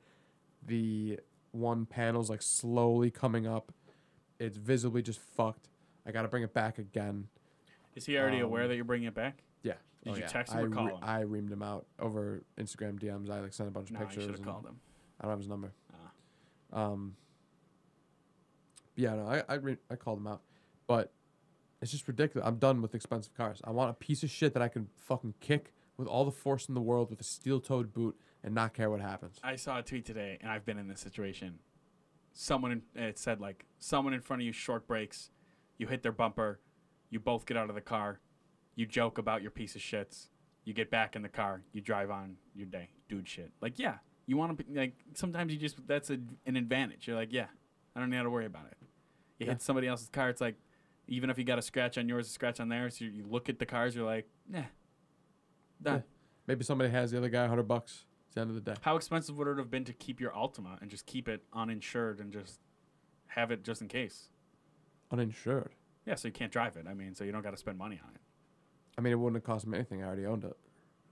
The 0.66 1.20
one 1.54 1.86
panel's 1.86 2.30
like 2.30 2.42
slowly 2.42 3.10
coming 3.10 3.48
up. 3.48 3.72
It's 4.40 4.58
visibly 4.58 5.02
just 5.02 5.20
fucked. 5.20 5.70
I 6.06 6.12
gotta 6.12 6.28
bring 6.28 6.44
it 6.44 6.54
back 6.54 6.78
again. 6.80 7.28
Is 7.96 8.06
he 8.06 8.18
already 8.18 8.40
aware 8.40 8.64
Um, 8.64 8.70
that 8.70 8.76
you're 8.76 8.84
bringing 8.84 9.08
it 9.08 9.14
back? 9.14 9.44
Yeah. 9.62 9.76
Did 10.04 10.12
Oh, 10.14 10.16
you 10.16 10.22
yeah. 10.22 10.28
text 10.28 10.52
him 10.54 10.60
I 10.60 10.64
or 10.64 10.70
call 10.70 10.86
re- 10.88 10.94
him? 10.94 11.00
I 11.04 11.24
reamed 11.24 11.52
him 11.52 11.62
out 11.64 11.86
over 12.00 12.44
Instagram 12.58 13.00
DMs. 13.00 13.30
I 13.30 13.40
like 13.40 13.54
sent 13.54 13.70
a 13.70 13.72
bunch 13.72 13.90
of 13.90 13.94
No, 13.94 14.00
you 14.02 14.06
pictures. 14.08 14.24
should 14.26 14.32
have 14.36 14.42
called 14.44 14.66
him. 14.66 14.80
I 15.20 15.24
don't 15.24 15.30
have 15.32 15.40
his 15.40 15.48
number. 15.48 15.72
Ah. 16.74 16.86
Um. 16.92 17.16
Yeah, 18.96 19.16
no, 19.16 19.28
I 19.28 19.44
I, 19.48 19.54
re- 19.56 19.78
I 19.90 19.96
called 19.96 20.20
him 20.20 20.28
out, 20.28 20.42
but 20.88 21.12
it's 21.82 21.92
just 21.92 22.08
ridiculous. 22.08 22.48
I'm 22.48 22.58
done 22.58 22.82
with 22.82 22.94
expensive 22.96 23.34
cars. 23.36 23.62
I 23.64 23.72
want 23.72 23.92
a 23.92 23.94
piece 23.94 24.24
of 24.24 24.30
shit 24.30 24.54
that 24.54 24.62
I 24.62 24.68
can 24.68 24.88
fucking 24.96 25.36
kick 25.40 25.74
with 25.98 26.08
all 26.08 26.26
the 26.26 26.32
force 26.32 26.68
in 26.68 26.76
the 26.76 26.82
world 26.82 27.10
with 27.10 27.20
a 27.22 27.24
steel-toed 27.24 27.94
boot 27.94 28.20
and 28.44 28.54
not 28.54 28.74
care 28.74 28.90
what 28.90 29.00
happens. 29.02 29.40
I 29.44 29.56
saw 29.56 29.80
a 29.80 29.84
tweet 29.84 30.06
today, 30.06 30.38
and 30.42 30.52
I've 30.52 30.66
been 30.66 30.78
in 30.78 30.88
this 30.88 31.00
situation. 31.00 31.60
Someone 32.34 32.72
in, 32.96 33.02
it 33.02 33.18
said 33.20 33.40
like 33.40 33.66
someone 33.80 34.14
in 34.14 34.22
front 34.22 34.42
of 34.42 34.46
you 34.46 34.52
short 34.52 34.88
breaks, 34.88 35.30
you 35.78 35.88
hit 35.88 36.04
their 36.04 36.12
bumper, 36.12 36.60
you 37.10 37.20
both 37.20 37.46
get 37.46 37.58
out 37.58 37.70
of 37.70 37.76
the 37.76 37.82
car, 37.82 38.20
you 38.76 38.86
joke 38.86 39.18
about 39.18 39.42
your 39.42 39.52
piece 39.52 39.76
of 39.76 39.82
shits, 39.82 40.30
you 40.66 40.74
get 40.74 40.90
back 40.90 41.16
in 41.16 41.22
the 41.22 41.30
car, 41.30 41.62
you 41.74 41.82
drive 41.82 42.10
on 42.10 42.38
your 42.56 42.66
day, 42.66 42.90
dude 43.08 43.28
shit. 43.30 43.52
Like 43.62 43.78
yeah, 43.78 43.98
you 44.26 44.36
want 44.36 44.58
to 44.58 44.64
be 44.64 44.74
like 44.80 44.96
sometimes 45.14 45.54
you 45.54 45.60
just 45.60 45.78
that's 45.88 46.10
a, 46.10 46.18
an 46.48 46.56
advantage. 46.58 47.08
You're 47.08 47.16
like 47.16 47.32
yeah, 47.32 47.48
I 47.96 48.00
don't 48.00 48.10
need 48.10 48.22
to 48.22 48.30
worry 48.30 48.48
about 48.48 48.66
it. 48.66 48.78
You 49.38 49.46
Yeah. 49.46 49.54
hit 49.54 49.62
somebody 49.62 49.88
else's 49.88 50.10
car, 50.10 50.30
it's 50.30 50.42
like 50.42 50.56
even 51.08 51.30
if 51.30 51.38
you 51.38 51.44
got 51.44 51.60
a 51.60 51.62
scratch 51.62 51.98
on 52.00 52.10
yours, 52.10 52.28
a 52.28 52.32
scratch 52.32 52.60
on 52.60 52.70
theirs, 52.70 53.00
you, 53.00 53.10
you 53.10 53.26
look 53.30 53.48
at 53.48 53.60
the 53.60 53.66
cars, 53.68 53.96
you're 53.96 54.06
like 54.06 54.28
nah, 54.50 54.62
done. 55.82 55.96
Yeah. 55.98 56.02
Maybe 56.48 56.64
somebody 56.64 56.90
has 56.90 57.12
the 57.12 57.18
other 57.20 57.30
guy 57.30 57.42
100 57.42 57.64
bucks. 57.64 58.06
It's 58.34 58.36
the 58.36 58.42
end 58.42 58.50
of 58.50 58.56
the 58.56 58.72
day. 58.72 58.78
How 58.82 58.96
expensive 58.96 59.38
would 59.38 59.48
it 59.48 59.60
have 59.60 59.70
been 59.70 59.84
to 59.86 59.94
keep 59.94 60.20
your 60.20 60.32
Altima 60.32 60.82
and 60.82 60.90
just 60.90 61.06
keep 61.06 61.30
it 61.30 61.44
uninsured 61.54 62.20
and 62.20 62.34
just 62.34 62.60
have 63.28 63.52
it 63.52 63.64
just 63.64 63.80
in 63.84 63.88
case? 63.88 64.30
Uninsured. 65.12 65.76
Yeah, 66.08 66.16
so 66.16 66.30
you 66.30 66.32
can't 66.32 66.52
drive 66.52 66.76
it. 66.76 66.88
I 66.90 66.96
mean, 66.96 67.14
so 67.14 67.24
you 67.24 67.32
don't 67.32 67.44
got 67.44 67.52
to 67.52 67.58
spend 67.58 67.78
money 67.78 68.02
on 68.04 68.10
it. 68.16 68.22
I 68.98 69.02
mean, 69.02 69.14
it 69.14 69.18
wouldn't 69.18 69.36
have 69.36 69.44
cost 69.44 69.68
me 69.68 69.78
anything. 69.78 70.02
I 70.02 70.08
already 70.08 70.26
owned 70.26 70.46
it. 70.46 70.58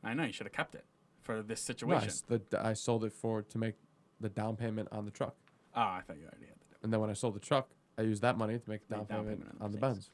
I 0.04 0.16
know 0.16 0.24
you 0.24 0.32
should 0.32 0.48
have 0.48 0.54
kept 0.54 0.74
it 0.74 0.84
for 1.22 1.44
this 1.44 1.62
situation. 1.62 2.12
the, 2.28 2.42
I 2.60 2.74
sold 2.74 3.04
it 3.06 3.14
for 3.14 3.44
to 3.44 3.58
make 3.60 3.76
the 4.20 4.30
down 4.30 4.56
payment 4.56 4.88
on 4.92 5.06
the 5.06 5.12
truck. 5.12 5.36
oh, 5.76 5.80
I 5.80 6.02
thought 6.08 6.18
you 6.18 6.24
already 6.24 6.48
had 6.48 6.56
do. 6.56 6.76
And 6.82 6.92
then 6.92 7.02
when 7.02 7.12
I 7.12 7.14
sold 7.14 7.36
the 7.36 7.40
truck, 7.40 7.70
I 8.00 8.02
used 8.02 8.24
that 8.24 8.36
money 8.36 8.58
to 8.58 8.68
make 8.68 8.88
the 8.88 8.96
down, 8.96 9.06
down 9.06 9.24
payment, 9.26 9.42
payment 9.42 9.58
on 9.62 9.72
the 9.72 9.78
the. 9.78 9.82
Benz. 9.82 10.10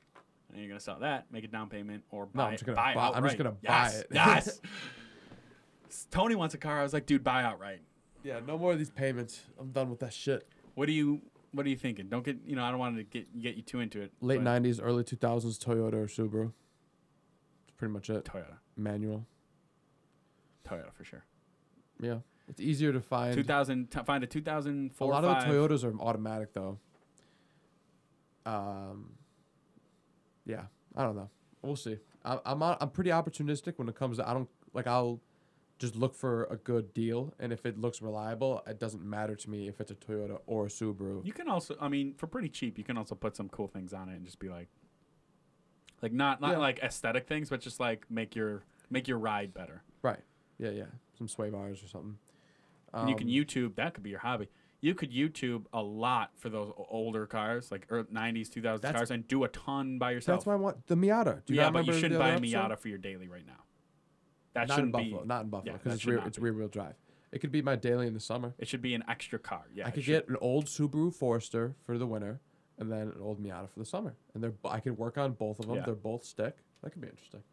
And 0.52 0.60
you're 0.60 0.68
gonna 0.68 0.82
sell 0.82 1.00
that, 1.00 1.32
make 1.32 1.46
a 1.46 1.48
down 1.48 1.70
payment, 1.70 2.04
or 2.12 2.28
No, 2.34 2.44
I'm 2.44 2.52
just 2.52 2.66
gonna 2.66 2.76
buy, 2.76 2.92
it 2.92 2.98
I'm 2.98 3.24
just 3.24 3.38
gonna 3.38 3.52
buy 3.52 3.92
it. 3.92 4.08
Yes. 4.12 4.60
Tony 6.12 6.36
wants 6.36 6.56
a 6.56 6.58
car. 6.58 6.80
I 6.80 6.84
was 6.84 6.94
like, 6.94 7.06
dude, 7.06 7.24
buy 7.24 7.44
outright. 7.44 7.82
Yeah, 8.24 8.40
no 8.46 8.58
more 8.58 8.74
of 8.74 8.78
these 8.78 8.90
payments. 8.90 9.42
I'm 9.60 9.72
done 9.72 9.90
with 9.90 10.00
that 10.00 10.14
shit. 10.14 10.48
What 10.76 10.88
do 10.88 10.92
you 10.92 11.22
What 11.52 11.66
are 11.66 11.70
you 11.70 11.78
thinking? 11.78 12.08
Don't 12.10 12.26
get 12.26 12.38
you 12.46 12.56
know. 12.56 12.64
I 12.64 12.70
don't 12.70 12.80
want 12.80 12.98
to 12.98 13.04
get 13.04 13.42
get 13.42 13.56
you 13.56 13.62
too 13.62 13.80
into 13.80 14.02
it. 14.02 14.12
Late 14.22 14.44
but 14.44 14.64
'90s, 14.64 14.80
early 14.82 15.04
2000s, 15.04 15.58
Toyota 15.58 15.94
or 15.94 16.08
Subaru. 16.08 16.52
That's 17.66 17.78
pretty 17.78 17.94
much 17.94 18.10
it. 18.10 18.26
Toyota, 18.26 18.58
Manual. 18.76 19.26
Toyota 20.68 20.94
for 20.94 21.04
sure. 21.04 21.26
Yeah, 22.02 22.18
it's 22.48 22.60
easier 22.60 22.92
to 22.92 23.02
find. 23.02 23.34
2000. 23.34 23.92
T- 23.92 24.00
find 24.06 24.24
a 24.24 24.28
2004. 24.28 25.08
a 25.08 25.10
lot 25.10 25.24
five. 25.24 25.48
of 25.48 25.54
the 25.54 25.76
Toyotas 25.76 25.84
are 25.84 26.00
automatic 26.02 26.54
though. 26.54 26.80
Um. 28.46 29.14
Yeah, 30.46 30.64
I 30.96 31.04
don't 31.04 31.16
know. 31.16 31.30
We'll 31.62 31.76
see. 31.76 31.98
I, 32.24 32.40
I'm 32.46 32.62
I'm 32.62 32.90
pretty 32.90 33.10
opportunistic 33.10 33.74
when 33.78 33.90
it 33.90 33.96
comes 33.96 34.18
to 34.18 34.30
I 34.30 34.34
don't 34.34 34.50
like 34.74 34.88
I'll 34.88 35.22
just 35.80 35.96
look 35.96 36.16
for 36.16 36.46
a 36.46 36.56
good 36.56 36.94
deal, 36.94 37.34
and 37.40 37.54
if 37.54 37.66
it 37.66 37.78
looks 37.80 38.02
reliable, 38.02 38.64
it 38.68 38.80
doesn't 38.80 39.04
matter 39.04 39.36
to 39.36 39.50
me 39.50 39.68
if 39.68 39.80
it's 39.80 39.92
a 39.92 39.96
Toyota 39.96 40.40
or 40.48 40.66
a 40.66 40.70
Subaru. 40.70 41.24
You 41.26 41.34
can 41.34 41.48
also, 41.48 41.76
I 41.80 41.88
mean, 41.88 42.14
for 42.16 42.26
pretty 42.28 42.50
cheap, 42.50 42.78
you 42.78 42.84
can 42.84 42.98
also 42.98 43.14
put 43.16 43.36
some 43.36 43.48
cool 43.50 43.68
things 43.68 43.94
on 43.94 44.10
it 44.10 44.16
and 44.16 44.26
just 44.26 44.40
be 44.40 44.50
like, 44.50 44.70
like 46.02 46.14
not 46.14 46.42
not 46.42 46.52
Yeah. 46.54 46.58
like 46.58 46.80
aesthetic 46.80 47.28
things, 47.28 47.50
but 47.50 47.62
just 47.62 47.80
like 47.80 48.10
make 48.10 48.36
your 48.36 48.64
make 48.90 49.08
your 49.08 49.18
ride 49.20 49.54
better. 49.54 49.84
Right. 50.02 50.20
Yeah, 50.58 50.70
yeah. 50.72 50.86
Some 51.18 51.28
sway 51.28 51.50
bars 51.50 51.84
or 51.84 51.88
something. 51.88 52.18
and 52.94 53.10
you 53.10 53.16
can 53.16 53.28
Um, 53.28 53.34
YouTube. 53.34 53.76
That 53.76 53.94
could 53.94 54.04
be 54.04 54.10
your 54.10 54.20
hobby. 54.20 54.50
You 54.80 54.94
could 54.96 55.12
YouTube 55.12 55.66
a 55.74 55.82
lot 55.82 56.32
for 56.38 56.50
those 56.50 56.72
older 56.78 57.26
cars, 57.26 57.72
like 57.72 57.86
er, 57.92 58.06
90s, 58.12 58.50
2000s 58.50 58.94
cars, 58.94 59.12
and 59.12 59.28
do 59.28 59.44
a 59.44 59.48
ton 59.50 59.98
by 59.98 60.12
yourself. 60.12 60.40
That's 60.40 60.46
why 60.46 60.54
I 60.54 60.58
want 60.58 60.86
the 60.88 60.96
Miata. 60.96 61.44
Do 61.46 61.54
you 61.54 61.60
yeah, 61.60 61.70
but 61.72 61.86
you 61.86 61.94
shouldn't 61.94 62.20
buy 62.20 62.30
a 62.30 62.36
episode? 62.36 62.58
Miata 62.58 62.78
for 62.80 62.88
your 62.88 62.98
daily 63.00 63.28
right 63.28 63.46
now. 63.46 63.64
That 64.58 64.68
Not 64.68 64.74
in 64.74 64.76
shouldn't 64.78 64.94
Buffalo. 64.94 65.22
be. 65.22 65.28
Not 65.28 65.44
in 65.44 65.50
Buffalo 65.50 65.72
yeah, 65.72 65.78
because 65.78 65.90
that 65.92 65.94
it's 65.96 66.02
should 66.04 66.10
rear, 66.10 66.18
not 66.20 66.28
it's 66.28 66.38
be. 66.38 66.44
rear 66.44 66.54
wheel 66.54 66.68
drive. 66.68 66.96
It 67.32 67.40
could 67.40 67.52
be 67.52 67.62
my 67.62 67.76
daily 67.76 68.08
in 68.08 68.14
the 68.14 68.20
summer. 68.20 68.54
It 68.58 68.68
should 68.68 68.82
be 68.82 68.94
an 68.94 69.04
extra 69.10 69.38
car. 69.40 69.64
Yeah, 69.74 69.86
I 69.86 69.90
it 69.90 69.94
could 69.96 70.04
should- 70.04 70.12
get 70.12 70.30
an 70.30 70.38
old 70.42 70.66
Subaru 70.66 71.14
Forester 71.14 71.76
for 71.86 71.98
the 71.98 72.08
winter, 72.08 72.40
and 72.78 72.92
then 72.92 73.02
an 73.16 73.22
old 73.22 73.42
Miata 73.44 73.70
for 73.70 73.80
the 73.80 73.86
summer. 73.86 74.16
And 74.34 74.44
they're 74.44 74.54
I 74.66 74.80
could 74.80 74.98
work 74.98 75.18
on 75.18 75.34
both 75.34 75.60
of 75.60 75.68
them. 75.68 75.78
Yeah. 75.78 75.86
They're 75.86 75.96
both 75.96 76.24
stick. 76.24 76.58
That 76.84 76.92
could 76.92 77.02
be 77.02 77.08
interesting. 77.10 77.44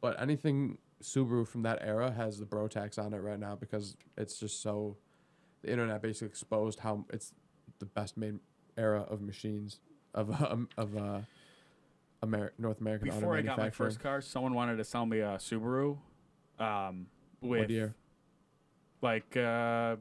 But 0.00 0.20
anything 0.20 0.78
Subaru 1.02 1.46
from 1.46 1.62
that 1.62 1.78
era 1.82 2.10
has 2.12 2.38
the 2.38 2.46
bro 2.46 2.68
tax 2.68 2.98
on 2.98 3.12
it 3.12 3.18
right 3.18 3.38
now 3.38 3.56
because 3.56 3.96
it's 4.16 4.38
just 4.38 4.62
so. 4.62 4.96
The 5.62 5.72
internet 5.72 6.00
basically 6.02 6.28
exposed 6.28 6.78
how 6.80 7.04
it's 7.12 7.34
the 7.80 7.86
best 7.86 8.16
made 8.16 8.38
era 8.76 9.00
of 9.10 9.20
machines 9.20 9.80
of 10.14 10.30
um, 10.50 10.68
of 10.78 10.96
uh, 10.96 11.20
Amer- 12.22 12.52
North 12.58 12.80
American 12.80 13.08
auto 13.10 13.18
Before 13.20 13.36
I 13.36 13.42
got 13.42 13.56
my 13.56 13.62
manufacturing. 13.64 13.90
first 13.90 14.00
car, 14.00 14.20
someone 14.20 14.54
wanted 14.54 14.76
to 14.76 14.84
sell 14.84 15.04
me 15.06 15.18
a 15.18 15.30
Subaru. 15.38 15.98
Um, 16.60 17.06
with 17.40 17.70
year? 17.70 17.94
like 19.02 19.36
uh, 19.36 19.96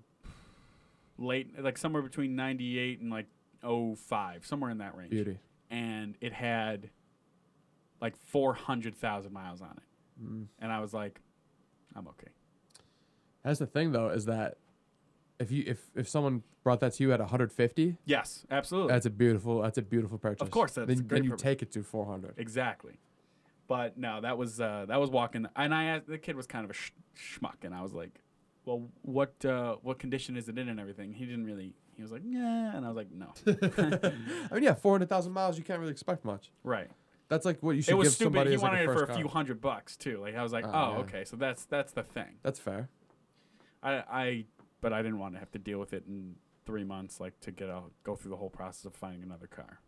late, 1.18 1.62
like 1.62 1.78
somewhere 1.78 2.02
between 2.02 2.36
'98 2.36 3.00
and 3.02 3.12
like 3.12 3.28
05, 3.62 4.46
somewhere 4.46 4.70
in 4.72 4.80
that 4.80 4.96
range. 4.96 5.12
Beauty. 5.12 5.38
And 5.70 6.16
it 6.22 6.32
had 6.34 6.90
like 8.02 8.16
400,000 8.16 9.32
miles 9.34 9.62
on 9.62 9.72
it, 9.78 10.24
Mm. 10.24 10.46
and 10.60 10.72
I 10.72 10.80
was 10.80 10.94
like, 10.94 11.20
I'm 11.96 12.08
okay. 12.08 12.30
That's 13.44 13.60
the 13.60 13.68
thing 13.68 13.92
though 13.92 14.10
is 14.10 14.26
that 14.26 14.58
if 15.40 15.52
you 15.52 15.64
if 15.68 15.80
if 15.96 16.08
someone 16.10 16.42
brought 16.64 16.80
that 16.80 16.94
to 16.94 17.04
you 17.04 17.14
at 17.14 17.20
150, 17.20 17.98
Yes, 18.06 18.46
absolutely. 18.50 18.94
That's 18.94 19.06
a 19.06 19.10
beautiful. 19.12 19.62
That's 19.62 19.78
a 19.78 19.82
beautiful 19.84 20.18
purchase. 20.18 20.42
Of 20.42 20.50
course, 20.52 20.72
that's 20.74 20.88
then, 20.88 20.98
a 20.98 21.02
great 21.02 21.10
then 21.18 21.24
you 21.26 21.30
purchase. 21.32 21.44
take 21.44 21.62
it 21.62 21.72
to 21.74 21.84
four 21.84 22.06
hundred. 22.06 22.34
Exactly. 22.38 22.94
But 23.68 23.98
no, 23.98 24.22
that 24.22 24.38
was 24.38 24.60
uh, 24.62 24.86
that 24.88 25.00
was 25.00 25.10
walking, 25.10 25.46
and 25.56 25.74
I 25.76 25.86
asked 25.86 26.08
the 26.08 26.18
kid 26.18 26.36
was 26.36 26.48
kind 26.48 26.64
of 26.66 26.72
a 26.72 26.74
sh- 26.74 26.92
schmuck, 27.18 27.64
and 27.64 27.74
I 27.76 27.82
was 27.82 27.94
like, 27.94 28.22
"Well, 28.66 28.88
what 29.02 29.44
uh, 29.44 29.76
what 29.82 30.00
condition 30.00 30.38
is 30.38 30.48
it 30.48 30.58
in 30.58 30.70
and 30.70 30.80
everything?" 30.80 31.14
He 31.14 31.26
didn't 31.26 31.46
really. 31.46 31.74
He 31.96 32.02
was 32.02 32.12
like, 32.12 32.22
"Yeah," 32.26 32.76
and 32.76 32.86
I 32.86 32.90
was 32.90 32.96
like, 32.96 33.12
"No." 33.12 33.34
I 34.52 34.54
mean, 34.54 34.64
yeah, 34.64 34.74
four 34.74 34.94
hundred 34.94 35.10
thousand 35.10 35.34
miles. 35.34 35.58
You 35.58 35.64
can't 35.64 35.80
really 35.80 35.92
expect 35.92 36.24
much. 36.26 36.52
right. 36.64 36.90
That's 37.30 37.44
like 37.46 37.62
what 37.62 37.76
you 37.76 37.82
should 37.82 37.92
It 37.92 37.96
was 37.96 38.08
give 38.08 38.14
stupid. 38.14 38.28
somebody 38.28 38.50
He 38.52 38.56
as 38.56 38.62
like 38.62 38.72
wanted 38.72 38.90
it 38.90 38.94
for 38.94 39.04
a 39.04 39.14
few 39.14 39.28
hundred 39.28 39.60
bucks 39.60 39.98
too. 39.98 40.20
Like 40.22 40.36
I 40.38 40.44
was 40.44 40.54
like, 40.54 40.64
Oh, 40.66 40.72
"Oh, 40.74 40.92
yeah. 40.94 40.98
okay." 41.00 41.26
So 41.26 41.36
that's 41.36 41.66
that's 41.66 41.92
the 41.92 42.04
thing. 42.04 42.36
That's 42.42 42.58
fair. 42.60 42.88
I 43.84 43.96
I 44.10 44.46
but 44.80 44.94
I 44.94 45.02
didn't 45.02 45.20
want 45.20 45.34
to 45.34 45.40
have 45.40 45.52
to 45.52 45.60
deal 45.60 45.78
with 45.78 45.92
it 45.92 46.06
in 46.08 46.36
three 46.66 46.86
months, 46.86 47.20
like 47.20 47.38
to 47.42 47.52
get 47.52 47.70
out, 47.70 47.92
go 48.04 48.16
through 48.16 48.32
the 48.32 48.38
whole 48.38 48.50
process 48.50 48.86
of 48.86 48.94
finding 48.96 49.24
another 49.24 49.48
car, 49.48 49.82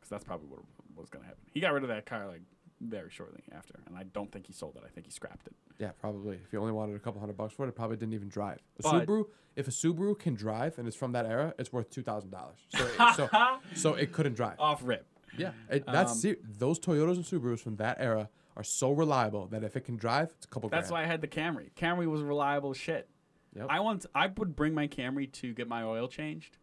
because 0.00 0.10
that's 0.10 0.24
probably 0.24 0.48
what 0.48 0.62
was 0.96 1.10
going 1.10 1.22
to 1.22 1.28
happen. 1.28 1.44
He 1.52 1.60
got 1.60 1.72
rid 1.72 1.84
of 1.84 1.88
that 1.90 2.06
car 2.06 2.26
like 2.26 2.42
very 2.80 3.10
shortly 3.10 3.42
after, 3.52 3.74
and 3.86 3.96
I 3.96 4.04
don't 4.04 4.30
think 4.32 4.46
he 4.46 4.52
sold 4.52 4.76
it. 4.76 4.82
I 4.84 4.88
think 4.88 5.06
he 5.06 5.12
scrapped 5.12 5.46
it. 5.46 5.54
Yeah, 5.78 5.90
probably. 6.00 6.36
If 6.44 6.50
he 6.50 6.56
only 6.56 6.72
wanted 6.72 6.96
a 6.96 6.98
couple 6.98 7.20
hundred 7.20 7.36
bucks 7.36 7.52
for 7.54 7.64
it, 7.64 7.68
it 7.68 7.74
probably 7.76 7.96
didn't 7.96 8.14
even 8.14 8.28
drive. 8.28 8.58
A 8.78 8.82
But- 8.82 9.06
Subaru, 9.06 9.24
if 9.56 9.68
a 9.68 9.70
Subaru 9.70 10.18
can 10.18 10.34
drive 10.34 10.78
and 10.78 10.86
it's 10.88 10.96
from 10.96 11.12
that 11.12 11.26
era, 11.26 11.54
it's 11.58 11.72
worth 11.72 11.90
two 11.90 12.02
thousand 12.02 12.30
dollars. 12.30 12.58
So, 12.68 12.88
so, 13.16 13.28
so 13.74 13.94
it 13.94 14.12
couldn't 14.12 14.34
drive. 14.34 14.58
Off 14.58 14.80
rip. 14.84 15.06
Yeah, 15.36 15.52
it, 15.68 15.84
that's 15.86 16.12
Um, 16.12 16.18
ser- 16.18 16.36
those 16.42 16.78
Toyotas 16.80 17.16
and 17.16 17.24
Subarus 17.24 17.60
from 17.60 17.76
that 17.76 17.96
era 18.00 18.28
are 18.56 18.64
so 18.64 18.90
reliable 18.90 19.46
that 19.48 19.62
if 19.62 19.76
it 19.76 19.82
can 19.84 19.96
drive, 19.96 20.30
it's 20.36 20.44
a 20.46 20.48
couple. 20.48 20.68
That's 20.68 20.88
grand. 20.90 21.02
why 21.02 21.04
I 21.04 21.10
had 21.10 21.20
the 21.20 21.28
Camry. 21.28 21.70
Camry 21.74 22.06
was 22.06 22.22
reliable 22.22 22.72
shit. 22.74 23.08
Yep. 23.54 23.66
I 23.68 23.80
once 23.80 24.06
I 24.14 24.26
would 24.28 24.54
bring 24.56 24.74
my 24.74 24.86
Camry 24.88 25.30
to 25.32 25.52
get 25.54 25.68
my 25.68 25.82
oil 25.82 26.08
changed, 26.08 26.56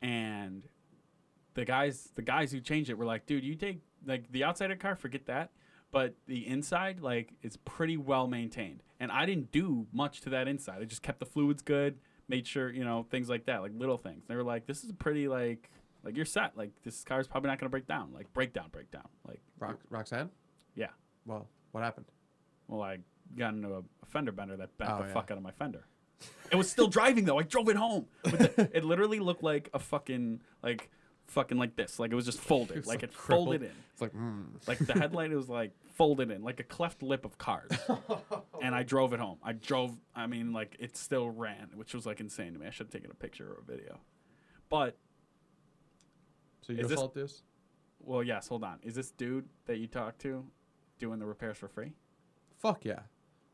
and 0.00 0.64
the 1.54 1.64
guys 1.64 2.10
the 2.14 2.22
guys 2.22 2.52
who 2.52 2.60
changed 2.60 2.90
it 2.90 2.94
were 2.98 3.04
like, 3.04 3.26
"Dude, 3.26 3.44
you 3.44 3.54
take 3.54 3.80
like 4.06 4.30
the 4.32 4.44
outside 4.44 4.70
of 4.70 4.78
the 4.78 4.82
car, 4.82 4.96
forget 4.96 5.26
that, 5.26 5.50
but 5.90 6.14
the 6.26 6.46
inside 6.46 7.00
like 7.00 7.32
it's 7.42 7.56
pretty 7.64 7.96
well 7.96 8.26
maintained." 8.26 8.82
And 9.00 9.10
I 9.10 9.26
didn't 9.26 9.50
do 9.52 9.86
much 9.92 10.20
to 10.22 10.30
that 10.30 10.46
inside. 10.48 10.80
I 10.80 10.84
just 10.84 11.02
kept 11.02 11.18
the 11.20 11.26
fluids 11.26 11.62
good, 11.62 11.98
made 12.28 12.46
sure 12.46 12.70
you 12.70 12.84
know 12.84 13.06
things 13.10 13.28
like 13.28 13.46
that, 13.46 13.62
like 13.62 13.72
little 13.76 13.98
things. 13.98 14.24
They 14.26 14.36
were 14.36 14.44
like, 14.44 14.66
"This 14.66 14.84
is 14.84 14.92
pretty 14.92 15.28
like 15.28 15.70
like 16.04 16.16
you're 16.16 16.24
set. 16.24 16.56
Like 16.56 16.70
this 16.82 17.04
car's 17.04 17.26
probably 17.28 17.48
not 17.48 17.58
gonna 17.58 17.70
break 17.70 17.86
down. 17.86 18.12
Like 18.12 18.32
breakdown, 18.32 18.68
breakdown. 18.72 19.08
Like 19.26 19.40
Rox- 19.60 19.78
Roxanne. 19.90 20.30
yeah." 20.74 20.88
Well, 21.26 21.48
what 21.72 21.84
happened? 21.84 22.06
Well, 22.68 22.82
I 22.82 22.98
got 23.36 23.54
into 23.54 23.68
a, 23.74 23.78
a 23.78 24.06
fender 24.06 24.32
bender 24.32 24.56
that 24.56 24.76
bent 24.78 24.90
Oh, 24.90 24.98
the 25.02 25.06
yeah. 25.08 25.12
fuck 25.14 25.30
out 25.30 25.36
of 25.36 25.42
my 25.44 25.52
fender. 25.52 25.86
It 26.50 26.56
was 26.56 26.70
still 26.70 26.86
driving 26.88 27.24
though. 27.24 27.38
I 27.38 27.42
drove 27.42 27.68
it 27.68 27.76
home. 27.76 28.06
The, 28.24 28.70
it 28.74 28.84
literally 28.84 29.18
looked 29.20 29.42
like 29.42 29.70
a 29.74 29.78
fucking 29.78 30.42
like 30.62 30.90
fucking 31.32 31.58
like 31.58 31.76
this. 31.76 31.98
Like 31.98 32.12
it 32.12 32.14
was 32.14 32.24
just 32.24 32.40
folded. 32.50 32.76
It's, 32.76 32.86
like, 32.86 33.02
like, 33.02 33.10
it 33.10 33.14
folded 33.14 33.62
in. 33.62 33.70
It's 33.92 34.00
like, 34.00 34.12
mm. 34.12 34.46
Like 34.66 34.78
the 34.78 34.92
headlight 34.92 35.30
was 35.30 35.48
like 35.48 35.72
folded 35.94 36.30
in, 36.30 36.42
like 36.42 36.60
a 36.60 36.64
cleft 36.64 37.02
lip 37.02 37.24
of 37.24 37.38
cars. 37.38 37.70
and 38.62 38.74
I 38.74 38.82
drove 38.82 39.12
it 39.12 39.20
home. 39.20 39.38
I 39.42 39.52
drove. 39.52 39.96
I 40.14 40.26
mean, 40.26 40.52
like 40.52 40.76
it 40.78 40.96
still 40.96 41.30
ran, 41.30 41.70
which 41.74 41.94
was 41.94 42.06
like 42.06 42.20
insane 42.20 42.52
to 42.52 42.58
me. 42.58 42.66
I 42.66 42.70
should 42.70 42.86
have 42.86 42.92
taken 42.92 43.10
a 43.10 43.14
picture 43.14 43.48
or 43.48 43.58
a 43.60 43.64
video. 43.64 43.98
But 44.68 44.96
so 46.62 46.72
you 46.72 46.82
go 46.82 47.12
this- 47.14 47.42
well, 48.04 48.22
yes. 48.22 48.48
Hold 48.48 48.64
on. 48.64 48.78
Is 48.82 48.94
this 48.94 49.10
dude 49.12 49.48
that 49.66 49.78
you 49.78 49.86
talked 49.86 50.20
to 50.22 50.44
doing 50.98 51.18
the 51.18 51.26
repairs 51.26 51.56
for 51.56 51.68
free? 51.68 51.92
Fuck 52.58 52.84
yeah. 52.84 53.00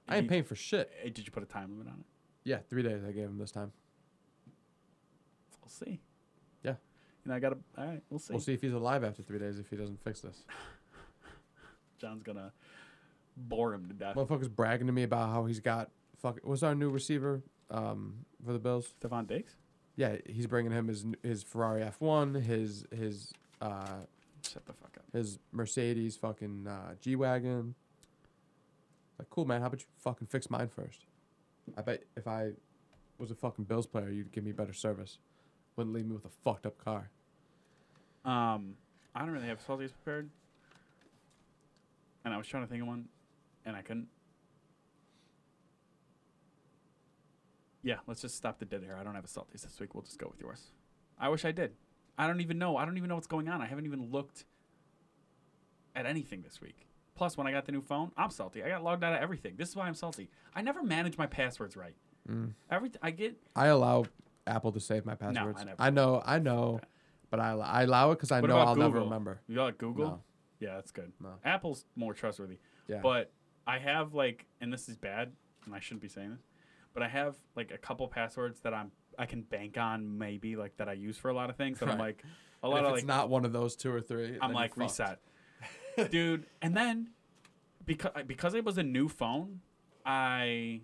I 0.09 0.17
ain't 0.17 0.29
paying 0.29 0.45
for 0.45 0.57
shit. 0.57 0.91
Did 1.05 1.27
you 1.27 1.31
put 1.31 1.43
a 1.43 1.47
time 1.47 1.71
limit 1.71 1.89
on 1.89 2.01
it? 2.01 2.07
Yeah, 2.45 2.59
three 2.71 2.83
days 2.83 3.03
I 3.07 3.13
gave 3.13 3.25
him 3.25 3.37
this 3.37 3.51
time. 3.51 3.73
We'll 5.61 5.69
see. 5.69 6.01
Know, 7.29 7.35
I 7.35 7.41
gotta. 7.41 7.59
All 7.77 7.85
right, 7.87 8.03
we'll 8.09 8.19
see. 8.19 8.33
We'll 8.33 8.41
see 8.41 8.55
if 8.55 8.63
he's 8.63 8.73
alive 8.73 9.05
after 9.05 9.23
three 9.23 9.39
days 9.39 9.59
if 9.59 9.69
he 9.69 9.77
doesn't 9.77 10.03
fix 10.03 10.21
this. 10.21 10.45
John's 11.99 12.23
gonna 12.23 12.53
bore 13.37 13.75
him 13.75 13.87
to 13.89 13.95
death. 13.95 14.17
Motherfucker's 14.17 14.49
bragging 14.49 14.87
to 14.87 14.93
me 14.93 15.03
about 15.03 15.29
how 15.31 15.45
he's 15.45 15.61
got 15.61 15.91
fuck. 16.17 16.39
What's 16.43 16.63
our 16.63 16.75
new 16.75 16.91
receiver 16.91 17.43
um, 17.71 18.25
for 18.45 18.53
the 18.53 18.59
Bills? 18.59 18.95
Stefon 19.01 19.27
Diggs. 19.27 19.57
Yeah, 19.97 20.17
he's 20.27 20.47
bringing 20.47 20.73
him 20.73 20.89
his 20.89 21.05
his 21.23 21.43
Ferrari 21.43 21.83
F1, 21.83 22.43
his 22.43 22.87
his 22.97 23.33
uh, 23.61 23.99
Shut 24.43 24.65
the 24.65 24.73
fuck 24.73 24.97
up. 24.97 25.05
his 25.13 25.39
Mercedes 25.53 26.17
fucking 26.17 26.67
uh, 26.67 26.95
G 27.01 27.15
wagon. 27.17 27.75
Like, 29.19 29.29
cool 29.29 29.45
man. 29.45 29.61
How 29.61 29.67
about 29.67 29.81
you 29.81 29.87
fucking 29.99 30.29
fix 30.29 30.49
mine 30.49 30.69
first? 30.69 31.05
I 31.77 31.83
bet 31.83 32.05
if 32.17 32.27
I 32.27 32.53
was 33.19 33.31
a 33.31 33.35
fucking 33.35 33.65
Bills 33.65 33.87
player, 33.87 34.09
you'd 34.09 34.33
give 34.33 34.45
me 34.45 34.53
better 34.53 34.73
service. 34.73 35.19
Wouldn't 35.77 35.95
leave 35.95 36.07
me 36.07 36.15
with 36.15 36.25
a 36.25 36.31
fucked 36.45 36.65
up 36.65 36.79
car. 36.83 37.11
Um, 38.29 38.75
I 39.15 39.21
don't 39.21 39.31
really 39.31 39.47
have 39.47 39.65
salties 39.67 39.91
prepared, 39.91 40.29
and 42.27 42.35
I 42.35 42.37
was 42.37 42.47
trying 42.47 42.63
to 42.65 42.69
think 42.69 42.83
of 42.83 42.89
one, 42.89 43.09
and 43.65 43.75
I 43.75 43.81
couldn't. 43.81 44.09
Yeah, 47.83 47.97
let's 48.07 48.21
just 48.21 48.37
stop 48.37 48.59
the 48.59 48.67
dead 48.67 48.83
here. 48.83 48.99
I 49.01 49.03
don't 49.03 49.15
have 49.15 49.25
a 49.25 49.29
salties 49.29 49.63
this 49.63 49.81
week. 49.81 49.95
We'll 49.95 50.03
just 50.03 50.19
go 50.19 50.29
with 50.31 50.41
yours. 50.43 50.73
I 51.19 51.31
wish 51.31 51.47
I 51.47 51.53
did. 51.53 51.73
I 52.19 52.27
don't 52.27 52.43
even 52.43 52.59
know. 52.59 52.77
I 52.77 52.85
don't 52.85 52.99
even 52.99 53.09
know 53.09 53.15
what's 53.15 53.27
going 53.27 53.49
on. 53.49 53.63
I 53.63 53.67
haven't 53.67 53.87
even 53.87 54.11
looked 54.11 54.45
at 55.97 56.05
anything 56.05 56.43
this 56.43 56.61
week. 56.61 56.87
Plus, 57.15 57.39
when 57.39 57.47
I 57.47 57.53
got 57.53 57.65
the 57.65 57.73
new 57.73 57.81
phone, 57.81 58.13
I'm 58.15 58.31
salty. 58.31 58.63
I 58.63 58.69
got 58.69 58.85
logged 58.85 59.05
out 59.05 59.15
of 59.15 59.23
everything. 59.23 59.55
This 59.57 59.71
is 59.71 59.77
why 59.77 59.87
I'm 59.87 59.95
salty. 59.95 60.29
I 60.55 60.61
never 60.61 60.83
manage 60.83 61.17
my 61.17 61.27
passwords 61.27 61.79
right. 61.79 61.95
Mm. 62.31 62.53
Every 62.71 62.91
I 63.01 63.11
get 63.11 63.39
I 63.57 63.69
allow 63.69 64.05
Apple 64.47 64.73
to 64.73 64.81
save 64.81 65.07
my 65.07 65.15
passwords. 65.15 65.61
No, 65.61 65.65
never 65.65 65.83
I 65.83 65.89
know, 65.89 66.23
I 66.27 66.39
know, 66.39 66.81
but 67.31 67.41
I, 67.41 67.53
I 67.53 67.83
allow 67.83 68.13
it 68.13 68.17
because 68.17 68.33
I 68.33 68.41
What 68.41 68.51
know 68.51 68.59
I'll 68.59 68.77
never 68.77 69.01
remember. 69.01 69.41
you 69.47 69.57
got 69.57 69.79
Google. 69.79 70.07
No. 70.07 70.23
Yeah, 70.61 70.75
that's 70.75 70.91
good. 70.91 71.13
No. 71.21 71.35
Apple's 71.45 71.85
more 71.95 72.15
trustworthy. 72.15 72.59
Yeah. 72.89 73.01
But 73.03 73.31
I 73.67 73.79
have 73.79 74.15
like, 74.15 74.47
and 74.61 74.73
this 74.73 74.89
is 74.89 74.97
bad, 74.97 75.33
and 75.67 75.75
I 75.75 75.81
shouldn't 75.81 76.03
be 76.03 76.09
saying 76.09 76.31
this, 76.31 76.43
but 76.95 77.03
I 77.03 77.09
have 77.09 77.37
like 77.55 77.71
a 77.71 77.79
couple 77.79 78.09
passwords 78.09 78.61
that 78.61 78.75
I'm 78.75 78.91
I 79.19 79.27
can 79.27 79.43
bank 79.43 79.77
on 79.79 80.19
maybe 80.19 80.57
like 80.57 80.77
that 80.77 80.89
I 80.89 80.93
use 80.93 81.17
for 81.17 81.29
a 81.29 81.35
lot 81.35 81.51
of 81.51 81.57
things. 81.57 81.83
And 81.83 81.91
I'm 81.91 81.99
like 81.99 82.23
a 82.63 82.69
lot 82.69 82.81
if 82.81 82.87
of 82.87 82.93
it's 82.93 83.03
like 83.03 83.07
not 83.07 83.29
one 83.29 83.45
of 83.45 83.53
those 83.53 83.77
two 83.77 83.93
or 83.93 84.01
three, 84.01 84.39
I'm 84.41 84.53
like 84.53 84.77
reset, 84.77 85.19
dude. 86.11 86.47
And 86.63 86.77
then 86.77 87.11
because 87.85 88.13
because 88.27 88.55
it 88.55 88.65
was 88.65 88.79
a 88.79 88.83
new 88.83 89.09
phone, 89.09 89.61
I 90.07 90.81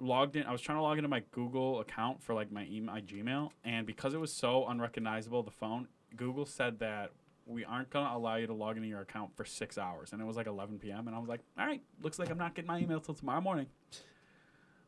logged 0.00 0.36
in. 0.36 0.44
I 0.44 0.52
was 0.52 0.60
trying 0.60 0.78
to 0.78 0.82
log 0.82 0.98
into 0.98 1.08
my 1.08 1.22
Google 1.30 1.80
account 1.80 2.22
for 2.22 2.34
like 2.34 2.50
my 2.50 2.64
email, 2.64 2.94
my 2.94 3.00
Gmail, 3.00 3.50
and 3.64 3.86
because 3.86 4.14
it 4.14 4.20
was 4.20 4.32
so 4.32 4.66
unrecognizable, 4.66 5.42
the 5.42 5.50
phone 5.50 5.88
Google 6.16 6.46
said 6.46 6.78
that 6.80 7.12
we 7.46 7.64
aren't 7.64 7.90
gonna 7.90 8.16
allow 8.16 8.36
you 8.36 8.46
to 8.46 8.54
log 8.54 8.76
into 8.76 8.88
your 8.88 9.00
account 9.00 9.36
for 9.36 9.44
six 9.44 9.78
hours, 9.78 10.12
and 10.12 10.20
it 10.20 10.24
was 10.24 10.36
like 10.36 10.46
11 10.46 10.78
p.m. 10.78 11.06
And 11.06 11.16
I 11.16 11.18
was 11.18 11.28
like, 11.28 11.40
all 11.58 11.66
right, 11.66 11.82
looks 12.02 12.18
like 12.18 12.30
I'm 12.30 12.38
not 12.38 12.54
getting 12.54 12.68
my 12.68 12.78
email 12.78 13.00
till 13.00 13.14
tomorrow 13.14 13.40
morning. 13.40 13.66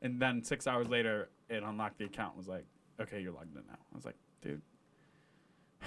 And 0.00 0.20
then 0.20 0.42
six 0.42 0.66
hours 0.66 0.88
later, 0.88 1.28
it 1.48 1.62
unlocked 1.62 1.98
the 1.98 2.04
account. 2.04 2.34
and 2.34 2.38
Was 2.38 2.48
like, 2.48 2.66
okay, 3.00 3.20
you're 3.20 3.32
logged 3.32 3.56
in 3.56 3.62
now. 3.66 3.78
I 3.92 3.96
was 3.96 4.04
like, 4.04 4.16
dude. 4.40 4.62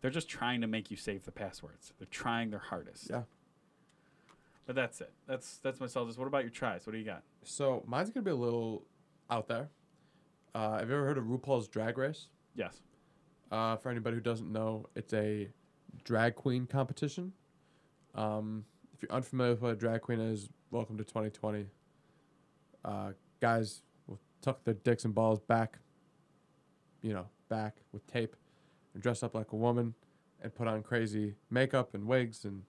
They're 0.00 0.10
just 0.10 0.28
trying 0.28 0.60
to 0.62 0.66
make 0.66 0.90
you 0.90 0.96
save 0.96 1.24
the 1.24 1.32
passwords. 1.32 1.92
They're 1.98 2.08
trying 2.10 2.50
their 2.50 2.58
hardest. 2.58 3.08
Yeah. 3.10 3.22
But 4.66 4.74
that's 4.74 5.00
it. 5.00 5.12
That's 5.28 5.58
that's 5.58 5.80
my 5.80 5.86
salties. 5.86 6.18
What 6.18 6.26
about 6.26 6.42
your 6.42 6.50
tries? 6.50 6.86
What 6.86 6.92
do 6.92 6.98
you 6.98 7.04
got? 7.04 7.22
So 7.44 7.84
mine's 7.86 8.10
gonna 8.10 8.24
be 8.24 8.32
a 8.32 8.36
little 8.36 8.82
out 9.30 9.46
there. 9.48 9.68
Uh, 10.54 10.78
have 10.78 10.88
you 10.88 10.96
ever 10.96 11.04
heard 11.04 11.18
of 11.18 11.24
RuPaul's 11.24 11.68
Drag 11.68 11.96
Race? 11.96 12.26
Yes. 12.54 12.80
Uh, 13.52 13.76
for 13.76 13.90
anybody 13.90 14.16
who 14.16 14.20
doesn't 14.20 14.50
know, 14.50 14.86
it's 14.96 15.12
a 15.12 15.48
drag 16.02 16.34
queen 16.34 16.66
competition. 16.66 17.32
Um, 18.14 18.64
if 18.92 19.02
you're 19.02 19.12
unfamiliar 19.12 19.52
with 19.52 19.62
what 19.62 19.72
a 19.72 19.76
drag 19.76 20.00
queen 20.00 20.20
is, 20.20 20.48
welcome 20.70 20.96
to 20.98 21.04
2020. 21.04 21.66
Uh, 22.84 23.12
guys 23.40 23.82
will 24.06 24.18
tuck 24.40 24.64
their 24.64 24.74
dicks 24.74 25.04
and 25.04 25.14
balls 25.14 25.38
back, 25.40 25.78
you 27.02 27.12
know, 27.12 27.26
back 27.48 27.76
with 27.92 28.06
tape, 28.06 28.34
and 28.94 29.02
dress 29.02 29.22
up 29.22 29.34
like 29.34 29.52
a 29.52 29.56
woman, 29.56 29.94
and 30.42 30.54
put 30.54 30.66
on 30.66 30.82
crazy 30.82 31.34
makeup 31.50 31.94
and 31.94 32.06
wigs 32.06 32.44
and 32.44 32.62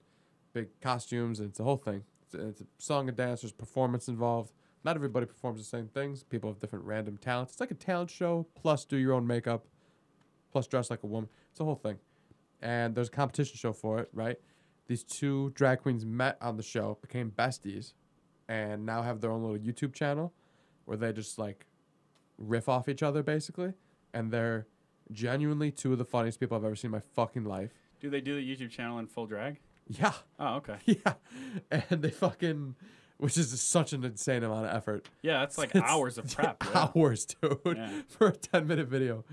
big 0.58 0.80
costumes, 0.80 1.38
and 1.38 1.50
it's 1.50 1.60
a 1.60 1.64
whole 1.64 1.76
thing. 1.76 2.02
It's 2.24 2.34
a, 2.34 2.48
it's 2.48 2.60
a 2.60 2.66
song 2.78 3.08
and 3.08 3.16
dance. 3.16 3.42
There's 3.42 3.52
performance 3.52 4.08
involved. 4.08 4.52
Not 4.84 4.96
everybody 4.96 5.26
performs 5.26 5.60
the 5.60 5.64
same 5.64 5.86
things. 5.86 6.24
People 6.24 6.50
have 6.50 6.58
different 6.58 6.84
random 6.84 7.16
talents. 7.16 7.52
It's 7.52 7.60
like 7.60 7.70
a 7.70 7.74
talent 7.74 8.10
show 8.10 8.46
plus 8.54 8.84
do 8.84 8.96
your 8.96 9.12
own 9.12 9.26
makeup 9.26 9.66
plus 10.50 10.66
dress 10.66 10.90
like 10.90 11.02
a 11.02 11.06
woman. 11.06 11.28
It's 11.50 11.60
a 11.60 11.64
whole 11.64 11.76
thing. 11.76 11.98
And 12.60 12.94
there's 12.94 13.08
a 13.08 13.12
competition 13.12 13.56
show 13.56 13.72
for 13.72 14.00
it, 14.00 14.08
right? 14.12 14.36
These 14.88 15.04
two 15.04 15.52
drag 15.54 15.82
queens 15.82 16.04
met 16.04 16.38
on 16.40 16.56
the 16.56 16.62
show, 16.62 16.98
became 17.00 17.30
besties, 17.30 17.92
and 18.48 18.84
now 18.84 19.02
have 19.02 19.20
their 19.20 19.30
own 19.30 19.42
little 19.42 19.58
YouTube 19.58 19.92
channel 19.92 20.32
where 20.86 20.96
they 20.96 21.12
just 21.12 21.38
like 21.38 21.66
riff 22.38 22.68
off 22.68 22.88
each 22.88 23.02
other 23.02 23.22
basically. 23.22 23.74
And 24.12 24.32
they're 24.32 24.66
genuinely 25.12 25.70
two 25.70 25.92
of 25.92 25.98
the 25.98 26.04
funniest 26.04 26.40
people 26.40 26.56
I've 26.56 26.64
ever 26.64 26.74
seen 26.74 26.88
in 26.88 26.92
my 26.92 27.02
fucking 27.14 27.44
life. 27.44 27.70
Do 28.00 28.10
they 28.10 28.20
do 28.20 28.34
the 28.34 28.42
YouTube 28.42 28.70
channel 28.70 28.98
in 28.98 29.06
full 29.06 29.26
drag? 29.26 29.60
Yeah. 29.88 30.12
Oh, 30.38 30.56
okay. 30.56 30.76
Yeah. 30.86 31.14
And 31.70 32.02
they 32.02 32.10
fucking 32.10 32.74
which 33.18 33.36
is 33.36 33.60
such 33.60 33.92
an 33.92 34.04
insane 34.04 34.44
amount 34.44 34.66
of 34.66 34.76
effort. 34.76 35.08
Yeah, 35.22 35.40
that's 35.40 35.58
like 35.58 35.74
It's 35.74 35.84
hours 35.84 36.18
of 36.18 36.32
prep. 36.32 36.62
yeah. 36.72 36.88
Hours, 36.94 37.24
dude, 37.26 37.58
Yeah. 37.64 37.90
for 38.08 38.28
a 38.28 38.32
10 38.32 38.66
minute 38.66 38.86
video. 38.86 39.24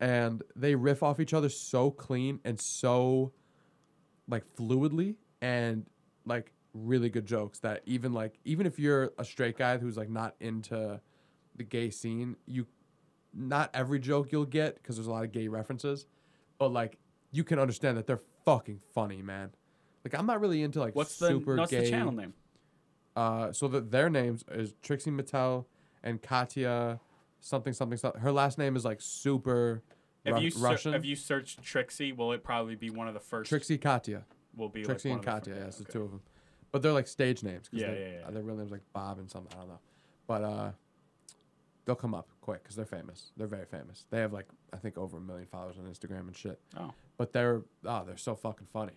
And 0.00 0.42
they 0.56 0.74
riff 0.74 1.02
off 1.02 1.20
each 1.20 1.32
other 1.32 1.48
so 1.48 1.90
clean 1.90 2.40
and 2.44 2.58
so 2.58 3.32
like 4.28 4.44
fluidly 4.56 5.16
and 5.40 5.86
like 6.24 6.52
really 6.72 7.08
good 7.10 7.26
jokes 7.26 7.58
that 7.60 7.82
even 7.84 8.12
like 8.12 8.38
even 8.44 8.66
if 8.66 8.78
you're 8.78 9.10
a 9.18 9.24
straight 9.24 9.58
guy 9.58 9.76
who's 9.78 9.96
like 9.96 10.08
not 10.08 10.34
into 10.40 11.00
the 11.56 11.64
gay 11.64 11.90
scene, 11.90 12.36
you 12.46 12.66
not 13.34 13.70
every 13.74 13.98
joke 13.98 14.32
you'll 14.32 14.44
get 14.44 14.74
because 14.76 14.96
there's 14.96 15.06
a 15.06 15.10
lot 15.10 15.24
of 15.24 15.32
gay 15.32 15.48
references, 15.48 16.06
but 16.58 16.72
like 16.72 16.96
you 17.32 17.44
can 17.44 17.58
understand 17.58 17.96
that 17.96 18.06
they're 18.06 18.22
fucking 18.44 18.80
funny, 18.94 19.22
man. 19.22 19.50
Like 20.04 20.14
I'm 20.18 20.26
not 20.26 20.40
really 20.40 20.62
into 20.62 20.80
like 20.80 20.94
What's 20.94 21.18
the 21.18 21.28
super 21.28 21.56
what's 21.56 21.70
gay 21.70 21.82
the 21.84 21.90
channel 21.90 22.12
name? 22.12 22.34
uh, 23.16 23.52
so 23.52 23.68
that 23.68 23.90
their 23.90 24.08
names 24.08 24.44
is 24.50 24.74
Trixie 24.82 25.10
Mattel 25.10 25.66
and 26.02 26.22
Katya 26.22 27.00
something 27.40 27.72
something 27.72 27.98
something. 27.98 28.20
Her 28.20 28.32
last 28.32 28.58
name 28.58 28.76
is 28.76 28.84
like 28.84 29.00
super 29.00 29.82
If 30.24 30.34
Ru- 30.34 30.40
you 30.40 30.50
ser- 30.50 30.60
Russian. 30.64 30.94
if 30.94 31.04
you 31.04 31.16
search 31.16 31.56
Trixie, 31.62 32.12
will 32.12 32.32
it 32.32 32.42
probably 32.44 32.74
be 32.76 32.90
one 32.90 33.08
of 33.08 33.14
the 33.14 33.20
first? 33.20 33.48
Trixie 33.48 33.78
Katya, 33.78 34.24
will 34.56 34.68
be 34.68 34.82
Trixie 34.82 35.10
like 35.10 35.18
and 35.18 35.26
one 35.26 35.36
of 35.36 35.44
the 35.44 35.50
Katya. 35.50 35.64
Yes, 35.66 35.76
the 35.76 35.84
two 35.84 36.02
of 36.02 36.10
them. 36.10 36.20
But 36.72 36.82
they're 36.82 36.92
like 36.92 37.08
stage 37.08 37.42
names. 37.42 37.68
Yeah, 37.72 37.88
they- 37.90 38.00
yeah, 38.00 38.18
yeah. 38.20 38.26
uh, 38.26 38.30
Their 38.30 38.42
real 38.42 38.56
names 38.56 38.70
like 38.70 38.82
Bob 38.92 39.18
and 39.18 39.30
something. 39.30 39.52
I 39.56 39.60
don't 39.60 39.68
know. 39.70 39.78
But 40.26 40.44
uh, 40.44 40.70
they'll 41.84 41.94
come 41.96 42.14
up 42.14 42.28
quick 42.40 42.62
because 42.62 42.76
they're 42.76 42.84
famous. 42.86 43.32
They're 43.36 43.46
very 43.48 43.64
famous. 43.66 44.06
They 44.10 44.20
have 44.20 44.32
like 44.32 44.46
I 44.72 44.76
think 44.76 44.96
over 44.96 45.16
a 45.18 45.20
million 45.20 45.46
followers 45.46 45.76
on 45.78 45.84
Instagram 45.92 46.20
and 46.28 46.36
shit. 46.36 46.60
Oh, 46.78 46.92
But 47.16 47.32
they're 47.32 47.62
oh 47.84 48.04
they're 48.06 48.16
so 48.16 48.34
fucking 48.34 48.68
funny. 48.72 48.92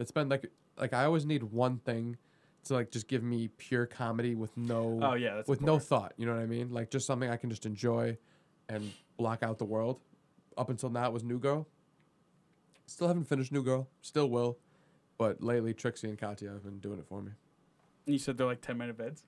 It's 0.00 0.10
been 0.10 0.28
like 0.28 0.50
like 0.78 0.92
I 0.92 1.04
always 1.04 1.26
need 1.26 1.42
one 1.44 1.78
thing 1.78 2.16
to 2.64 2.74
like 2.74 2.90
just 2.90 3.06
give 3.06 3.22
me 3.22 3.48
pure 3.58 3.86
comedy 3.86 4.34
with 4.34 4.56
no 4.56 4.98
oh 5.02 5.14
yeah, 5.14 5.36
that's 5.36 5.48
with 5.48 5.60
no 5.60 5.78
thought. 5.78 6.14
You 6.16 6.26
know 6.26 6.34
what 6.34 6.42
I 6.42 6.46
mean? 6.46 6.70
Like 6.70 6.90
just 6.90 7.06
something 7.06 7.30
I 7.30 7.36
can 7.36 7.50
just 7.50 7.66
enjoy 7.66 8.16
and 8.68 8.92
block 9.16 9.42
out 9.42 9.58
the 9.58 9.64
world. 9.64 10.00
Up 10.56 10.70
until 10.70 10.90
now, 10.90 11.06
it 11.06 11.12
was 11.12 11.22
New 11.22 11.38
Girl. 11.38 11.68
Still 12.86 13.08
haven't 13.08 13.24
finished 13.24 13.52
New 13.52 13.62
Girl. 13.62 13.88
Still 14.00 14.28
will. 14.28 14.58
But 15.16 15.42
lately, 15.42 15.74
Trixie 15.74 16.08
and 16.08 16.18
Katya 16.18 16.48
have 16.48 16.64
been 16.64 16.78
doing 16.78 16.98
it 16.98 17.06
for 17.06 17.22
me. 17.22 17.32
You 18.06 18.18
said 18.18 18.38
they're 18.38 18.46
like 18.46 18.62
ten 18.62 18.78
minute 18.78 18.96
vids. 18.96 19.22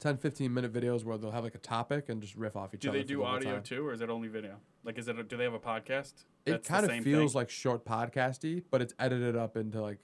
10, 0.00 0.16
15 0.16 0.52
minute 0.52 0.72
videos 0.72 1.04
where 1.04 1.16
they'll 1.16 1.30
have 1.30 1.44
like 1.44 1.54
a 1.54 1.58
topic 1.58 2.08
and 2.08 2.20
just 2.20 2.34
riff 2.34 2.56
off 2.56 2.74
each 2.74 2.80
Do 2.80 2.88
other. 2.88 2.98
Do 2.98 3.04
they 3.04 3.08
do 3.08 3.18
the 3.18 3.24
audio 3.24 3.60
too, 3.60 3.86
or 3.86 3.92
is 3.92 4.00
it 4.00 4.10
only 4.10 4.26
video? 4.26 4.56
Like, 4.82 4.98
is 4.98 5.06
it? 5.06 5.16
A, 5.16 5.22
do 5.22 5.36
they 5.36 5.44
have 5.44 5.54
a 5.54 5.60
podcast? 5.60 6.24
It 6.44 6.50
That's 6.50 6.68
kind 6.68 6.84
of 6.84 7.04
feels 7.04 7.32
thing? 7.32 7.38
like 7.40 7.50
short 7.50 7.84
podcasty, 7.84 8.62
but 8.70 8.82
it's 8.82 8.94
edited 8.98 9.36
up 9.36 9.56
into 9.56 9.80
like 9.80 9.98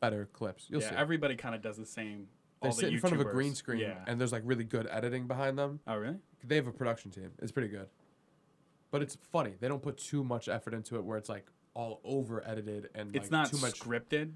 better 0.00 0.28
clips. 0.32 0.66
You'll 0.68 0.82
yeah, 0.82 0.90
see. 0.90 0.96
everybody 0.96 1.36
kind 1.36 1.54
of 1.54 1.62
does 1.62 1.76
the 1.76 1.86
same. 1.86 2.26
they 2.62 2.68
the 2.68 2.74
sit 2.74 2.92
in 2.92 2.98
front 2.98 3.14
of 3.14 3.20
a 3.20 3.24
green 3.24 3.54
screen 3.54 3.80
Yeah. 3.80 3.94
and 4.06 4.20
there's 4.20 4.32
like 4.32 4.42
really 4.44 4.64
good 4.64 4.86
editing 4.90 5.26
behind 5.26 5.58
them. 5.58 5.80
oh 5.86 5.96
really? 5.96 6.16
They 6.44 6.56
have 6.56 6.66
a 6.66 6.72
production 6.72 7.10
team. 7.10 7.30
It's 7.40 7.52
pretty 7.52 7.68
good. 7.68 7.88
But 8.90 9.02
it's 9.02 9.16
funny. 9.32 9.54
They 9.60 9.68
don't 9.68 9.82
put 9.82 9.96
too 9.98 10.24
much 10.24 10.48
effort 10.48 10.74
into 10.74 10.96
it 10.96 11.04
where 11.04 11.16
it's 11.16 11.28
like 11.28 11.46
all 11.74 12.00
over 12.04 12.46
edited 12.46 12.90
and 12.94 13.14
It's 13.14 13.26
like 13.26 13.32
not 13.32 13.50
too 13.50 13.58
much 13.58 13.80
scripted. 13.80 14.32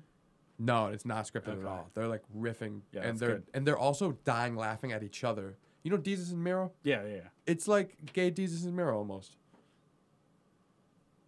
No, 0.58 0.86
it's 0.86 1.04
not 1.04 1.26
scripted 1.26 1.60
at 1.60 1.66
all. 1.66 1.90
They're 1.94 2.06
like 2.08 2.22
riffing 2.34 2.80
Yeah, 2.92 3.02
and 3.02 3.18
they're 3.18 3.28
good. 3.30 3.42
and 3.52 3.66
they're 3.66 3.76
also 3.76 4.12
dying 4.24 4.56
laughing 4.56 4.92
at 4.92 5.02
each 5.02 5.24
other. 5.24 5.56
You 5.82 5.90
know 5.90 5.98
Jesus 5.98 6.30
and 6.30 6.42
Miro? 6.42 6.72
Yeah, 6.82 7.02
yeah. 7.04 7.14
yeah. 7.16 7.20
It's 7.46 7.68
like 7.68 8.12
gay 8.14 8.30
Jesus 8.30 8.64
and 8.64 8.74
Miro 8.74 8.96
almost. 8.96 9.36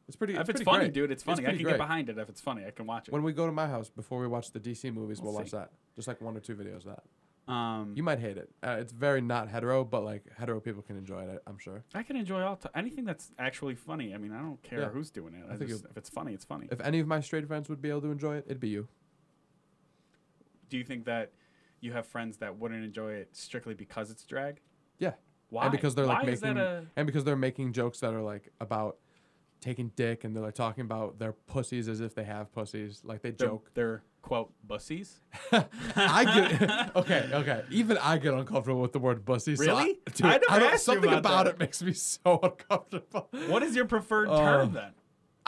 It's 0.08 0.16
pretty 0.16 0.34
if 0.34 0.40
it's 0.40 0.46
pretty 0.50 0.64
funny, 0.64 0.78
great. 0.84 0.92
dude, 0.94 1.10
it's 1.10 1.22
funny. 1.22 1.44
I 1.44 1.50
can 1.50 1.62
great. 1.62 1.72
get 1.72 1.78
behind 1.78 2.08
it 2.08 2.16
if 2.18 2.28
it's 2.28 2.40
funny. 2.40 2.64
I 2.64 2.70
can 2.70 2.86
watch 2.86 3.08
it. 3.08 3.12
When 3.12 3.22
we 3.24 3.32
go 3.32 3.46
to 3.46 3.52
my 3.52 3.66
house 3.66 3.88
before 3.90 4.20
we 4.20 4.28
watch 4.28 4.52
the 4.52 4.60
DC 4.60 4.92
movies, 4.94 5.20
we'll, 5.20 5.32
We'll 5.32 5.42
watch 5.42 5.50
that. 5.50 5.70
Just 5.96 6.06
like 6.06 6.20
one 6.20 6.36
or 6.36 6.40
two 6.40 6.54
videos 6.54 6.86
of 6.86 6.96
that. 6.96 7.52
um, 7.52 7.92
You 7.96 8.02
might 8.04 8.20
hate 8.20 8.36
it. 8.36 8.50
Uh, 8.62 8.76
it's 8.78 8.92
very 8.92 9.20
not 9.20 9.48
hetero, 9.48 9.84
but 9.84 10.04
like 10.04 10.22
hetero 10.38 10.60
people 10.60 10.82
can 10.82 10.96
enjoy 10.96 11.22
it. 11.24 11.42
I'm 11.46 11.58
sure. 11.58 11.82
I 11.94 12.04
can 12.04 12.14
enjoy 12.16 12.42
all 12.42 12.54
t- 12.56 12.68
anything 12.74 13.04
that's 13.04 13.32
actually 13.38 13.74
funny. 13.74 14.14
I 14.14 14.18
mean, 14.18 14.32
I 14.32 14.38
don't 14.38 14.62
care 14.62 14.80
Yeah. 14.82 14.88
who's 14.90 15.10
doing 15.10 15.34
it. 15.34 15.44
I, 15.50 15.54
I 15.54 15.56
think 15.56 15.70
just, 15.70 15.84
if 15.86 15.96
it's 15.96 16.08
funny, 16.08 16.34
it's 16.34 16.44
funny. 16.44 16.68
If 16.70 16.80
any 16.80 17.00
of 17.00 17.06
my 17.08 17.20
straight 17.20 17.46
friends 17.48 17.68
would 17.68 17.82
be 17.82 17.90
able 17.90 18.02
to 18.02 18.10
enjoy 18.12 18.36
it, 18.36 18.44
it'd 18.46 18.60
be 18.60 18.68
you. 18.68 18.86
Do 20.68 20.78
you 20.78 20.84
think 20.84 21.04
that 21.06 21.32
you 21.80 21.92
have 21.92 22.06
friends 22.06 22.38
that 22.38 22.58
wouldn't 22.58 22.84
enjoy 22.84 23.12
it 23.12 23.30
strictly 23.36 23.74
because 23.74 24.10
it's 24.10 24.24
drag? 24.24 24.60
Yeah. 24.98 25.12
Why? 25.50 25.64
And 25.64 25.72
because 25.72 25.94
they're 25.94 26.06
Why 26.06 26.14
like 26.22 26.26
making 26.26 26.56
a 26.58 26.86
and 26.96 27.06
because 27.06 27.22
they're 27.24 27.36
making 27.36 27.72
jokes 27.72 28.00
that 28.00 28.12
are 28.14 28.22
like 28.22 28.50
about 28.60 28.98
taking 29.60 29.90
dick 29.96 30.24
and 30.24 30.34
they're 30.34 30.42
like 30.42 30.54
talking 30.54 30.82
about 30.82 31.18
their 31.18 31.32
pussies 31.32 31.88
as 31.88 32.00
if 32.00 32.14
they 32.14 32.24
have 32.24 32.52
pussies. 32.52 33.00
Like 33.04 33.22
they 33.22 33.30
they're, 33.30 33.48
joke. 33.48 33.70
they're 33.74 34.02
quote 34.22 34.52
bussies? 34.66 35.20
I 35.96 36.24
get 36.58 36.96
okay, 36.96 37.28
okay. 37.32 37.62
Even 37.70 37.98
I 37.98 38.18
get 38.18 38.34
uncomfortable 38.34 38.80
with 38.82 38.92
the 38.92 38.98
word 38.98 39.24
pussy. 39.24 39.56
so 39.56 39.64
I- 39.64 39.66
Really? 39.66 39.98
dude, 40.14 40.26
I 40.26 40.30
never 40.30 40.40
don't- 40.48 40.62
asked 40.62 40.86
you 40.86 40.94
something 40.94 41.10
about 41.12 41.18
about, 41.18 41.46
it 41.48 41.58
makes 41.58 41.82
me 41.82 41.92
so 41.92 42.38
uncomfortable. 42.42 43.28
What 43.48 43.62
is 43.62 43.74
your 43.74 43.86
preferred 43.86 44.28
Oh. 44.30 44.38
term 44.38 44.72
then? 44.72 44.92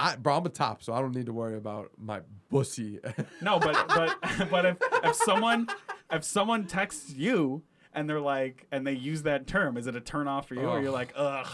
I, 0.00 0.14
bro, 0.14 0.36
I'm 0.36 0.46
a 0.46 0.48
top, 0.48 0.82
so 0.84 0.92
I 0.92 1.00
don't 1.00 1.12
need 1.14 1.26
to 1.26 1.32
worry 1.32 1.56
about 1.56 1.90
my 1.98 2.20
bussy. 2.50 3.00
No, 3.42 3.58
but 3.58 3.88
but 3.88 4.16
but 4.50 4.64
if 4.64 4.76
if 5.04 5.16
someone 5.16 5.66
if 6.12 6.22
someone 6.24 6.66
texts 6.66 7.10
you 7.14 7.62
and 7.92 8.08
they're 8.08 8.20
like 8.20 8.66
and 8.70 8.86
they 8.86 8.92
use 8.92 9.22
that 9.24 9.46
term, 9.48 9.76
is 9.76 9.86
it 9.88 9.96
a 9.96 10.00
turn 10.00 10.28
off 10.28 10.46
for 10.46 10.54
you, 10.54 10.62
or 10.68 10.80
you're 10.80 10.92
like, 10.92 11.12
ugh? 11.16 11.46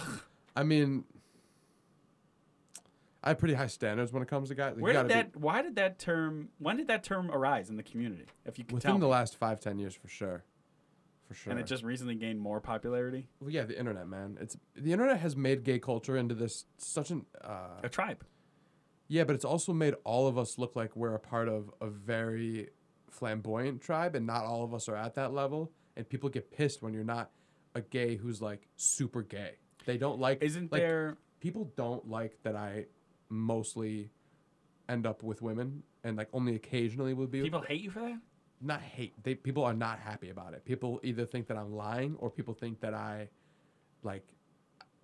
I 0.54 0.62
mean, 0.62 1.04
I 3.24 3.30
have 3.30 3.38
pretty 3.38 3.54
high 3.54 3.68
standards 3.68 4.12
when 4.12 4.22
it 4.22 4.28
comes 4.28 4.50
to 4.50 4.54
guys. 4.54 4.74
You 4.76 4.82
Where 4.82 4.92
did 4.92 4.98
gotta 4.98 5.08
be- 5.08 5.14
that? 5.14 5.36
Why 5.36 5.62
did 5.62 5.76
that 5.76 5.98
term? 5.98 6.50
When 6.58 6.76
did 6.76 6.88
that 6.88 7.02
term 7.04 7.30
arise 7.30 7.70
in 7.70 7.76
the 7.76 7.82
community? 7.82 8.26
If 8.44 8.58
you 8.58 8.64
can 8.64 8.74
within 8.74 8.90
tell, 8.90 8.98
the 8.98 9.06
me. 9.06 9.12
last 9.12 9.36
five, 9.36 9.60
ten 9.60 9.78
years 9.78 9.94
for 9.94 10.08
sure, 10.08 10.44
for 11.26 11.32
sure. 11.32 11.50
and 11.50 11.58
it 11.58 11.64
just 11.64 11.82
recently 11.82 12.16
gained 12.16 12.38
more 12.38 12.60
popularity. 12.60 13.28
well, 13.40 13.50
yeah, 13.50 13.64
the 13.64 13.78
internet, 13.78 14.06
man. 14.08 14.36
It's 14.40 14.58
the 14.76 14.92
internet 14.92 15.20
has 15.20 15.36
made 15.36 15.64
gay 15.64 15.78
culture 15.78 16.18
into 16.18 16.34
this 16.34 16.66
such 16.76 17.10
an 17.10 17.24
uh, 17.42 17.80
A 17.82 17.88
tribe. 17.88 18.24
Yeah, 19.08 19.24
but 19.24 19.34
it's 19.34 19.44
also 19.44 19.72
made 19.72 19.94
all 20.04 20.26
of 20.28 20.36
us 20.36 20.58
look 20.58 20.76
like 20.76 20.94
we're 20.94 21.14
a 21.14 21.18
part 21.18 21.48
of 21.48 21.70
a 21.80 21.86
very 21.86 22.68
flamboyant 23.10 23.80
tribe, 23.80 24.14
and 24.14 24.26
not 24.26 24.44
all 24.44 24.64
of 24.64 24.74
us 24.74 24.88
are 24.88 24.96
at 24.96 25.14
that 25.14 25.32
level. 25.32 25.72
And 25.96 26.06
people 26.06 26.28
get 26.28 26.50
pissed 26.50 26.82
when 26.82 26.92
you're 26.92 27.04
not 27.04 27.30
a 27.74 27.80
gay 27.80 28.16
who's 28.16 28.42
like 28.42 28.68
super 28.76 29.22
gay. 29.22 29.52
They 29.86 29.96
don't 29.96 30.18
like. 30.20 30.42
Isn't 30.42 30.70
like, 30.72 30.82
there? 30.82 31.16
People 31.40 31.70
don't 31.76 32.08
like 32.08 32.38
that 32.42 32.56
I 32.56 32.86
mostly 33.28 34.10
end 34.88 35.06
up 35.06 35.22
with 35.22 35.42
women, 35.42 35.82
and 36.02 36.16
like 36.16 36.28
only 36.32 36.54
occasionally 36.56 37.14
will 37.14 37.26
be. 37.26 37.42
People 37.42 37.62
hate 37.62 37.80
you 37.80 37.90
for 37.90 38.00
that. 38.00 38.18
not 38.60 38.80
hate. 38.80 39.14
They 39.22 39.34
people 39.34 39.64
are 39.64 39.74
not 39.74 39.98
happy 39.98 40.30
about 40.30 40.54
it. 40.54 40.64
People 40.64 41.00
either 41.02 41.26
think 41.26 41.46
that 41.48 41.56
I'm 41.56 41.74
lying, 41.74 42.16
or 42.18 42.30
people 42.30 42.54
think 42.54 42.80
that 42.80 42.94
I, 42.94 43.28
like, 44.02 44.26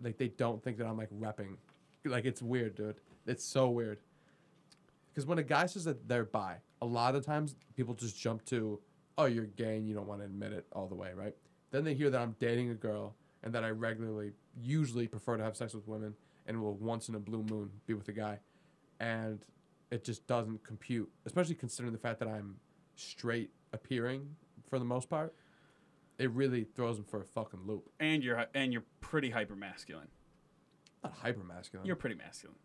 like 0.02 0.18
they 0.18 0.28
don't 0.28 0.62
think 0.62 0.78
that 0.78 0.86
I'm 0.86 0.96
like 0.96 1.10
repping. 1.10 1.56
Like 2.04 2.24
it's 2.24 2.42
weird, 2.42 2.74
dude. 2.76 2.96
It's 3.26 3.44
so 3.44 3.68
weird. 3.68 4.00
Because 5.12 5.26
when 5.26 5.38
a 5.38 5.42
guy 5.42 5.66
says 5.66 5.84
that 5.84 6.08
they're 6.08 6.24
bi, 6.24 6.56
a 6.80 6.86
lot 6.86 7.14
of 7.14 7.26
times 7.26 7.56
people 7.76 7.94
just 7.94 8.18
jump 8.18 8.44
to, 8.46 8.80
oh, 9.18 9.24
you're 9.26 9.46
gay 9.46 9.76
and 9.76 9.86
you 9.86 9.94
don't 9.94 10.06
want 10.06 10.20
to 10.20 10.24
admit 10.24 10.52
it 10.52 10.66
all 10.72 10.86
the 10.86 10.94
way, 10.94 11.10
right? 11.14 11.34
Then 11.72 11.84
they 11.84 11.94
hear 11.94 12.10
that 12.10 12.20
I'm 12.20 12.36
dating 12.38 12.70
a 12.70 12.74
girl 12.74 13.16
and 13.42 13.52
that 13.52 13.64
I 13.64 13.70
regularly, 13.70 14.32
usually 14.60 15.08
prefer 15.08 15.36
to 15.36 15.42
have 15.42 15.56
sex 15.56 15.74
with 15.74 15.88
women 15.88 16.14
and 16.50 16.60
will 16.60 16.74
once 16.74 17.08
in 17.08 17.14
a 17.14 17.18
blue 17.20 17.44
moon 17.48 17.70
be 17.86 17.94
with 17.94 18.08
a 18.08 18.12
guy. 18.12 18.40
And 18.98 19.38
it 19.92 20.02
just 20.02 20.26
doesn't 20.26 20.64
compute, 20.64 21.08
especially 21.24 21.54
considering 21.54 21.92
the 21.92 21.98
fact 21.98 22.18
that 22.18 22.28
I'm 22.28 22.56
straight 22.96 23.50
appearing 23.72 24.34
for 24.68 24.80
the 24.80 24.84
most 24.84 25.08
part. 25.08 25.32
It 26.18 26.28
really 26.32 26.64
throws 26.64 26.96
them 26.96 27.04
for 27.04 27.20
a 27.20 27.24
fucking 27.24 27.60
loop. 27.66 27.88
And 28.00 28.24
you're 28.24 28.46
and 28.52 28.72
you're 28.72 28.82
pretty 29.00 29.30
hyper 29.30 29.54
masculine. 29.54 30.08
Not 31.04 31.12
hyper 31.22 31.44
masculine. 31.44 31.86
You're 31.86 31.96
pretty 31.96 32.16
masculine. 32.16 32.56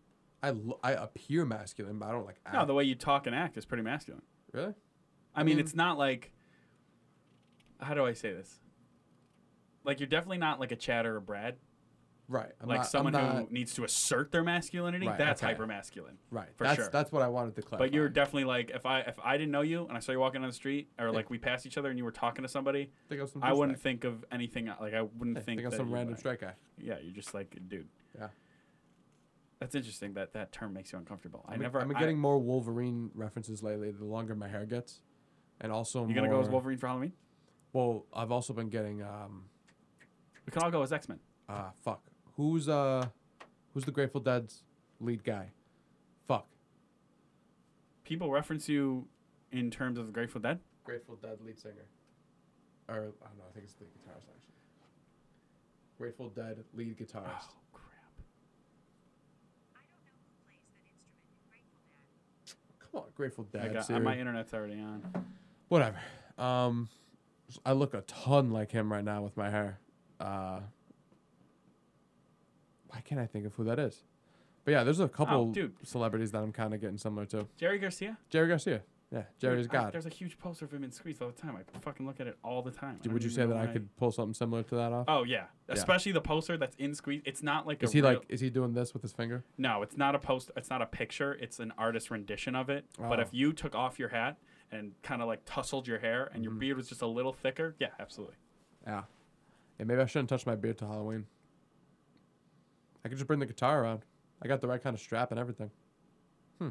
I, 0.42 0.50
lo- 0.50 0.80
I 0.84 0.94
appear 0.94 1.46
masculine, 1.46 2.00
but 2.00 2.10
I 2.10 2.12
don't 2.12 2.26
like 2.26 2.38
act. 2.46 2.56
No, 2.56 2.66
the 2.66 2.74
way 2.74 2.84
you 2.86 2.96
talk 2.96 3.28
and 3.28 3.36
act 3.36 3.56
is 3.56 3.66
pretty 3.66 3.84
masculine. 3.84 4.24
really? 4.52 4.74
I 5.36 5.44
mean, 5.44 5.58
mean- 5.58 5.64
it's 5.64 5.76
not 5.76 5.98
like. 6.00 6.32
How 7.80 7.94
do 7.94 8.04
I 8.04 8.14
say 8.14 8.34
this? 8.34 8.60
Like 9.84 10.00
you're 10.00 10.08
definitely 10.08 10.40
not 10.40 10.60
like 10.60 10.72
a 10.72 10.76
Chad 10.76 11.06
or 11.06 11.18
a 11.18 11.22
Brad. 11.22 11.58
Right. 12.28 12.52
I'm 12.60 12.68
like 12.68 12.80
not- 12.80 12.88
someone 12.88 13.14
not- 13.14 13.36
who 13.48 13.54
needs 13.54 13.74
to 13.76 13.84
assert 13.84 14.32
their 14.32 14.44
masculinity. 14.44 15.08
Right, 15.08 15.18
that's 15.18 15.44
okay. 15.44 15.52
hyper 15.52 15.68
masculine. 15.68 16.18
Right. 16.32 16.50
for 16.56 16.64
that's 16.64 16.76
sure. 16.76 16.90
that's 16.92 17.12
what 17.12 17.22
I 17.22 17.28
wanted 17.28 17.56
to 17.56 17.62
clarify. 17.62 17.86
But 17.86 17.94
you're 17.94 18.10
definitely 18.10 18.46
like 18.46 18.72
if 18.72 18.86
I 18.86 19.02
if 19.02 19.20
I 19.24 19.38
didn't 19.38 19.52
know 19.52 19.62
you 19.62 19.86
and 19.88 19.96
I 19.96 20.00
saw 20.00 20.12
you 20.12 20.20
walking 20.20 20.42
down 20.42 20.50
the 20.50 20.56
street 20.56 20.90
or 21.00 21.12
like 21.12 21.30
we 21.30 21.38
passed 21.38 21.66
each 21.68 21.78
other 21.78 21.90
and 21.90 21.98
you 22.00 22.04
were 22.04 22.12
talking 22.12 22.42
to 22.44 22.50
somebody, 22.50 22.90
think 23.10 23.22
of 23.22 23.30
some 23.30 23.44
I 23.44 23.54
wouldn't 23.54 23.80
think 23.80 24.04
of 24.06 24.26
anything 24.32 24.66
like 24.82 24.94
I 24.96 25.04
wouldn't 25.04 25.36
think, 25.38 25.60
think 25.60 25.64
of 25.68 25.74
some 25.76 25.92
random 25.94 26.14
like- 26.14 26.20
straight 26.20 26.42
guy. 26.42 26.54
Yeah, 26.80 26.96
you're 27.02 27.14
just 27.14 27.34
like 27.36 27.56
dude. 27.68 27.88
Yeah. 28.18 28.30
That's 29.60 29.76
interesting 29.76 30.14
that 30.14 30.34
that 30.34 30.52
term 30.52 30.74
makes 30.74 30.92
you 30.92 30.98
uncomfortable. 30.98 31.46
I 31.48 31.54
I've 31.54 31.60
never. 31.62 31.80
I've 31.80 31.88
been 31.88 31.96
I- 31.98 32.00
getting 32.00 32.18
more 32.18 32.40
Wolverine 32.40 33.10
references 33.14 33.64
lately. 33.64 33.92
The 33.92 34.04
longer 34.04 34.36
my 34.36 34.48
hair 34.48 34.66
gets, 34.66 35.02
and 35.62 35.72
also 35.72 36.06
you're 36.06 36.16
gonna 36.16 36.28
go 36.30 36.42
as 36.42 36.50
Wolverine 36.50 36.78
for 36.78 36.88
Halloween? 36.88 37.14
Well, 37.72 38.06
I've 38.14 38.32
also 38.32 38.52
been 38.54 38.70
getting 38.70 39.02
um 39.04 39.46
We 40.46 40.52
can 40.52 40.64
all 40.64 40.72
go 40.72 40.82
as 40.82 40.92
X 40.92 41.08
Men. 41.08 41.20
uh 41.48 41.70
fuck 41.84 42.04
who's 42.38 42.68
uh 42.70 43.08
who's 43.74 43.86
the 43.86 43.92
Grateful 43.92 44.22
Dead's 44.22 44.64
lead 45.00 45.24
guy? 45.24 45.48
Fuck 46.28 46.48
People 48.04 48.30
reference 48.32 48.70
you 48.70 49.08
in 49.52 49.72
terms 49.72 49.98
of 49.98 50.06
the 50.08 50.12
Grateful 50.12 50.40
Dead. 50.42 50.60
Grateful 50.84 51.16
Dead 51.16 51.38
lead 51.46 51.60
singer, 51.60 51.86
or 52.88 52.94
I 52.96 53.00
don't 53.00 53.12
know. 53.38 53.44
I 53.50 53.54
think 53.54 53.66
it's 53.66 53.74
the 53.74 53.86
guitarist 53.86 54.18
actually. 54.30 54.52
Grateful 55.98 56.30
Dead 56.30 56.64
lead 56.76 56.98
guitarist. 56.98 57.48
Oh 57.50 57.74
crap! 57.74 58.12
Come 62.92 63.02
on, 63.02 63.08
Grateful 63.16 63.48
I 63.54 63.58
Dead. 63.58 63.74
got, 63.74 63.86
Siri. 63.86 64.00
my 64.00 64.18
internet's 64.18 64.54
already 64.54 64.80
on. 64.80 65.04
Whatever. 65.70 65.98
Um, 66.38 66.90
s- 67.50 67.60
I 67.66 67.72
look 67.74 67.94
a 67.94 68.02
ton 68.02 68.52
like 68.52 68.72
him 68.72 68.92
right 68.92 69.04
now 69.04 69.22
with 69.24 69.36
my 69.36 69.50
hair. 69.50 69.80
Uh, 70.20 70.60
why 72.96 73.02
can't 73.02 73.20
I 73.20 73.26
think 73.28 73.46
of 73.46 73.54
who 73.56 73.64
that 73.66 73.78
is? 73.80 74.04
But 74.64 74.72
yeah, 74.72 74.84
there's 74.84 75.00
a 75.00 75.08
couple 75.08 75.50
Oh, 75.50 75.54
dude. 75.54 75.74
celebrities 75.86 76.32
that 76.32 76.42
I'm 76.42 76.52
kind 76.52 76.74
of 76.74 76.82
getting 76.82 76.98
similar 76.98 77.26
to. 77.28 77.48
Jerry 77.58 77.78
Garcia. 77.78 78.18
Jerry 78.30 78.48
Garcia. 78.48 78.82
Yeah, 79.12 79.24
Jerry 79.40 79.60
is 79.62 79.68
Dude, 79.68 79.76
I- 79.76 79.84
God. 79.84 79.94
there's 79.94 80.08
a 80.08 80.10
huge 80.10 80.40
poster 80.40 80.66
of 80.66 80.74
him 80.74 80.84
in 80.84 80.92
Squeeze 80.92 81.22
all 81.22 81.28
the 81.28 81.40
time. 81.40 81.56
I 81.56 81.80
fucking 81.80 82.06
look 82.08 82.20
at 82.20 82.26
it 82.26 82.38
all 82.44 82.64
the 82.64 82.72
time. 82.72 82.90
I 82.90 82.94
Dude, 82.96 83.04
don't 83.04 83.14
would 83.14 83.24
you 83.24 83.28
even 83.30 83.36
say 83.36 83.42
know 83.44 83.50
that 83.54 83.58
I 83.58 83.66
why- 83.68 83.74
could 83.74 83.96
pull 83.98 84.12
something 84.12 84.34
similar 84.34 84.64
to 84.64 84.76
that 84.76 84.92
off? 84.92 85.06
Oh 85.08 85.24
yeah, 85.24 85.46
especially 85.70 86.12
the 86.12 86.22
poster 86.22 86.58
that's 86.58 86.76
in 86.78 86.96
Squeeze. 86.96 87.22
It's 87.24 87.44
not 87.44 87.68
like 87.68 87.84
is 87.84 87.92
a 87.92 87.94
he 87.94 88.02
real- 88.02 88.10
like? 88.16 88.26
Is 88.30 88.40
he 88.42 88.50
doing 88.50 88.74
this 88.74 88.94
with 88.94 89.04
his 89.04 89.14
finger? 89.14 89.44
No, 89.60 89.84
it's 89.84 89.96
not 89.96 90.16
a 90.16 90.20
post. 90.20 90.50
It's 90.58 90.72
not 90.72 90.82
a 90.82 90.88
picture. 90.88 91.34
It's 91.34 91.60
an 91.60 91.72
artist 91.78 92.10
rendition 92.10 92.56
of 92.56 92.70
it. 92.70 92.86
But 92.98 93.20
Oh. 93.20 93.22
if 93.22 93.30
you 93.32 93.54
took 93.54 93.76
off 93.76 94.00
your 94.00 94.10
hat 94.10 94.38
and 94.72 94.94
kind 95.04 95.22
of 95.22 95.28
like 95.28 95.42
tousled 95.46 95.88
your 95.88 96.00
hair 96.00 96.32
and 96.34 96.44
your 96.44 96.54
Mhm. 96.54 96.60
beard 96.60 96.78
was 96.78 96.90
just 96.90 97.04
a 97.04 97.08
little 97.08 97.32
thicker, 97.34 97.76
yeah, 97.80 97.90
absolutely. 98.00 98.36
Yeah. 98.88 99.04
Yeah, 99.80 99.86
maybe 99.86 100.02
I 100.02 100.06
shouldn't 100.08 100.30
touch 100.30 100.46
my 100.48 100.56
beard 100.56 100.80
till 100.80 100.88
Halloween. 100.88 101.28
I 103.06 103.08
could 103.08 103.18
just 103.20 103.28
bring 103.28 103.40
the 103.40 103.46
guitar 103.46 103.84
around. 103.84 104.02
I 104.42 104.48
got 104.48 104.62
the 104.62 104.68
right 104.68 104.82
kind 104.82 104.96
of 104.96 105.00
strap 105.00 105.30
and 105.30 105.40
everything. 105.40 105.70
Hmm. 106.58 106.70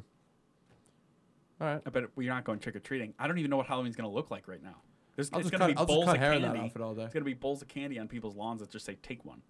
All 1.61 1.69
right. 1.69 1.81
I 1.87 1.91
bet 1.91 2.03
you're 2.19 2.35
not 2.35 2.43
going 2.43 2.59
trick 2.59 2.75
or 2.75 2.81
treating. 2.81 3.15
I 3.21 3.29
don't 3.29 3.39
even 3.39 3.51
know 3.51 3.57
what 3.57 3.67
Halloween's 3.67 3.95
gonna 3.95 4.11
look 4.11 4.33
like 4.33 4.49
right 4.49 4.63
now. 4.63 4.77
There's 5.15 5.33
I'll 5.33 5.39
it's 5.39 5.49
just 5.49 5.53
gonna 5.53 5.73
cut, 5.73 5.77
be 5.77 5.79
I'll 5.79 5.87
just 5.87 5.95
bowls 5.95 6.05
cut 6.07 6.17
of 6.17 6.21
hair 6.21 6.33
in 6.33 6.43
that 6.43 6.49
candy. 6.49 6.65
outfit 6.67 6.83
all 6.83 6.95
day. 6.95 7.05
It's 7.05 7.15
gonna 7.15 7.25
be 7.25 7.35
bowls 7.35 7.63
of 7.63 7.69
candy 7.69 8.01
on 8.01 8.09
people's 8.09 8.35
lawns 8.35 8.61
that 8.61 8.71
just 8.71 8.85
say 8.85 8.97
"take 9.01 9.25
one." 9.25 9.43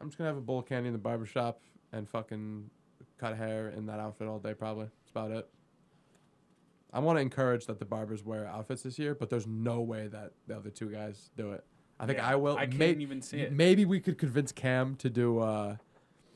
I'm 0.00 0.08
just 0.08 0.16
gonna 0.16 0.30
have 0.30 0.38
a 0.38 0.40
bowl 0.40 0.60
of 0.60 0.66
candy 0.66 0.86
in 0.88 0.94
the 0.94 0.98
barber 0.98 1.26
shop 1.26 1.60
and 1.92 2.08
fucking 2.08 2.70
cut 3.18 3.36
hair 3.36 3.68
in 3.68 3.84
that 3.86 4.00
outfit 4.00 4.26
all 4.26 4.38
day. 4.38 4.54
Probably. 4.54 4.86
That's 4.86 5.10
about 5.10 5.30
it. 5.30 5.48
I 6.90 7.00
want 7.00 7.18
to 7.18 7.20
encourage 7.20 7.66
that 7.66 7.78
the 7.78 7.84
barbers 7.84 8.24
wear 8.24 8.46
outfits 8.46 8.82
this 8.82 8.98
year, 8.98 9.14
but 9.14 9.28
there's 9.28 9.46
no 9.46 9.82
way 9.82 10.06
that 10.06 10.32
the 10.46 10.56
other 10.56 10.70
two 10.70 10.90
guys 10.90 11.28
do 11.36 11.52
it. 11.52 11.64
I 12.00 12.06
think 12.06 12.18
Yeah, 12.18 12.28
I 12.28 12.36
will. 12.36 12.56
I 12.56 12.66
can't 12.66 13.00
even 13.00 13.20
see 13.20 13.40
it. 13.40 13.52
Maybe 13.52 13.84
we 13.84 14.00
could 14.00 14.16
convince 14.16 14.52
Cam 14.52 14.94
to 14.96 15.10
do. 15.10 15.40
uh 15.40 15.76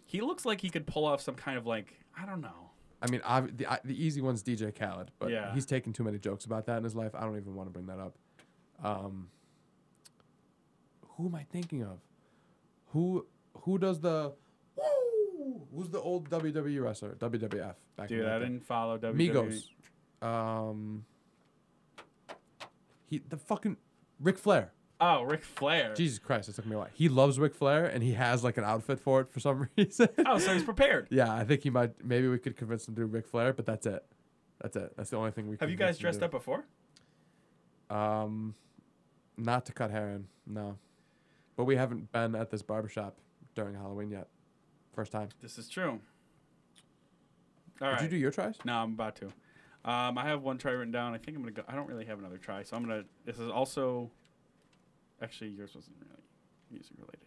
He 0.09 0.23
looks 0.23 0.45
like 0.47 0.61
he 0.63 0.71
could 0.71 0.87
pull 0.87 1.05
off 1.05 1.21
some 1.21 1.35
kind 1.35 1.59
of 1.59 1.67
like 1.67 1.93
I 2.21 2.25
don't 2.27 2.41
know. 2.41 2.71
I 3.03 3.09
mean, 3.11 3.21
ob- 3.25 3.57
the 3.57 3.67
I- 3.71 3.79
the 3.85 3.95
easy 4.03 4.21
one's 4.23 4.43
DJ 4.43 4.73
Khaled, 4.77 5.11
but 5.21 5.31
Yeah. 5.31 5.53
he's 5.55 5.67
taken 5.67 5.93
too 5.93 6.03
many 6.03 6.19
jokes 6.19 6.45
about 6.47 6.65
that 6.67 6.79
in 6.79 6.85
his 6.85 6.97
life. 6.97 7.15
I 7.15 7.21
don't 7.21 7.37
even 7.37 7.55
want 7.55 7.69
to 7.69 7.73
bring 7.73 7.87
that 7.87 8.01
up. 8.01 8.17
Um, 8.83 9.29
who 11.17 11.27
am 11.27 11.35
I 11.35 11.45
thinking 11.45 11.83
of? 11.85 12.01
Who 12.93 13.27
who 13.65 13.79
does 13.79 14.01
the 14.01 14.33
woo? 14.77 15.67
Who's 15.75 15.91
the 15.91 16.01
old 16.01 16.31
WWE 16.31 16.83
wrestler? 16.83 17.15
WWF 17.17 17.75
back 17.97 18.09
Dude, 18.09 18.21
in 18.21 18.25
the 18.25 18.33
I 18.33 18.39
day. 18.39 18.45
didn't 18.47 18.65
follow 18.65 18.97
WWE. 18.99 19.29
Migos. 20.23 20.27
Um, 20.27 21.05
he 23.05 23.19
the 23.19 23.37
fucking 23.37 23.77
Ric 24.19 24.39
Flair. 24.39 24.73
Oh, 25.01 25.23
Ric 25.23 25.45
Flair. 25.45 25.95
Jesus 25.95 26.19
Christ, 26.19 26.49
it 26.49 26.57
took 26.57 26.67
me 26.67 26.75
a 26.75 26.79
while. 26.79 26.89
He 26.93 27.09
loves 27.09 27.39
Ric 27.39 27.55
Flair, 27.55 27.87
and 27.87 28.03
he 28.03 28.15
has 28.15 28.43
like 28.43 28.57
an 28.57 28.65
outfit 28.65 28.99
for 28.99 29.21
it 29.21 29.31
for 29.31 29.39
some 29.39 29.69
reason. 29.77 30.09
Oh, 30.27 30.39
so 30.39 30.53
he's 30.53 30.65
prepared. 30.65 31.07
Yeah, 31.11 31.33
I 31.33 31.45
think 31.45 31.63
he 31.63 31.71
might. 31.71 32.05
Maybe 32.05 32.27
we 32.29 32.39
could 32.39 32.57
convince 32.57 32.89
him 32.89 32.95
to 32.97 33.03
do 33.03 33.07
Ric 33.07 33.27
Flair, 33.27 33.53
but 33.53 33.65
that's 33.65 33.87
it. 33.87 34.05
That's 34.61 34.77
it. 34.77 34.93
That's 34.97 35.11
the 35.11 35.17
only 35.17 35.31
thing 35.31 35.47
we. 35.49 35.57
Have 35.61 35.71
you 35.71 35.77
guys 35.77 35.99
dressed 35.99 36.23
up 36.23 36.33
before? 36.33 36.65
Um, 37.91 38.55
not 39.37 39.67
to 39.67 39.73
cut 39.73 39.91
hair 39.91 40.11
in, 40.11 40.27
no. 40.47 40.79
But 41.57 41.65
we 41.65 41.77
haven't 41.77 42.11
been 42.13 42.35
at 42.35 42.51
this 42.51 42.63
barbershop 42.63 43.17
during 43.55 43.75
Halloween 43.75 44.11
yet. 44.11 44.29
First 44.95 45.13
time. 45.13 45.29
This 45.41 45.59
is 45.59 45.69
true. 45.69 46.01
All 47.81 47.89
Did 47.89 47.93
right. 47.95 48.03
you 48.03 48.09
do 48.09 48.17
your 48.17 48.33
tries? 48.33 48.57
No, 48.65 48.75
I'm 48.75 48.93
about 48.95 49.17
to. 49.17 49.27
Um, 49.85 50.19
I 50.19 50.25
have 50.27 50.43
one 50.43 50.59
try 50.59 50.73
written 50.73 50.93
down. 50.93 51.15
I 51.15 51.19
think 51.19 51.37
I'm 51.37 51.43
gonna 51.43 51.53
go. 51.53 51.63
I 51.69 51.77
don't 51.77 51.89
really 51.89 52.05
have 52.07 52.19
another 52.19 52.37
try, 52.37 52.65
so 52.65 52.77
I'm 52.77 52.83
gonna. 52.83 53.05
This 53.25 53.39
is 53.39 53.49
also. 53.49 54.11
Actually, 55.23 55.51
yours 55.51 55.75
wasn't 55.75 55.97
really 56.01 56.23
music 56.71 56.93
related. 56.99 57.19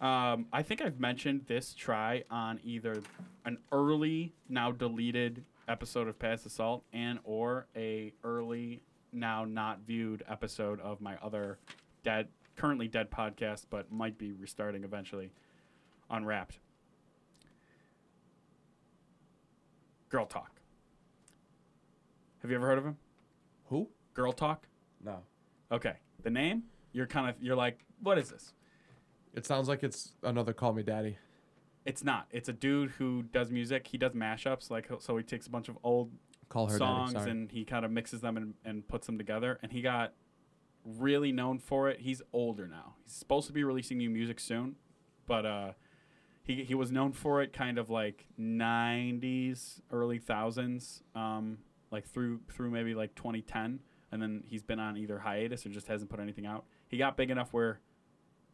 Um, 0.00 0.46
I 0.52 0.62
think 0.62 0.82
I've 0.82 1.00
mentioned 1.00 1.42
this 1.46 1.72
try 1.72 2.24
on 2.30 2.60
either 2.64 3.02
an 3.44 3.58
early, 3.72 4.34
now 4.48 4.72
deleted 4.72 5.44
episode 5.68 6.08
of 6.08 6.18
Pass 6.18 6.42
the 6.42 6.50
Salt 6.50 6.84
and 6.92 7.18
or 7.24 7.66
a 7.76 8.12
early, 8.22 8.82
now 9.12 9.44
not 9.44 9.80
viewed 9.86 10.22
episode 10.28 10.80
of 10.80 11.00
my 11.00 11.16
other 11.22 11.58
dead, 12.02 12.28
currently 12.56 12.88
dead 12.88 13.10
podcast, 13.10 13.66
but 13.70 13.90
might 13.90 14.18
be 14.18 14.32
restarting 14.32 14.84
eventually. 14.84 15.30
Unwrapped. 16.10 16.58
Girl 20.10 20.26
Talk. 20.26 20.60
Have 22.42 22.50
you 22.50 22.56
ever 22.56 22.66
heard 22.66 22.78
of 22.78 22.84
him? 22.84 22.98
Who? 23.66 23.88
Girl 24.12 24.32
Talk? 24.32 24.66
No. 25.02 25.20
Okay. 25.72 25.94
The 26.22 26.30
name? 26.30 26.64
You're 26.94 27.06
kind 27.06 27.28
of 27.28 27.34
you're 27.42 27.56
like, 27.56 27.84
what 28.00 28.16
is 28.16 28.30
this? 28.30 28.54
It 29.34 29.44
sounds 29.44 29.68
like 29.68 29.82
it's 29.82 30.12
another 30.22 30.54
Call 30.54 30.72
Me 30.72 30.82
Daddy. 30.82 31.18
It's 31.84 32.02
not. 32.02 32.28
It's 32.30 32.48
a 32.48 32.52
dude 32.52 32.92
who 32.92 33.24
does 33.24 33.50
music. 33.50 33.86
He 33.88 33.98
does 33.98 34.12
mashups. 34.12 34.70
Like 34.70 34.88
so, 35.00 35.16
he 35.18 35.22
takes 35.22 35.46
a 35.46 35.50
bunch 35.50 35.68
of 35.68 35.76
old 35.82 36.10
Call 36.48 36.68
her 36.68 36.78
songs 36.78 37.12
Daddy. 37.12 37.24
Sorry. 37.24 37.30
and 37.32 37.50
he 37.50 37.64
kind 37.64 37.84
of 37.84 37.90
mixes 37.90 38.20
them 38.22 38.36
and, 38.38 38.54
and 38.64 38.88
puts 38.88 39.06
them 39.06 39.18
together. 39.18 39.58
And 39.62 39.72
he 39.72 39.82
got 39.82 40.14
really 40.84 41.32
known 41.32 41.58
for 41.58 41.88
it. 41.90 42.00
He's 42.00 42.22
older 42.32 42.66
now. 42.66 42.94
He's 43.04 43.12
supposed 43.12 43.46
to 43.48 43.52
be 43.52 43.64
releasing 43.64 43.98
new 43.98 44.10
music 44.10 44.38
soon, 44.40 44.76
but 45.26 45.44
uh, 45.44 45.72
he 46.42 46.64
he 46.64 46.74
was 46.74 46.90
known 46.92 47.12
for 47.12 47.42
it 47.42 47.52
kind 47.52 47.76
of 47.76 47.90
like 47.90 48.26
'90s, 48.40 49.80
early 49.90 50.18
thousands, 50.18 51.02
um, 51.14 51.58
like 51.90 52.06
through 52.06 52.40
through 52.50 52.70
maybe 52.70 52.94
like 52.94 53.14
2010, 53.14 53.80
and 54.12 54.22
then 54.22 54.44
he's 54.46 54.62
been 54.62 54.78
on 54.78 54.96
either 54.96 55.18
hiatus 55.18 55.66
or 55.66 55.70
just 55.70 55.88
hasn't 55.88 56.10
put 56.10 56.20
anything 56.20 56.46
out. 56.46 56.64
He 56.94 56.98
got 56.98 57.16
big 57.16 57.32
enough 57.32 57.52
where 57.52 57.80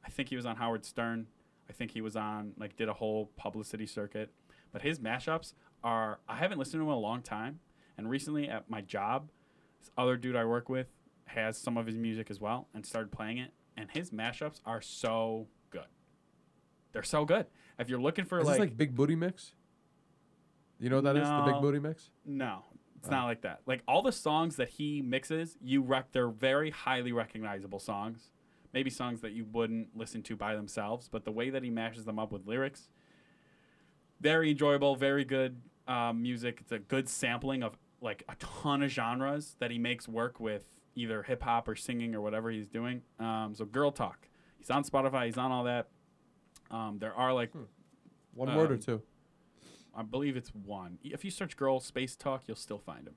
I 0.03 0.09
think 0.09 0.30
he 0.30 0.36
was 0.36 0.47
on 0.47 0.57
Howard 0.57 0.86
Stern. 0.86 1.26
I 1.68 1.74
think 1.74 1.91
he 1.91 2.01
was 2.01 2.16
on 2.16 2.55
like 2.57 2.74
did 2.74 2.88
a 2.88 2.95
whole 2.95 3.30
publicity 3.36 3.84
circuit. 3.84 4.30
But 4.72 4.80
his 4.80 4.99
mashups 4.99 5.53
are 5.84 6.20
I 6.26 6.36
haven't 6.36 6.57
listened 6.57 6.80
to 6.80 6.84
him 6.84 6.88
in 6.88 6.95
a 6.95 6.99
long 7.01 7.20
time. 7.20 7.61
And 7.99 8.09
recently 8.09 8.49
at 8.49 8.70
my 8.70 8.80
job, 8.80 9.28
this 9.78 9.91
other 9.99 10.16
dude 10.16 10.36
I 10.36 10.47
work 10.47 10.70
with 10.70 10.86
has 11.26 11.59
some 11.59 11.76
of 11.76 11.84
his 11.84 11.99
music 11.99 12.30
as 12.30 12.41
well 12.41 12.66
and 12.72 12.86
started 12.86 13.12
playing 13.12 13.36
it. 13.36 13.53
And 13.76 13.91
his 13.91 14.11
mashups 14.11 14.62
are 14.64 14.80
so 14.80 15.49
good. 15.68 15.84
They're 16.93 17.03
so 17.03 17.26
good. 17.26 17.45
If 17.78 17.91
you're 17.91 18.01
looking 18.01 18.24
for 18.24 18.38
Is 18.38 18.47
like, 18.47 18.55
this 18.55 18.61
like 18.61 18.76
Big 18.78 18.95
Booty 18.95 19.16
Mix? 19.16 19.53
You 20.78 20.88
know 20.88 20.97
what 20.97 21.05
that 21.05 21.18
is? 21.18 21.28
The 21.28 21.43
Big 21.53 21.61
Booty 21.61 21.78
Mix? 21.78 22.09
no, 22.24 22.64
it's 23.01 23.09
Oh. 23.09 23.12
not 23.12 23.24
like 23.24 23.40
that. 23.42 23.61
Like 23.66 23.82
all 23.88 24.03
the 24.03 24.12
songs 24.12 24.57
that 24.57 24.68
he 24.68 25.03
mixes, 25.03 25.57
you 25.61 25.82
rec 25.82 26.12
they're 26.12 26.28
very 26.28 26.70
highly 26.70 27.12
recognizable 27.12 27.78
songs, 27.80 28.30
maybe 28.72 28.90
songs 28.90 29.20
that 29.22 29.32
you 29.32 29.44
wouldn't 29.51 29.96
listen 29.96 30.22
to 30.24 30.36
by 30.36 30.55
themselves, 30.55 31.09
but 31.09 31.24
the 31.24 31.32
way 31.32 31.51
that 31.51 31.62
he 31.62 31.70
mashes 31.70 32.05
them 32.05 32.18
up 32.18 32.30
with 32.30 32.46
lyrics, 32.46 32.88
very 34.20 34.51
enjoyable, 34.51 34.96
very 34.96 35.24
good 35.24 35.61
um, 35.88 36.22
music. 36.22 36.59
It's 36.61 36.72
a 36.72 36.78
good 36.78 37.09
sampling 37.09 37.62
of 37.62 37.76
like 38.01 38.22
a 38.28 38.34
ton 38.36 38.82
of 38.82 38.90
genres 38.90 39.57
that 39.59 39.70
he 39.70 39.78
makes 39.78 40.07
work 40.07 40.38
with 40.38 40.64
either 40.94 41.22
hip 41.22 41.42
hop 41.42 41.68
or 41.68 41.74
singing 41.76 42.14
or 42.14 42.20
whatever 42.20 42.51
he's 42.51 42.68
doing. 42.68 43.03
Um, 43.18 43.55
so 43.55 43.64
Girl 43.64 43.90
Talk, 43.90 44.28
he's 44.59 44.70
on 44.70 44.84
Spotify, 44.84 45.26
he's 45.26 45.38
on 45.38 45.51
all 45.53 45.64
that. 45.64 45.88
Um, 46.70 46.98
there 46.98 47.14
are 47.14 47.32
like, 47.32 47.53
One 48.34 48.55
word 48.55 48.70
or 48.72 48.76
two. 48.76 49.03
I 49.97 50.03
believe 50.03 50.36
it's 50.36 50.51
one. 50.51 50.99
If 51.03 51.24
you 51.24 51.30
search 51.30 51.57
Girl 51.57 51.80
Space 51.80 52.16
Talk, 52.16 52.43
you'll 52.47 52.57
still 52.57 52.78
find 52.78 53.09
him. 53.09 53.14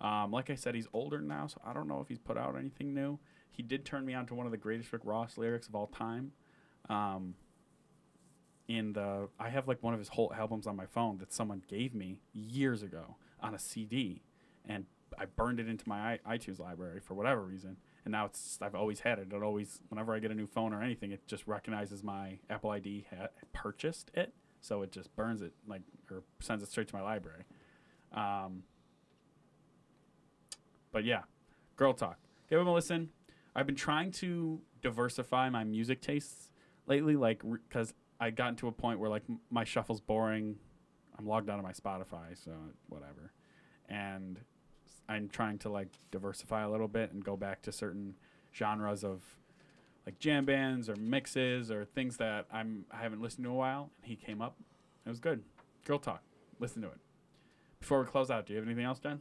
Um, 0.00 0.30
like 0.30 0.50
I 0.50 0.54
said, 0.54 0.74
he's 0.74 0.88
older 0.92 1.20
now, 1.20 1.46
so 1.46 1.60
I 1.64 1.72
don't 1.72 1.88
know 1.88 2.00
if 2.00 2.08
he's 2.08 2.18
put 2.18 2.36
out 2.36 2.56
anything 2.58 2.94
new. 2.94 3.18
He 3.50 3.62
did 3.62 3.84
turn 3.84 4.04
me 4.04 4.12
on 4.12 4.26
to 4.26 4.34
one 4.34 4.44
of 4.46 4.52
the 4.52 4.58
greatest 4.58 4.92
Rick 4.92 5.02
Ross 5.04 5.38
lyrics 5.38 5.68
of 5.68 5.74
all 5.74 5.86
time. 5.86 6.32
Um, 6.90 7.34
in 8.68 8.92
the, 8.92 9.28
I 9.38 9.48
have 9.48 9.68
like 9.68 9.82
one 9.82 9.94
of 9.94 10.00
his 10.00 10.08
whole 10.08 10.32
albums 10.36 10.66
on 10.66 10.76
my 10.76 10.86
phone 10.86 11.18
that 11.18 11.32
someone 11.32 11.62
gave 11.68 11.94
me 11.94 12.18
years 12.32 12.82
ago 12.82 13.16
on 13.40 13.54
a 13.54 13.58
CD, 13.58 14.22
and 14.66 14.84
I 15.18 15.24
burned 15.24 15.60
it 15.60 15.68
into 15.68 15.88
my 15.88 16.18
iTunes 16.28 16.58
library 16.58 17.00
for 17.00 17.14
whatever 17.14 17.42
reason. 17.42 17.76
And 18.04 18.12
now 18.12 18.26
it's 18.26 18.58
I've 18.60 18.74
always 18.74 19.00
had 19.00 19.18
it. 19.18 19.28
It 19.32 19.42
always 19.42 19.80
whenever 19.88 20.14
I 20.14 20.18
get 20.18 20.30
a 20.30 20.34
new 20.34 20.46
phone 20.46 20.72
or 20.72 20.82
anything, 20.82 21.12
it 21.12 21.26
just 21.26 21.46
recognizes 21.46 22.02
my 22.02 22.38
Apple 22.50 22.70
ID 22.70 23.06
ha- 23.16 23.28
purchased 23.52 24.10
it, 24.14 24.34
so 24.66 24.82
it 24.82 24.90
just 24.90 25.14
burns 25.14 25.42
it 25.42 25.52
like 25.66 25.82
or 26.10 26.22
sends 26.40 26.62
it 26.62 26.68
straight 26.68 26.88
to 26.88 26.96
my 26.96 27.02
library. 27.02 27.44
Um, 28.12 28.64
but 30.92 31.04
yeah, 31.04 31.22
girl 31.76 31.92
talk. 31.92 32.18
Give 32.50 32.60
him 32.60 32.66
a 32.66 32.72
listen. 32.74 33.10
I've 33.54 33.66
been 33.66 33.76
trying 33.76 34.10
to 34.12 34.60
diversify 34.82 35.50
my 35.50 35.64
music 35.64 36.00
tastes 36.00 36.50
lately, 36.86 37.16
like 37.16 37.42
because 37.68 37.94
I 38.18 38.30
gotten 38.30 38.56
to 38.56 38.68
a 38.68 38.72
point 38.72 38.98
where 38.98 39.10
like 39.10 39.22
m- 39.28 39.40
my 39.50 39.64
shuffle's 39.64 40.00
boring. 40.00 40.56
I'm 41.18 41.26
logged 41.26 41.48
out 41.48 41.58
of 41.58 41.64
my 41.64 41.72
Spotify, 41.72 42.36
so 42.36 42.52
whatever, 42.88 43.32
and 43.88 44.38
I'm 45.08 45.28
trying 45.28 45.58
to 45.58 45.70
like 45.70 45.88
diversify 46.10 46.62
a 46.62 46.70
little 46.70 46.88
bit 46.88 47.12
and 47.12 47.24
go 47.24 47.36
back 47.36 47.62
to 47.62 47.72
certain 47.72 48.16
genres 48.54 49.04
of 49.04 49.22
like 50.06 50.18
jam 50.18 50.44
bands 50.44 50.88
or 50.88 50.96
mixes 50.96 51.70
or 51.70 51.84
things 51.84 52.16
that 52.18 52.46
I'm 52.52 52.84
I 52.90 52.98
haven't 52.98 53.20
listened 53.20 53.44
to 53.44 53.50
in 53.50 53.54
a 53.54 53.58
while. 53.58 53.90
And 54.02 54.08
he 54.08 54.16
came 54.16 54.40
up. 54.40 54.56
It 55.04 55.08
was 55.08 55.20
good. 55.20 55.42
Girl 55.84 55.98
talk. 55.98 56.22
Listen 56.58 56.82
to 56.82 56.88
it. 56.88 56.98
Before 57.80 58.00
we 58.00 58.06
close 58.06 58.30
out, 58.30 58.46
do 58.46 58.52
you 58.52 58.58
have 58.58 58.66
anything 58.66 58.84
else, 58.84 58.98
Jen? 58.98 59.20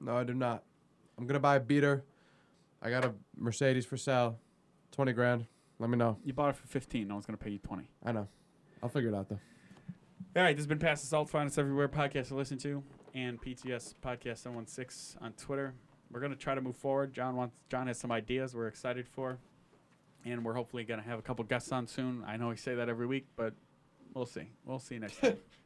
No, 0.00 0.16
I 0.16 0.24
do 0.24 0.34
not. 0.34 0.64
I'm 1.18 1.26
gonna 1.26 1.40
buy 1.40 1.56
a 1.56 1.60
beater. 1.60 2.04
I 2.82 2.90
got 2.90 3.04
a 3.04 3.12
Mercedes 3.36 3.86
for 3.86 3.96
sale. 3.96 4.38
Twenty 4.92 5.12
grand. 5.12 5.46
Let 5.78 5.90
me 5.90 5.96
know. 5.96 6.18
You 6.24 6.32
bought 6.32 6.50
it 6.50 6.56
for 6.56 6.66
15. 6.66 7.06
No 7.06 7.14
one's 7.14 7.26
going 7.26 7.36
to 7.36 7.44
pay 7.44 7.50
you 7.50 7.58
20. 7.58 7.90
I 8.04 8.12
know. 8.12 8.28
I'll 8.82 8.88
figure 8.88 9.10
it 9.10 9.14
out 9.14 9.28
though. 9.28 9.38
All 10.36 10.42
right, 10.42 10.54
this 10.54 10.62
has 10.62 10.66
been 10.66 10.78
Pass 10.78 11.00
the 11.00 11.06
Salt. 11.06 11.30
Find 11.30 11.46
us 11.48 11.58
everywhere 11.58 11.88
podcast 11.88 12.28
to 12.28 12.34
listen 12.34 12.58
to, 12.58 12.82
and 13.14 13.40
PTS 13.40 13.94
Podcast 14.04 14.38
716 14.38 15.18
on 15.22 15.32
Twitter. 15.32 15.74
We're 16.10 16.20
gonna 16.20 16.36
try 16.36 16.54
to 16.54 16.60
move 16.60 16.76
forward. 16.76 17.14
John 17.14 17.36
wants. 17.36 17.56
John 17.70 17.86
has 17.86 17.98
some 17.98 18.12
ideas 18.12 18.54
we're 18.54 18.68
excited 18.68 19.08
for, 19.08 19.38
and 20.26 20.44
we're 20.44 20.54
hopefully 20.54 20.84
gonna 20.84 21.02
have 21.02 21.18
a 21.18 21.22
couple 21.22 21.44
guests 21.44 21.72
on 21.72 21.86
soon. 21.86 22.24
I 22.26 22.36
know 22.36 22.48
we 22.48 22.56
say 22.56 22.74
that 22.74 22.88
every 22.88 23.06
week, 23.06 23.26
but 23.36 23.54
we'll 24.14 24.26
see. 24.26 24.48
We'll 24.64 24.78
see 24.78 24.98
next 24.98 25.20
time. 25.20 25.36